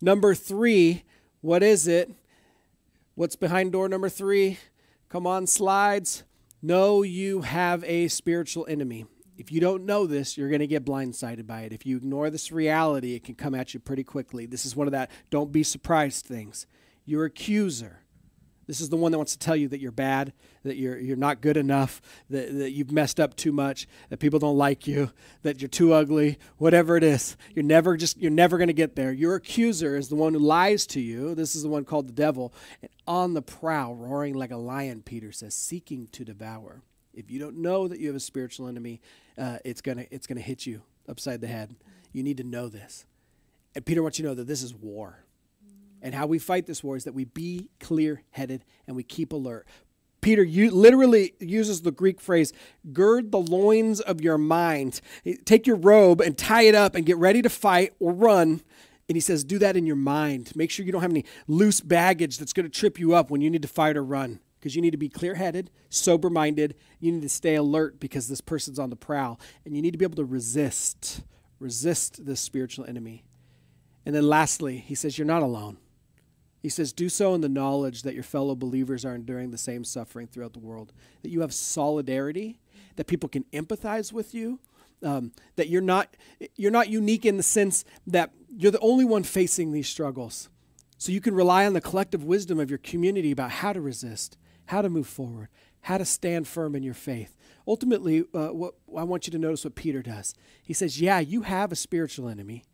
Number 0.00 0.34
three, 0.34 1.04
what 1.40 1.62
is 1.62 1.88
it? 1.88 2.10
What's 3.14 3.36
behind 3.36 3.72
door 3.72 3.88
number 3.88 4.08
three? 4.08 4.58
Come 5.08 5.26
on, 5.26 5.46
slides. 5.46 6.24
Know 6.62 7.02
you 7.02 7.42
have 7.42 7.82
a 7.84 8.08
spiritual 8.08 8.66
enemy. 8.68 9.06
If 9.38 9.52
you 9.52 9.60
don't 9.60 9.84
know 9.84 10.06
this, 10.06 10.36
you're 10.36 10.48
going 10.48 10.60
to 10.60 10.66
get 10.66 10.84
blindsided 10.84 11.46
by 11.46 11.62
it. 11.62 11.72
If 11.72 11.86
you 11.86 11.96
ignore 11.96 12.30
this 12.30 12.50
reality, 12.50 13.14
it 13.14 13.24
can 13.24 13.34
come 13.34 13.54
at 13.54 13.74
you 13.74 13.80
pretty 13.80 14.04
quickly. 14.04 14.46
This 14.46 14.64
is 14.64 14.74
one 14.74 14.86
of 14.86 14.92
that 14.92 15.10
don't 15.30 15.52
be 15.52 15.62
surprised 15.62 16.24
things. 16.24 16.66
Your 17.04 17.24
accuser 17.26 18.00
this 18.66 18.80
is 18.80 18.88
the 18.88 18.96
one 18.96 19.12
that 19.12 19.18
wants 19.18 19.32
to 19.32 19.38
tell 19.38 19.54
you 19.54 19.68
that 19.68 19.80
you're 19.80 19.92
bad, 19.92 20.32
that 20.64 20.76
you're, 20.76 20.98
you're 20.98 21.16
not 21.16 21.40
good 21.40 21.56
enough, 21.56 22.02
that, 22.30 22.52
that 22.58 22.72
you've 22.72 22.90
messed 22.90 23.20
up 23.20 23.36
too 23.36 23.52
much, 23.52 23.86
that 24.08 24.18
people 24.18 24.40
don't 24.40 24.58
like 24.58 24.86
you, 24.86 25.12
that 25.42 25.60
you're 25.60 25.68
too 25.68 25.92
ugly, 25.92 26.38
whatever 26.58 26.96
it 26.96 27.04
is. 27.04 27.36
You're 27.54 27.64
never 27.64 27.96
just 27.96 28.18
you're 28.18 28.30
never 28.30 28.58
going 28.58 28.66
to 28.68 28.74
get 28.74 28.96
there. 28.96 29.12
Your 29.12 29.36
accuser 29.36 29.96
is 29.96 30.08
the 30.08 30.16
one 30.16 30.34
who 30.34 30.40
lies 30.40 30.86
to 30.88 31.00
you. 31.00 31.34
This 31.34 31.54
is 31.54 31.62
the 31.62 31.68
one 31.68 31.84
called 31.84 32.08
the 32.08 32.12
devil, 32.12 32.52
and 32.82 32.90
on 33.06 33.34
the 33.34 33.42
prowl, 33.42 33.94
roaring 33.94 34.34
like 34.34 34.50
a 34.50 34.56
lion. 34.56 35.02
Peter 35.02 35.30
says, 35.30 35.54
seeking 35.54 36.08
to 36.08 36.24
devour. 36.24 36.82
If 37.14 37.30
you 37.30 37.38
don't 37.38 37.58
know 37.58 37.88
that 37.88 38.00
you 38.00 38.08
have 38.08 38.16
a 38.16 38.20
spiritual 38.20 38.66
enemy, 38.66 39.00
uh, 39.38 39.58
it's 39.64 39.80
gonna 39.80 40.06
it's 40.10 40.26
gonna 40.26 40.40
hit 40.40 40.66
you 40.66 40.82
upside 41.08 41.40
the 41.40 41.46
head. 41.46 41.76
You 42.12 42.22
need 42.22 42.38
to 42.38 42.44
know 42.44 42.68
this. 42.68 43.06
And 43.74 43.84
Peter 43.84 44.02
wants 44.02 44.18
you 44.18 44.24
to 44.24 44.30
know 44.30 44.34
that 44.34 44.46
this 44.48 44.62
is 44.62 44.74
war. 44.74 45.25
And 46.02 46.14
how 46.14 46.26
we 46.26 46.38
fight 46.38 46.66
this 46.66 46.84
war 46.84 46.96
is 46.96 47.04
that 47.04 47.14
we 47.14 47.24
be 47.24 47.68
clear 47.80 48.22
headed 48.30 48.64
and 48.86 48.94
we 48.96 49.02
keep 49.02 49.32
alert. 49.32 49.66
Peter 50.20 50.42
you 50.42 50.70
literally 50.70 51.34
uses 51.38 51.82
the 51.82 51.92
Greek 51.92 52.20
phrase, 52.20 52.52
gird 52.92 53.30
the 53.30 53.38
loins 53.38 54.00
of 54.00 54.20
your 54.20 54.38
mind. 54.38 55.00
Take 55.44 55.66
your 55.66 55.76
robe 55.76 56.20
and 56.20 56.36
tie 56.36 56.62
it 56.62 56.74
up 56.74 56.94
and 56.94 57.06
get 57.06 57.16
ready 57.16 57.42
to 57.42 57.48
fight 57.48 57.94
or 58.00 58.12
run. 58.12 58.60
And 59.08 59.16
he 59.16 59.20
says, 59.20 59.44
do 59.44 59.58
that 59.60 59.76
in 59.76 59.86
your 59.86 59.94
mind. 59.94 60.50
Make 60.56 60.70
sure 60.70 60.84
you 60.84 60.90
don't 60.90 61.02
have 61.02 61.12
any 61.12 61.24
loose 61.46 61.80
baggage 61.80 62.38
that's 62.38 62.52
going 62.52 62.68
to 62.68 62.76
trip 62.76 62.98
you 62.98 63.14
up 63.14 63.30
when 63.30 63.40
you 63.40 63.50
need 63.50 63.62
to 63.62 63.68
fight 63.68 63.96
or 63.96 64.02
run. 64.02 64.40
Because 64.58 64.74
you 64.74 64.82
need 64.82 64.90
to 64.90 64.96
be 64.96 65.08
clear 65.08 65.36
headed, 65.36 65.70
sober 65.90 66.28
minded. 66.28 66.74
You 66.98 67.12
need 67.12 67.22
to 67.22 67.28
stay 67.28 67.54
alert 67.54 68.00
because 68.00 68.26
this 68.26 68.40
person's 68.40 68.80
on 68.80 68.90
the 68.90 68.96
prowl. 68.96 69.38
And 69.64 69.76
you 69.76 69.82
need 69.82 69.92
to 69.92 69.98
be 69.98 70.04
able 70.04 70.16
to 70.16 70.24
resist, 70.24 71.22
resist 71.60 72.26
this 72.26 72.40
spiritual 72.40 72.84
enemy. 72.86 73.22
And 74.04 74.12
then 74.12 74.26
lastly, 74.28 74.78
he 74.78 74.96
says, 74.96 75.18
You're 75.18 75.26
not 75.26 75.42
alone. 75.42 75.76
He 76.66 76.70
says, 76.70 76.92
Do 76.92 77.08
so 77.08 77.32
in 77.32 77.42
the 77.42 77.48
knowledge 77.48 78.02
that 78.02 78.14
your 78.14 78.24
fellow 78.24 78.56
believers 78.56 79.04
are 79.04 79.14
enduring 79.14 79.52
the 79.52 79.56
same 79.56 79.84
suffering 79.84 80.26
throughout 80.26 80.52
the 80.52 80.58
world, 80.58 80.92
that 81.22 81.28
you 81.28 81.42
have 81.42 81.54
solidarity, 81.54 82.58
that 82.96 83.06
people 83.06 83.28
can 83.28 83.44
empathize 83.52 84.12
with 84.12 84.34
you, 84.34 84.58
um, 85.04 85.30
that 85.54 85.68
you're 85.68 85.80
not, 85.80 86.16
you're 86.56 86.72
not 86.72 86.88
unique 86.88 87.24
in 87.24 87.36
the 87.36 87.44
sense 87.44 87.84
that 88.04 88.32
you're 88.50 88.72
the 88.72 88.80
only 88.80 89.04
one 89.04 89.22
facing 89.22 89.70
these 89.70 89.86
struggles. 89.86 90.48
So 90.98 91.12
you 91.12 91.20
can 91.20 91.36
rely 91.36 91.66
on 91.66 91.72
the 91.72 91.80
collective 91.80 92.24
wisdom 92.24 92.58
of 92.58 92.68
your 92.68 92.80
community 92.80 93.30
about 93.30 93.52
how 93.52 93.72
to 93.72 93.80
resist, 93.80 94.36
how 94.64 94.82
to 94.82 94.90
move 94.90 95.06
forward, 95.06 95.46
how 95.82 95.98
to 95.98 96.04
stand 96.04 96.48
firm 96.48 96.74
in 96.74 96.82
your 96.82 96.94
faith. 96.94 97.36
Ultimately, 97.68 98.24
uh, 98.34 98.48
what, 98.48 98.74
I 98.98 99.04
want 99.04 99.28
you 99.28 99.30
to 99.30 99.38
notice 99.38 99.62
what 99.62 99.76
Peter 99.76 100.02
does. 100.02 100.34
He 100.64 100.72
says, 100.72 101.00
Yeah, 101.00 101.20
you 101.20 101.42
have 101.42 101.70
a 101.70 101.76
spiritual 101.76 102.28
enemy 102.28 102.64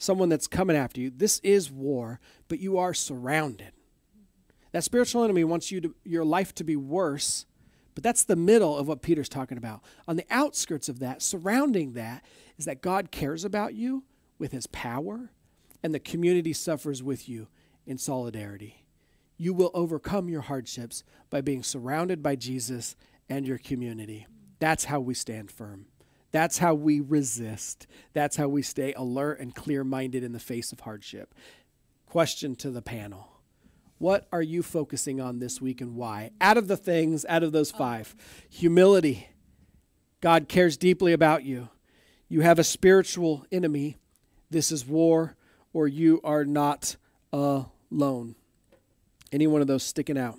someone 0.00 0.30
that's 0.30 0.48
coming 0.48 0.76
after 0.76 1.00
you. 1.00 1.12
This 1.14 1.38
is 1.44 1.70
war, 1.70 2.18
but 2.48 2.58
you 2.58 2.78
are 2.78 2.94
surrounded. 2.94 3.72
That 4.72 4.82
spiritual 4.82 5.22
enemy 5.22 5.44
wants 5.44 5.70
you 5.70 5.80
to, 5.82 5.94
your 6.04 6.24
life 6.24 6.54
to 6.56 6.64
be 6.64 6.74
worse, 6.74 7.44
but 7.94 8.02
that's 8.02 8.24
the 8.24 8.34
middle 8.34 8.76
of 8.76 8.88
what 8.88 9.02
Peter's 9.02 9.28
talking 9.28 9.58
about. 9.58 9.82
On 10.08 10.16
the 10.16 10.26
outskirts 10.30 10.88
of 10.88 11.00
that, 11.00 11.22
surrounding 11.22 11.92
that, 11.92 12.24
is 12.56 12.64
that 12.64 12.80
God 12.82 13.10
cares 13.10 13.44
about 13.44 13.74
you 13.74 14.04
with 14.38 14.52
his 14.52 14.66
power, 14.68 15.30
and 15.82 15.94
the 15.94 16.00
community 16.00 16.54
suffers 16.54 17.02
with 17.02 17.28
you 17.28 17.48
in 17.86 17.98
solidarity. 17.98 18.86
You 19.36 19.52
will 19.52 19.70
overcome 19.74 20.28
your 20.28 20.42
hardships 20.42 21.04
by 21.28 21.42
being 21.42 21.62
surrounded 21.62 22.22
by 22.22 22.36
Jesus 22.36 22.96
and 23.28 23.46
your 23.46 23.58
community. 23.58 24.26
That's 24.60 24.86
how 24.86 25.00
we 25.00 25.14
stand 25.14 25.50
firm. 25.50 25.86
That's 26.32 26.58
how 26.58 26.74
we 26.74 27.00
resist. 27.00 27.86
That's 28.12 28.36
how 28.36 28.48
we 28.48 28.62
stay 28.62 28.92
alert 28.94 29.40
and 29.40 29.54
clear 29.54 29.82
minded 29.82 30.22
in 30.22 30.32
the 30.32 30.38
face 30.38 30.72
of 30.72 30.80
hardship. 30.80 31.34
Question 32.06 32.54
to 32.56 32.70
the 32.70 32.82
panel 32.82 33.28
What 33.98 34.26
are 34.32 34.42
you 34.42 34.62
focusing 34.62 35.20
on 35.20 35.38
this 35.38 35.60
week 35.60 35.80
and 35.80 35.96
why? 35.96 36.30
Out 36.40 36.56
of 36.56 36.68
the 36.68 36.76
things, 36.76 37.24
out 37.28 37.42
of 37.42 37.52
those 37.52 37.70
five, 37.70 38.14
humility. 38.48 39.28
God 40.20 40.48
cares 40.48 40.76
deeply 40.76 41.12
about 41.12 41.44
you. 41.44 41.70
You 42.28 42.42
have 42.42 42.58
a 42.58 42.64
spiritual 42.64 43.46
enemy. 43.50 43.96
This 44.50 44.70
is 44.70 44.86
war, 44.86 45.36
or 45.72 45.88
you 45.88 46.20
are 46.22 46.44
not 46.44 46.96
alone. 47.32 48.34
Any 49.32 49.46
one 49.46 49.60
of 49.60 49.66
those 49.66 49.82
sticking 49.82 50.18
out? 50.18 50.36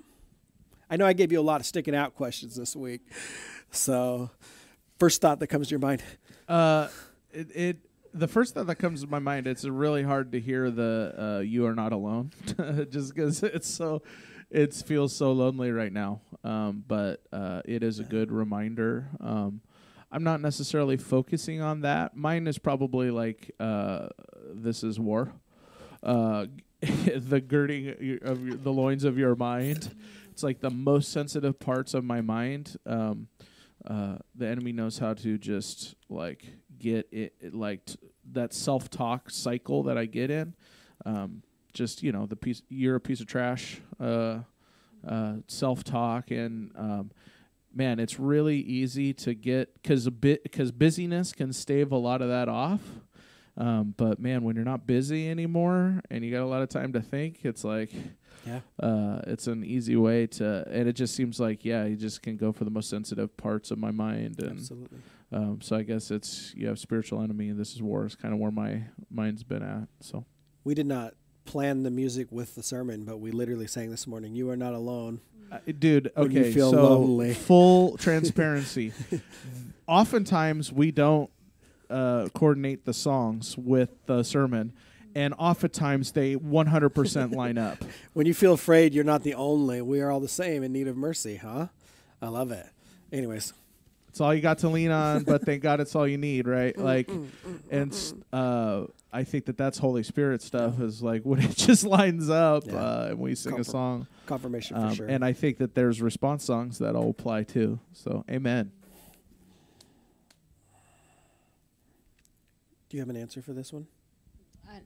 I 0.90 0.98
know 0.98 1.06
I 1.06 1.14
gave 1.14 1.32
you 1.32 1.40
a 1.40 1.42
lot 1.42 1.62
of 1.62 1.66
sticking 1.66 1.96
out 1.96 2.16
questions 2.16 2.56
this 2.56 2.76
week. 2.76 3.02
So 3.72 4.30
first 5.02 5.20
thought 5.20 5.40
that 5.40 5.48
comes 5.48 5.70
to 5.70 5.72
your 5.72 5.80
mind? 5.80 6.04
Uh, 6.48 6.88
it, 7.32 7.56
it 7.56 7.78
the 8.14 8.28
first 8.28 8.54
thought 8.54 8.68
that 8.68 8.76
comes 8.76 9.02
to 9.02 9.08
my 9.08 9.18
mind. 9.18 9.48
It's 9.48 9.66
really 9.66 10.04
hard 10.04 10.32
to 10.34 10.40
hear 10.40 10.70
the 10.70 11.16
uh, 11.18 11.40
"You 11.40 11.66
are 11.66 11.74
not 11.74 11.92
alone," 11.92 12.30
just 12.92 13.16
because 13.16 13.42
it's 13.42 13.68
so 13.68 14.04
it 14.52 14.76
feels 14.76 15.16
so 15.16 15.32
lonely 15.32 15.72
right 15.72 15.92
now. 15.92 16.22
Um, 16.44 16.84
but 16.88 17.24
uh, 17.34 17.64
it 17.66 17.82
is 17.82 17.98
a 17.98 18.04
good 18.04 18.32
reminder. 18.32 19.10
Um, 19.20 19.62
I'm 20.12 20.24
not 20.24 20.40
necessarily 20.40 20.98
focusing 20.98 21.62
on 21.62 21.82
that. 21.82 22.16
Mine 22.16 22.46
is 22.46 22.60
probably 22.60 23.10
like 23.10 23.50
uh, 23.60 24.10
this 24.54 24.84
is 24.84 25.00
war. 25.00 25.34
Uh, 26.04 26.46
the 26.82 27.42
girding 27.42 28.20
of 28.22 28.46
your, 28.46 28.56
the 28.56 28.72
loins 28.72 29.04
of 29.04 29.18
your 29.18 29.36
mind. 29.36 29.96
It's 30.30 30.44
like 30.44 30.60
the 30.60 30.70
most 30.70 31.12
sensitive 31.12 31.60
parts 31.60 31.96
of 31.96 32.04
my 32.04 32.22
mind. 32.22 32.78
Um, 32.86 33.30
uh, 33.86 34.18
the 34.36 34.48
enemy 34.48 34.72
knows 34.72 35.00
how 35.00 35.14
to 35.14 35.38
just 35.38 35.96
like 36.10 36.46
get 36.78 37.08
it, 37.12 37.34
it 37.40 37.54
like 37.54 37.86
t- 37.86 37.98
that 38.32 38.54
self 38.54 38.90
talk 38.90 39.30
cycle 39.30 39.84
that 39.84 39.98
I 39.98 40.06
get 40.06 40.30
in. 40.30 40.56
Um, 41.06 41.44
just 41.74 42.04
you 42.04 42.12
know 42.12 42.26
the 42.26 42.36
piece 42.36 42.62
you're 42.70 42.96
a 42.96 43.00
piece 43.00 43.22
of 43.22 43.28
trash. 43.28 43.82
Uh, 44.00 44.40
uh, 45.08 45.36
self 45.48 45.84
talk 45.84 46.30
and 46.30 46.72
um, 46.78 47.12
man, 47.74 48.00
it's 48.00 48.20
really 48.20 48.58
easy 48.58 49.14
to 49.14 49.34
get 49.34 49.74
because 49.82 50.06
a 50.06 50.12
bit 50.12 50.44
because 50.44 50.72
busyness 50.72 51.34
can 51.34 51.54
stave 51.54 51.92
a 51.92 51.98
lot 51.98 52.22
of 52.22 52.30
that 52.30 52.50
off. 52.50 52.82
Um, 53.58 53.94
but 53.98 54.20
man, 54.20 54.44
when 54.44 54.56
you're 54.56 54.66
not 54.66 54.88
busy 54.88 55.30
anymore 55.30 56.02
and 56.10 56.24
you 56.24 56.32
got 56.32 56.44
a 56.44 56.48
lot 56.48 56.62
of 56.62 56.70
time 56.70 56.94
to 56.94 57.02
think, 57.02 57.40
it's 57.44 57.64
like 57.64 57.92
yeah. 58.46 58.60
Uh, 58.80 59.22
it's 59.28 59.48
an 59.48 59.64
easy 59.64 59.96
way 59.96 60.28
to, 60.28 60.66
and 60.70 60.88
it 60.88 60.94
just 60.94 61.16
seems 61.16 61.40
like, 61.40 61.64
yeah, 61.66 61.86
you 61.86 61.96
just 61.96 62.22
can 62.22 62.38
go 62.38 62.52
for 62.52 62.64
the 62.64 62.72
most 62.72 62.90
sensitive 62.90 63.36
parts 63.38 63.72
of 63.72 63.78
my 63.78 63.92
mind. 63.92 64.40
And, 64.40 64.60
Absolutely. 64.60 65.00
Um, 65.32 65.60
so 65.62 65.78
I 65.78 65.84
guess 65.84 66.12
it's, 66.12 66.54
you 66.56 66.68
have 66.68 66.80
spiritual 66.80 67.22
enemy 67.22 67.50
and 67.50 67.60
this 67.60 67.74
is 67.74 67.82
war 67.82 68.06
is 68.06 68.16
kind 68.16 68.34
of 68.34 68.40
where 68.40 68.52
my 68.52 68.84
mind's 69.10 69.44
been 69.44 69.64
at. 69.64 69.88
So 70.02 70.26
we 70.64 70.74
did 70.74 70.86
not 70.86 71.14
plan 71.46 71.84
the 71.84 71.92
music 71.92 72.28
with 72.32 72.56
the 72.56 72.64
sermon, 72.64 73.06
but 73.06 73.20
we 73.20 73.32
literally 73.32 73.68
sang 73.68 73.92
this 73.92 74.08
morning, 74.08 74.36
You 74.36 74.50
are 74.50 74.58
not 74.58 74.74
alone. 74.74 75.22
Uh, 75.52 75.60
dude, 75.80 76.12
okay. 76.16 76.54
so 76.54 76.70
lonely. 76.70 77.34
full 77.34 77.98
transparency. 77.98 78.94
Oftentimes 79.88 80.72
we 80.72 80.92
don't 80.92 81.30
uh, 81.90 82.30
coordinate 82.34 82.86
the 82.86 82.94
songs 82.94 83.58
with 83.58 83.90
the 84.06 84.24
sermon 84.24 84.74
and 85.16 85.34
oftentimes 85.38 86.12
they 86.12 86.36
100% 86.36 87.36
line 87.36 87.58
up. 87.58 87.78
When 88.14 88.26
you 88.26 88.34
feel 88.34 88.54
afraid, 88.54 88.94
you're 88.94 89.04
not 89.04 89.24
the 89.24 89.34
only. 89.34 89.82
We 89.82 90.02
are 90.02 90.12
all 90.12 90.20
the 90.20 90.28
same 90.28 90.64
in 90.64 90.72
need 90.72 90.88
of 90.88 90.98
mercy, 90.98 91.38
huh? 91.38 91.68
I 92.22 92.28
love 92.28 92.52
it. 92.52 92.68
Anyways, 93.12 93.54
it's 94.10 94.20
all 94.20 94.34
you 94.34 94.42
got 94.42 94.60
to 94.60 94.70
lean 94.70 94.92
on, 94.92 95.24
but 95.24 95.46
thank 95.46 95.64
God 95.64 95.80
it's 95.80 95.96
all 95.96 96.08
you 96.08 96.18
need, 96.18 96.48
right? 96.48 96.76
Mm, 96.76 96.84
like, 96.84 97.08
mm, 97.08 97.28
mm, 97.48 97.60
and 97.72 98.24
uh, 98.34 98.86
I 99.14 99.24
think 99.24 99.46
that 99.46 99.58
that's 99.58 99.78
Holy 99.78 100.04
Spirit 100.04 100.42
stuff 100.42 100.80
is 100.80 101.02
like 101.02 101.22
when 101.24 101.40
it 101.40 101.56
just 101.56 101.86
lines 101.86 102.30
up 102.30 102.66
yeah. 102.68 102.76
uh, 102.76 103.08
and 103.12 103.20
we 103.20 103.36
sing 103.36 103.60
a 103.60 103.64
song. 103.64 104.08
Confirmation 104.26 104.78
um, 104.78 104.90
for 104.90 104.96
sure. 104.96 105.08
And 105.08 105.24
I 105.24 105.34
think 105.34 105.58
that 105.58 105.76
there's 105.76 106.02
response 106.02 106.44
songs 106.44 106.78
that 106.80 106.96
all 106.96 107.10
apply 107.10 107.44
too. 107.44 107.80
So, 107.94 108.26
amen. 108.30 108.72
Do 112.90 112.98
you 112.98 113.02
have 113.02 113.10
an 113.10 113.16
answer 113.16 113.42
for 113.42 113.54
this 113.54 113.72
one? 113.72 113.88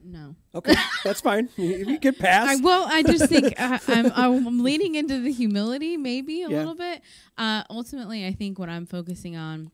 No. 0.04 0.36
Okay, 0.54 0.74
that's 1.04 1.20
fine. 1.20 1.48
You, 1.56 1.64
you 1.76 1.98
can 1.98 2.14
pass. 2.18 2.48
I 2.48 2.56
well, 2.62 2.86
I 2.88 3.02
just 3.02 3.26
think 3.28 3.54
uh, 3.60 3.78
I'm, 3.88 4.46
I'm 4.46 4.60
leaning 4.62 4.94
into 4.94 5.20
the 5.20 5.32
humility, 5.32 5.96
maybe 5.96 6.42
a 6.42 6.48
Yeah. 6.48 6.58
little 6.58 6.74
bit. 6.74 7.02
Uh, 7.36 7.62
ultimately, 7.70 8.26
I 8.26 8.32
think 8.32 8.58
what 8.58 8.68
I'm 8.68 8.86
focusing 8.86 9.36
on 9.36 9.70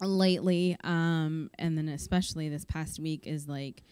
lately, 0.00 0.76
um, 0.84 1.50
and 1.58 1.76
then 1.76 1.88
especially 1.88 2.48
this 2.48 2.64
past 2.64 2.98
week, 3.00 3.26
is 3.26 3.48
like 3.48 3.82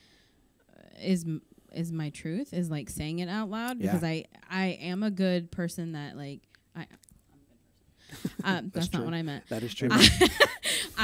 is 1.02 1.24
is 1.72 1.90
my 1.90 2.10
truth 2.10 2.52
is 2.52 2.70
like 2.70 2.90
saying 2.90 3.18
it 3.20 3.28
out 3.28 3.48
loud 3.50 3.78
Yeah. 3.80 3.86
because 3.92 4.04
I 4.04 4.26
I 4.50 4.78
am 4.82 5.02
a 5.02 5.10
good 5.10 5.50
person 5.50 5.92
that 5.92 6.16
like 6.16 6.40
I. 6.76 6.86
Um, 8.44 8.70
that's, 8.74 8.88
true. 8.88 9.00
not 9.00 9.06
what 9.06 9.14
I 9.14 9.22
meant. 9.22 9.48
that 9.48 9.62
is 9.62 9.74
true. 9.74 9.88
I 9.90 10.06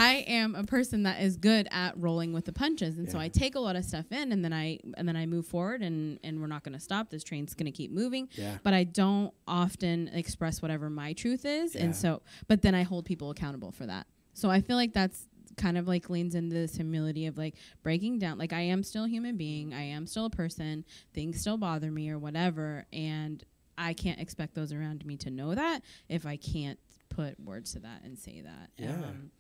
am 0.07 0.55
a 0.55 0.65
person 0.65 1.03
that 1.05 1.21
is 1.23 1.37
good 1.37 1.69
at 1.71 1.99
rolling 1.99 2.33
with 2.33 2.45
the 2.45 2.53
punches, 2.53 2.99
and 2.99 3.11
so 3.11 3.19
I 3.19 3.29
take 3.29 3.55
a 3.55 3.61
lot 3.61 3.77
of 3.77 3.85
stuff 3.85 4.11
in, 4.11 4.33
and 4.33 4.45
then 4.45 4.53
I 4.53 4.79
and 4.97 5.09
then 5.09 5.17
I 5.17 5.27
move 5.27 5.47
forward, 5.47 5.83
and 5.83 6.19
and 6.23 6.41
we're 6.41 6.47
not 6.47 6.63
going 6.63 6.75
to 6.75 6.81
stop. 6.81 7.11
This 7.11 7.25
train's 7.25 7.55
going 7.55 7.67
to 7.67 7.73
keep 7.73 7.91
moving, 7.91 8.29
yeah. 8.33 8.59
but 8.63 8.75
I 8.75 8.85
don't 8.85 9.33
often 9.47 10.09
express 10.09 10.63
whatever 10.63 10.89
my 10.91 11.13
truth 11.13 11.45
is, 11.45 11.75
Yeah. 11.75 11.85
and 11.85 11.97
so 11.97 12.23
but 12.47 12.63
then 12.63 12.75
I 12.75 12.83
hold 12.83 13.05
people 13.05 13.31
accountable 13.31 13.73
for 13.73 13.87
that. 13.87 14.07
So 14.35 14.51
I 14.51 14.61
feel 14.61 14.77
like 14.77 14.93
that's 14.93 15.27
kind 15.57 15.77
of 15.77 15.89
like 15.89 16.09
leans 16.09 16.35
into 16.37 16.55
this 16.55 16.77
humility 16.77 17.27
of 17.27 17.37
like 17.37 17.57
breaking 17.83 18.19
down 18.21 18.39
like 18.39 18.53
I 18.53 18.61
am 18.61 18.85
still 18.85 19.05
a 19.05 19.09
human 19.09 19.37
being, 19.37 19.75
I 19.75 19.83
am 19.83 20.07
still 20.07 20.27
a 20.27 20.31
person, 20.31 20.85
things 21.15 21.41
still 21.41 21.57
bother 21.57 21.91
me 21.91 22.11
or 22.11 22.19
whatever, 22.19 22.87
and 22.93 23.43
I 23.77 23.95
can't 23.95 24.21
expect 24.21 24.55
those 24.55 24.73
around 24.73 25.05
me 25.05 25.17
to 25.19 25.31
know 25.31 25.55
that 25.55 25.83
if 26.09 26.27
I 26.27 26.37
can't 26.37 26.79
put 27.09 27.39
words 27.41 27.73
to 27.73 27.81
that 27.81 28.03
and 28.05 28.19
say 28.19 28.43
that. 28.43 28.71
Yeah. 28.77 28.91
Um, 28.93 29.31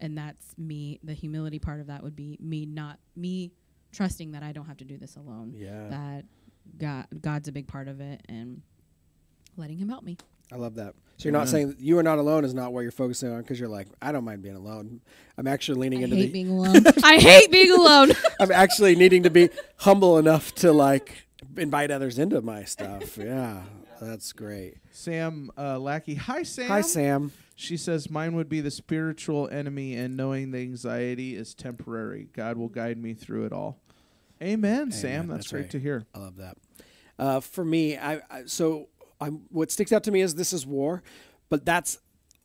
and 0.00 0.16
that's 0.16 0.56
me 0.56 1.00
the 1.02 1.14
humility 1.14 1.58
part 1.58 1.80
of 1.80 1.86
that 1.88 2.02
would 2.02 2.16
be 2.16 2.38
me 2.40 2.66
not 2.66 2.98
me 3.16 3.52
trusting 3.92 4.32
that 4.32 4.42
I 4.42 4.52
don't 4.52 4.66
have 4.66 4.76
to 4.78 4.84
do 4.84 4.96
this 4.96 5.16
alone. 5.16 5.54
Yeah. 5.56 5.88
That 5.88 6.24
God 6.76 7.06
God's 7.20 7.48
a 7.48 7.52
big 7.52 7.66
part 7.66 7.88
of 7.88 8.00
it 8.00 8.22
and 8.28 8.62
letting 9.56 9.78
him 9.78 9.88
help 9.88 10.04
me. 10.04 10.16
I 10.52 10.56
love 10.56 10.76
that. 10.76 10.94
So 11.18 11.24
you're 11.24 11.32
not 11.32 11.40
Amen. 11.40 11.46
saying 11.48 11.68
that 11.70 11.80
you 11.80 11.98
are 11.98 12.02
not 12.02 12.18
alone 12.18 12.44
is 12.44 12.54
not 12.54 12.72
what 12.72 12.82
you're 12.82 12.92
focusing 12.92 13.30
on 13.32 13.42
because 13.42 13.58
you're 13.58 13.68
like, 13.68 13.88
I 14.00 14.12
don't 14.12 14.24
mind 14.24 14.40
being 14.40 14.54
alone. 14.54 15.00
I'm 15.36 15.46
actually 15.46 15.80
leaning 15.80 16.00
I 16.00 16.02
into 16.04 16.16
hate 16.16 16.26
the. 16.26 16.32
being 16.32 16.48
alone. 16.48 16.84
I 17.02 17.18
hate 17.18 17.50
being 17.50 17.72
alone. 17.72 18.12
I'm 18.40 18.52
actually 18.52 18.94
needing 18.94 19.24
to 19.24 19.30
be 19.30 19.50
humble 19.78 20.16
enough 20.16 20.54
to 20.56 20.72
like 20.72 21.26
invite 21.56 21.90
others 21.90 22.18
into 22.18 22.40
my 22.40 22.64
stuff. 22.64 23.18
Yeah, 23.18 23.62
that's 24.00 24.32
great. 24.32 24.76
Sam 24.92 25.50
uh, 25.58 25.78
Lackey. 25.78 26.14
Hi, 26.14 26.44
Sam. 26.44 26.68
Hi, 26.68 26.80
Sam. 26.82 27.32
She 27.60 27.76
says, 27.76 28.08
Mine 28.08 28.36
would 28.36 28.48
be 28.48 28.60
the 28.60 28.70
spiritual 28.70 29.48
enemy, 29.48 29.96
and 29.96 30.16
knowing 30.16 30.52
the 30.52 30.58
anxiety 30.58 31.34
is 31.34 31.54
temporary. 31.54 32.28
God 32.32 32.56
will 32.56 32.68
guide 32.68 32.98
me 32.98 33.14
through 33.14 33.46
it 33.46 33.52
all. 33.52 33.80
Amen, 34.40 34.92
Sam. 34.92 35.26
That's, 35.26 35.38
That's 35.38 35.50
great 35.50 35.60
right. 35.62 35.70
to 35.70 35.80
hear. 35.80 36.06
I 36.14 36.18
love 36.20 36.36
that. 36.36 36.56
Uh, 37.18 37.40
for 37.40 37.64
me, 37.64 37.98
I, 37.98 38.20
I 38.30 38.44
so 38.46 38.90
I'm 39.20 39.42
what 39.48 39.72
sticks 39.72 39.90
out 39.90 40.04
to 40.04 40.12
me 40.12 40.20
is 40.20 40.36
this 40.36 40.52
is 40.52 40.64
war, 40.64 41.02
but 41.48 41.64
that's 41.64 41.98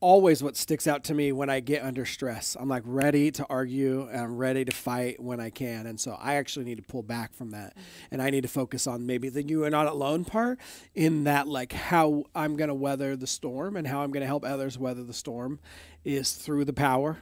always 0.04 0.43
what 0.43 0.58
sticks 0.58 0.86
out 0.86 1.06
to 1.06 1.14
me 1.14 1.32
when 1.32 1.49
I 1.49 1.62
get 1.62 1.82
under 1.82 2.06
stress. 2.06 2.58
I'm 2.60 2.68
like 2.68 2.84
ready 2.86 3.32
to 3.32 3.45
argue 3.49 4.10
and 4.12 4.20
I'm 4.20 4.36
ready 4.36 4.66
to 4.66 4.72
fight 4.74 5.18
when 5.18 5.39
I 5.39 5.49
can, 5.49 5.88
and 5.88 5.97
so 5.97 6.18
I 6.20 6.36
actually 6.36 6.66
need 6.66 6.76
to 6.76 6.84
pull 6.84 7.04
back 7.04 7.34
from 7.34 7.51
that, 7.51 7.72
mm-hmm. 7.72 7.82
and 8.12 8.22
I 8.22 8.30
need 8.30 8.41
to 8.41 8.49
focus 8.49 8.86
on 8.86 9.06
maybe 9.06 9.30
the 9.30 9.41
you 9.43 9.64
are 9.64 9.70
not 9.70 9.88
alone 9.88 10.26
part 10.26 10.60
in 10.93 11.24
that 11.24 11.47
like 11.47 11.72
how 11.72 12.26
I'm 12.36 12.58
gonna 12.58 12.76
weather 12.76 13.16
the 13.16 13.28
storm 13.28 13.78
and 13.78 13.88
how 13.88 14.04
I'm 14.04 14.12
gonna 14.12 14.26
help 14.26 14.43
others 14.43 14.78
weather 14.78 15.04
the 15.04 15.14
storm 15.14 15.60
is 16.04 16.34
through 16.34 16.66
the 16.66 16.74
power 16.74 17.20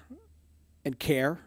and 0.84 0.98
care 0.98 1.40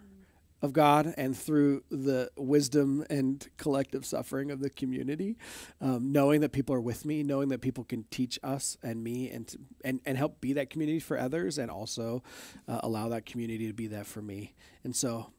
of 0.64 0.72
God 0.72 1.12
and 1.18 1.36
through 1.36 1.84
the 1.90 2.30
wisdom 2.38 3.04
and 3.10 3.46
collective 3.58 4.06
suffering 4.06 4.50
of 4.50 4.60
the 4.60 4.70
community, 4.70 5.36
um, 5.82 6.10
knowing 6.10 6.40
that 6.40 6.52
people 6.52 6.74
are 6.74 6.80
with 6.80 7.04
me, 7.04 7.22
knowing 7.22 7.50
that 7.50 7.60
people 7.60 7.84
can 7.84 8.04
teach 8.04 8.38
us 8.42 8.78
and 8.82 9.04
me 9.04 9.30
and 9.30 9.54
and 9.84 10.00
and 10.06 10.16
help 10.16 10.40
be 10.40 10.54
that 10.54 10.70
community 10.70 11.00
for 11.00 11.18
others, 11.18 11.58
and 11.58 11.70
also 11.70 12.22
uh, 12.66 12.80
allow 12.82 13.10
that 13.10 13.26
community 13.26 13.66
to 13.66 13.74
be 13.74 13.88
that 13.88 14.06
for 14.06 14.22
me. 14.22 14.54
And 14.84 14.96
so, 14.96 15.30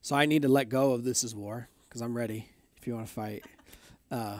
so 0.00 0.14
I 0.14 0.26
need 0.26 0.42
to 0.42 0.48
let 0.48 0.68
go 0.68 0.92
of 0.92 1.02
this 1.02 1.24
is 1.24 1.34
war 1.34 1.68
because 1.88 2.00
I'm 2.00 2.16
ready. 2.16 2.48
If 2.76 2.86
you 2.86 2.94
want 2.94 3.08
to 3.08 3.12
fight. 3.12 3.44
Uh, 4.12 4.38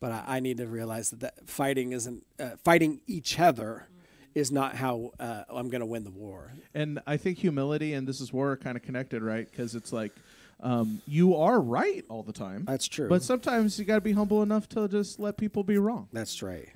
but 0.00 0.12
I, 0.12 0.24
I 0.36 0.40
need 0.40 0.58
to 0.58 0.66
realize 0.66 1.10
that, 1.10 1.20
that 1.20 1.48
fighting 1.48 1.92
isn't 1.92 2.26
uh, 2.38 2.50
fighting 2.62 3.00
each 3.06 3.40
other 3.40 3.88
is 4.34 4.52
not 4.52 4.74
how 4.76 5.12
uh, 5.18 5.44
I'm 5.48 5.68
going 5.68 5.80
to 5.80 5.86
win 5.86 6.04
the 6.04 6.10
war. 6.10 6.52
And 6.74 7.00
I 7.06 7.16
think 7.16 7.38
humility 7.38 7.94
and 7.94 8.06
this 8.06 8.20
is 8.20 8.32
war 8.32 8.52
are 8.52 8.56
kind 8.56 8.76
of 8.76 8.82
connected, 8.82 9.22
right? 9.22 9.48
Because 9.50 9.74
it's 9.74 9.92
like 9.92 10.12
um, 10.60 11.00
you 11.06 11.36
are 11.36 11.60
right 11.60 12.04
all 12.08 12.22
the 12.22 12.32
time. 12.32 12.64
That's 12.66 12.88
true. 12.88 13.08
But 13.08 13.22
sometimes 13.22 13.78
you 13.78 13.84
got 13.84 13.96
to 13.96 14.00
be 14.00 14.12
humble 14.12 14.42
enough 14.42 14.68
to 14.70 14.88
just 14.88 15.18
let 15.18 15.36
people 15.36 15.62
be 15.62 15.78
wrong. 15.78 16.08
That's 16.12 16.42
right. 16.42 16.68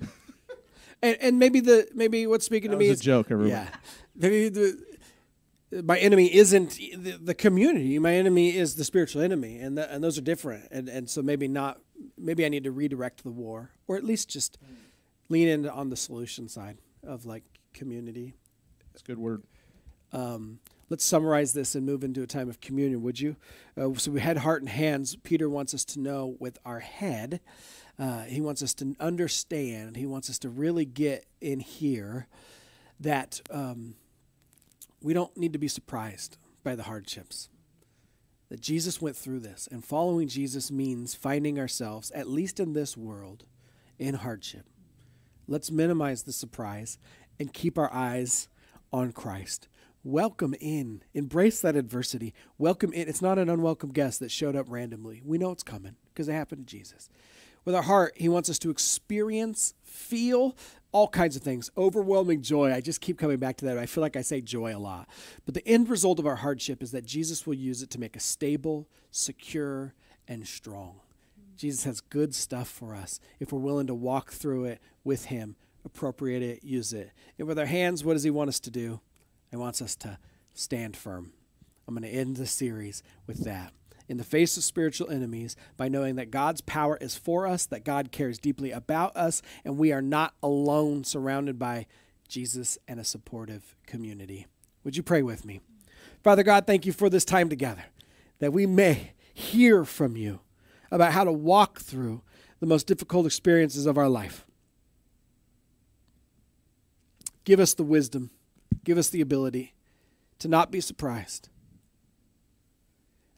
and 1.01 1.17
and 1.19 1.39
maybe 1.39 1.59
the 1.59 1.87
maybe 1.93 2.25
what's 2.27 2.45
speaking 2.45 2.71
That 2.71 2.77
to 2.77 2.79
me 2.79 2.87
is 2.87 3.01
a 3.01 3.03
joke, 3.03 3.27
everybody. 3.29 3.51
yeah. 3.51 3.69
Maybe 4.15 4.49
the 4.49 4.83
my 5.83 5.97
enemy 5.97 6.33
isn't 6.33 6.75
the, 6.75 7.17
the 7.21 7.33
community. 7.33 7.97
My 7.99 8.13
enemy 8.13 8.55
is 8.55 8.75
the 8.75 8.83
spiritual 8.83 9.21
enemy, 9.21 9.57
and 9.57 9.77
the, 9.77 9.91
and 9.91 10.03
those 10.03 10.17
are 10.17 10.21
different. 10.21 10.67
And 10.71 10.87
and 10.87 11.09
so 11.09 11.21
maybe 11.21 11.47
not. 11.47 11.79
Maybe 12.17 12.45
I 12.45 12.49
need 12.49 12.63
to 12.65 12.71
redirect 12.71 13.23
the 13.23 13.31
war, 13.31 13.71
or 13.87 13.97
at 13.97 14.03
least 14.03 14.29
just 14.29 14.57
lean 15.29 15.47
in 15.47 15.67
on 15.67 15.89
the 15.89 15.95
solution 15.95 16.47
side 16.47 16.77
of 17.05 17.25
like 17.25 17.43
community. 17.73 18.33
That's 18.91 19.01
a 19.01 19.05
good 19.05 19.19
word. 19.19 19.43
Um, 20.11 20.59
let's 20.89 21.03
summarize 21.03 21.53
this 21.53 21.75
and 21.75 21.85
move 21.85 22.03
into 22.03 22.21
a 22.21 22.27
time 22.27 22.49
of 22.49 22.61
communion, 22.61 23.01
would 23.01 23.19
you? 23.19 23.35
Uh, 23.75 23.93
so 23.95 24.11
we 24.11 24.19
had 24.19 24.37
heart 24.37 24.61
and 24.61 24.69
hands. 24.69 25.15
Peter 25.15 25.49
wants 25.49 25.73
us 25.73 25.83
to 25.85 25.99
know 25.99 26.35
with 26.39 26.59
our 26.65 26.79
head. 26.79 27.39
Uh, 27.97 28.21
he 28.23 28.41
wants 28.41 28.61
us 28.61 28.73
to 28.75 28.95
understand. 28.99 29.95
He 29.95 30.05
wants 30.05 30.29
us 30.29 30.39
to 30.39 30.49
really 30.49 30.85
get 30.85 31.25
in 31.41 31.59
here 31.59 32.27
that 32.99 33.41
um, 33.49 33.95
we 35.01 35.13
don't 35.13 35.35
need 35.35 35.53
to 35.53 35.59
be 35.59 35.67
surprised 35.67 36.37
by 36.63 36.75
the 36.75 36.83
hardships. 36.83 37.49
That 38.49 38.61
Jesus 38.61 39.01
went 39.01 39.15
through 39.15 39.39
this, 39.39 39.67
and 39.71 39.83
following 39.83 40.27
Jesus 40.27 40.71
means 40.71 41.15
finding 41.15 41.59
ourselves, 41.59 42.11
at 42.11 42.29
least 42.29 42.59
in 42.59 42.73
this 42.73 42.95
world, 42.95 43.45
in 43.97 44.15
hardship. 44.15 44.67
Let's 45.47 45.71
minimize 45.71 46.23
the 46.23 46.33
surprise 46.33 46.97
and 47.39 47.53
keep 47.53 47.77
our 47.77 47.91
eyes 47.93 48.47
on 48.91 49.11
Christ. 49.11 49.67
Welcome 50.03 50.53
in. 50.59 51.01
Embrace 51.13 51.61
that 51.61 51.75
adversity. 51.75 52.33
Welcome 52.57 52.91
in. 52.93 53.07
It's 53.07 53.21
not 53.21 53.39
an 53.39 53.49
unwelcome 53.49 53.91
guest 53.91 54.19
that 54.19 54.31
showed 54.31 54.55
up 54.55 54.65
randomly. 54.69 55.21
We 55.23 55.37
know 55.37 55.51
it's 55.51 55.63
coming 55.63 55.95
because 56.13 56.27
it 56.27 56.33
happened 56.33 56.67
to 56.67 56.77
Jesus. 56.77 57.09
With 57.65 57.75
our 57.75 57.83
heart, 57.83 58.13
He 58.17 58.27
wants 58.27 58.49
us 58.49 58.59
to 58.59 58.69
experience, 58.69 59.73
feel 59.83 60.55
all 60.91 61.07
kinds 61.07 61.35
of 61.35 61.41
things. 61.41 61.71
Overwhelming 61.77 62.41
joy. 62.41 62.73
I 62.73 62.81
just 62.81 63.01
keep 63.01 63.17
coming 63.17 63.37
back 63.37 63.57
to 63.57 63.65
that. 63.65 63.77
I 63.77 63.85
feel 63.85 64.01
like 64.01 64.17
I 64.17 64.21
say 64.21 64.41
joy 64.41 64.75
a 64.75 64.77
lot. 64.77 65.07
But 65.45 65.53
the 65.53 65.67
end 65.67 65.89
result 65.89 66.19
of 66.19 66.27
our 66.27 66.35
hardship 66.35 66.83
is 66.83 66.91
that 66.91 67.05
Jesus 67.05 67.47
will 67.47 67.55
use 67.55 67.81
it 67.81 67.89
to 67.91 67.99
make 67.99 68.17
us 68.17 68.23
stable, 68.23 68.87
secure, 69.11 69.93
and 70.27 70.47
strong. 70.47 70.99
Jesus 71.55 71.83
has 71.83 72.01
good 72.01 72.33
stuff 72.33 72.67
for 72.67 72.95
us 72.95 73.19
if 73.39 73.51
we're 73.51 73.59
willing 73.59 73.87
to 73.87 73.93
walk 73.93 74.31
through 74.31 74.65
it 74.65 74.81
with 75.03 75.25
Him, 75.25 75.55
appropriate 75.85 76.41
it, 76.41 76.63
use 76.63 76.93
it. 76.93 77.11
And 77.37 77.47
with 77.47 77.59
our 77.59 77.65
hands, 77.65 78.03
what 78.03 78.13
does 78.13 78.23
He 78.23 78.29
want 78.29 78.49
us 78.49 78.59
to 78.61 78.71
do? 78.71 79.01
He 79.51 79.57
wants 79.57 79.81
us 79.81 79.95
to 79.97 80.17
stand 80.53 80.97
firm. 80.97 81.33
I'm 81.87 81.95
going 81.95 82.09
to 82.09 82.17
end 82.17 82.37
the 82.37 82.47
series 82.47 83.03
with 83.27 83.43
that. 83.43 83.73
In 84.09 84.17
the 84.17 84.23
face 84.23 84.57
of 84.57 84.63
spiritual 84.63 85.09
enemies, 85.09 85.55
by 85.77 85.87
knowing 85.87 86.15
that 86.15 86.31
God's 86.31 86.61
power 86.61 86.97
is 86.99 87.15
for 87.15 87.47
us, 87.47 87.65
that 87.67 87.85
God 87.85 88.11
cares 88.11 88.37
deeply 88.37 88.71
about 88.71 89.15
us, 89.15 89.41
and 89.63 89.77
we 89.77 89.91
are 89.91 90.01
not 90.01 90.33
alone, 90.43 91.03
surrounded 91.03 91.57
by 91.57 91.85
Jesus 92.27 92.77
and 92.87 92.99
a 92.99 93.05
supportive 93.05 93.75
community. 93.85 94.47
Would 94.83 94.97
you 94.97 95.03
pray 95.03 95.21
with 95.21 95.45
me? 95.45 95.61
Father 96.21 96.43
God, 96.43 96.67
thank 96.67 96.85
you 96.85 96.91
for 96.91 97.09
this 97.09 97.25
time 97.25 97.49
together, 97.49 97.85
that 98.39 98.53
we 98.53 98.65
may 98.65 99.13
hear 99.33 99.85
from 99.85 100.17
you 100.17 100.39
about 100.93 101.11
how 101.11 101.23
to 101.23 101.31
walk 101.31 101.81
through 101.81 102.21
the 102.59 102.67
most 102.67 102.85
difficult 102.85 103.25
experiences 103.25 103.87
of 103.87 103.97
our 103.97 104.07
life. 104.07 104.45
Give 107.43 107.59
us 107.59 107.73
the 107.73 107.83
wisdom, 107.83 108.29
give 108.85 108.99
us 108.99 109.09
the 109.09 109.19
ability 109.19 109.73
to 110.37 110.47
not 110.47 110.71
be 110.71 110.79
surprised. 110.79 111.49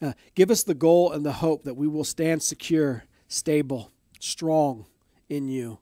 Uh, 0.02 0.12
give 0.36 0.52
us 0.52 0.64
the 0.64 0.74
goal 0.74 1.14
and 1.14 1.26
the 1.26 1.32
hope 1.32 1.64
that 1.64 1.76
we 1.76 1.88
will 1.88 2.04
stand 2.04 2.44
secure, 2.44 3.06
stable, 3.30 3.90
strong 4.20 4.86
in 5.30 5.48
you, 5.48 5.80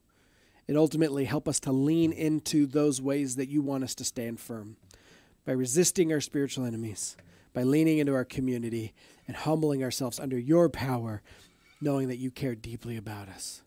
and 0.68 0.78
ultimately 0.78 1.26
help 1.26 1.48
us 1.48 1.60
to 1.62 1.72
lean 1.72 2.14
into 2.14 2.68
those 2.68 3.02
ways 3.02 3.36
that 3.36 3.50
you 3.50 3.64
want 3.64 3.84
us 3.84 3.96
to 3.96 4.06
stand 4.06 4.40
firm 4.40 4.78
by 5.44 5.52
resisting 5.52 6.14
our 6.14 6.22
spiritual 6.22 6.66
enemies, 6.66 7.18
by 7.52 7.64
leaning 7.64 7.98
into 7.98 8.14
our 8.14 8.24
community 8.24 8.94
and 9.28 9.36
humbling 9.36 9.84
ourselves 9.84 10.20
under 10.20 10.38
your 10.38 10.70
power, 10.70 11.24
knowing 11.84 12.08
that 12.08 12.18
you 12.18 12.32
care 12.32 12.56
deeply 12.56 12.96
about 12.96 13.28
us. 13.28 13.62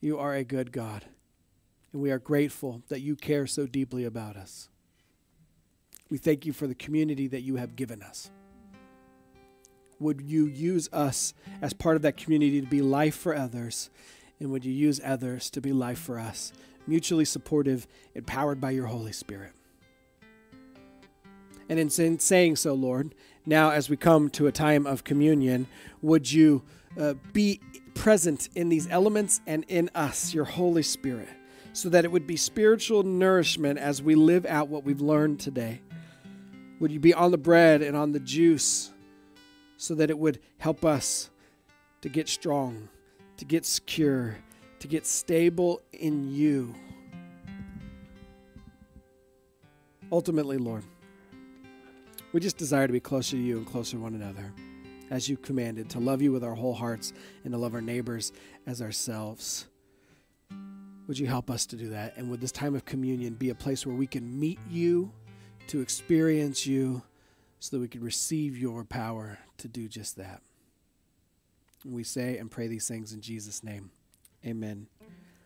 You 0.00 0.18
are 0.18 0.34
a 0.34 0.44
good 0.44 0.72
God, 0.72 1.04
and 1.92 2.00
we 2.00 2.10
are 2.10 2.18
grateful 2.18 2.82
that 2.88 3.00
you 3.00 3.14
care 3.14 3.46
so 3.46 3.66
deeply 3.66 4.04
about 4.04 4.36
us. 4.36 4.68
We 6.10 6.16
thank 6.16 6.46
you 6.46 6.54
for 6.54 6.66
the 6.66 6.74
community 6.74 7.26
that 7.28 7.42
you 7.42 7.56
have 7.56 7.76
given 7.76 8.02
us. 8.02 8.30
would 10.00 10.20
you 10.20 10.46
use 10.46 10.88
us 10.92 11.34
as 11.60 11.72
part 11.72 11.96
of 11.96 12.02
that 12.02 12.16
community 12.16 12.60
to 12.60 12.66
be 12.66 12.80
life 12.80 13.16
for 13.16 13.34
others? 13.34 13.90
And 14.40 14.50
would 14.50 14.64
you 14.64 14.72
use 14.72 15.00
others 15.04 15.50
to 15.50 15.60
be 15.60 15.72
life 15.72 15.98
for 15.98 16.18
us? 16.18 16.52
Mutually 16.86 17.24
supportive, 17.24 17.86
empowered 18.14 18.60
by 18.60 18.70
your 18.70 18.86
Holy 18.86 19.12
Spirit. 19.12 19.52
And 21.68 21.78
in 21.78 22.18
saying 22.18 22.56
so, 22.56 22.72
Lord, 22.72 23.14
now 23.44 23.70
as 23.70 23.90
we 23.90 23.96
come 23.96 24.30
to 24.30 24.46
a 24.46 24.52
time 24.52 24.86
of 24.86 25.04
communion, 25.04 25.66
would 26.00 26.32
you 26.32 26.62
uh, 26.98 27.14
be 27.32 27.60
present 27.94 28.48
in 28.54 28.68
these 28.68 28.88
elements 28.90 29.40
and 29.46 29.64
in 29.68 29.90
us, 29.94 30.32
your 30.32 30.44
Holy 30.44 30.82
Spirit, 30.82 31.28
so 31.72 31.88
that 31.88 32.04
it 32.04 32.12
would 32.12 32.26
be 32.26 32.36
spiritual 32.36 33.02
nourishment 33.02 33.78
as 33.78 34.02
we 34.02 34.14
live 34.14 34.46
out 34.46 34.68
what 34.68 34.84
we've 34.84 35.00
learned 35.00 35.40
today? 35.40 35.80
Would 36.80 36.92
you 36.92 37.00
be 37.00 37.12
on 37.12 37.32
the 37.32 37.38
bread 37.38 37.82
and 37.82 37.96
on 37.96 38.12
the 38.12 38.20
juice 38.20 38.92
so 39.76 39.94
that 39.96 40.10
it 40.10 40.18
would 40.18 40.40
help 40.58 40.84
us 40.84 41.30
to 42.02 42.08
get 42.08 42.28
strong, 42.28 42.88
to 43.36 43.44
get 43.44 43.66
secure, 43.66 44.36
to 44.78 44.88
get 44.88 45.06
stable 45.06 45.82
in 45.92 46.32
you? 46.32 46.74
Ultimately, 50.10 50.56
Lord, 50.56 50.84
we 52.32 52.40
just 52.40 52.56
desire 52.56 52.86
to 52.86 52.92
be 52.92 53.00
closer 53.00 53.32
to 53.32 53.42
you 53.42 53.58
and 53.58 53.66
closer 53.66 53.96
to 53.96 54.02
one 54.02 54.14
another, 54.14 54.52
as 55.10 55.28
you 55.28 55.36
commanded, 55.36 55.88
to 55.90 55.98
love 55.98 56.22
you 56.22 56.32
with 56.32 56.44
our 56.44 56.54
whole 56.54 56.74
hearts 56.74 57.12
and 57.44 57.52
to 57.52 57.58
love 57.58 57.74
our 57.74 57.80
neighbors 57.80 58.32
as 58.66 58.82
ourselves. 58.82 59.66
Would 61.06 61.18
you 61.18 61.26
help 61.26 61.50
us 61.50 61.64
to 61.66 61.76
do 61.76 61.88
that? 61.90 62.16
And 62.16 62.30
would 62.30 62.40
this 62.40 62.52
time 62.52 62.74
of 62.74 62.84
communion 62.84 63.34
be 63.34 63.50
a 63.50 63.54
place 63.54 63.86
where 63.86 63.96
we 63.96 64.06
can 64.06 64.38
meet 64.38 64.58
you, 64.68 65.10
to 65.68 65.80
experience 65.80 66.66
you, 66.66 67.02
so 67.60 67.76
that 67.76 67.80
we 67.80 67.88
can 67.88 68.02
receive 68.02 68.56
your 68.56 68.84
power 68.84 69.38
to 69.58 69.68
do 69.68 69.88
just 69.88 70.16
that? 70.16 70.42
And 71.84 71.94
we 71.94 72.04
say 72.04 72.36
and 72.38 72.50
pray 72.50 72.66
these 72.66 72.86
things 72.86 73.12
in 73.12 73.20
Jesus' 73.20 73.64
name. 73.64 73.90
Amen. 74.44 74.86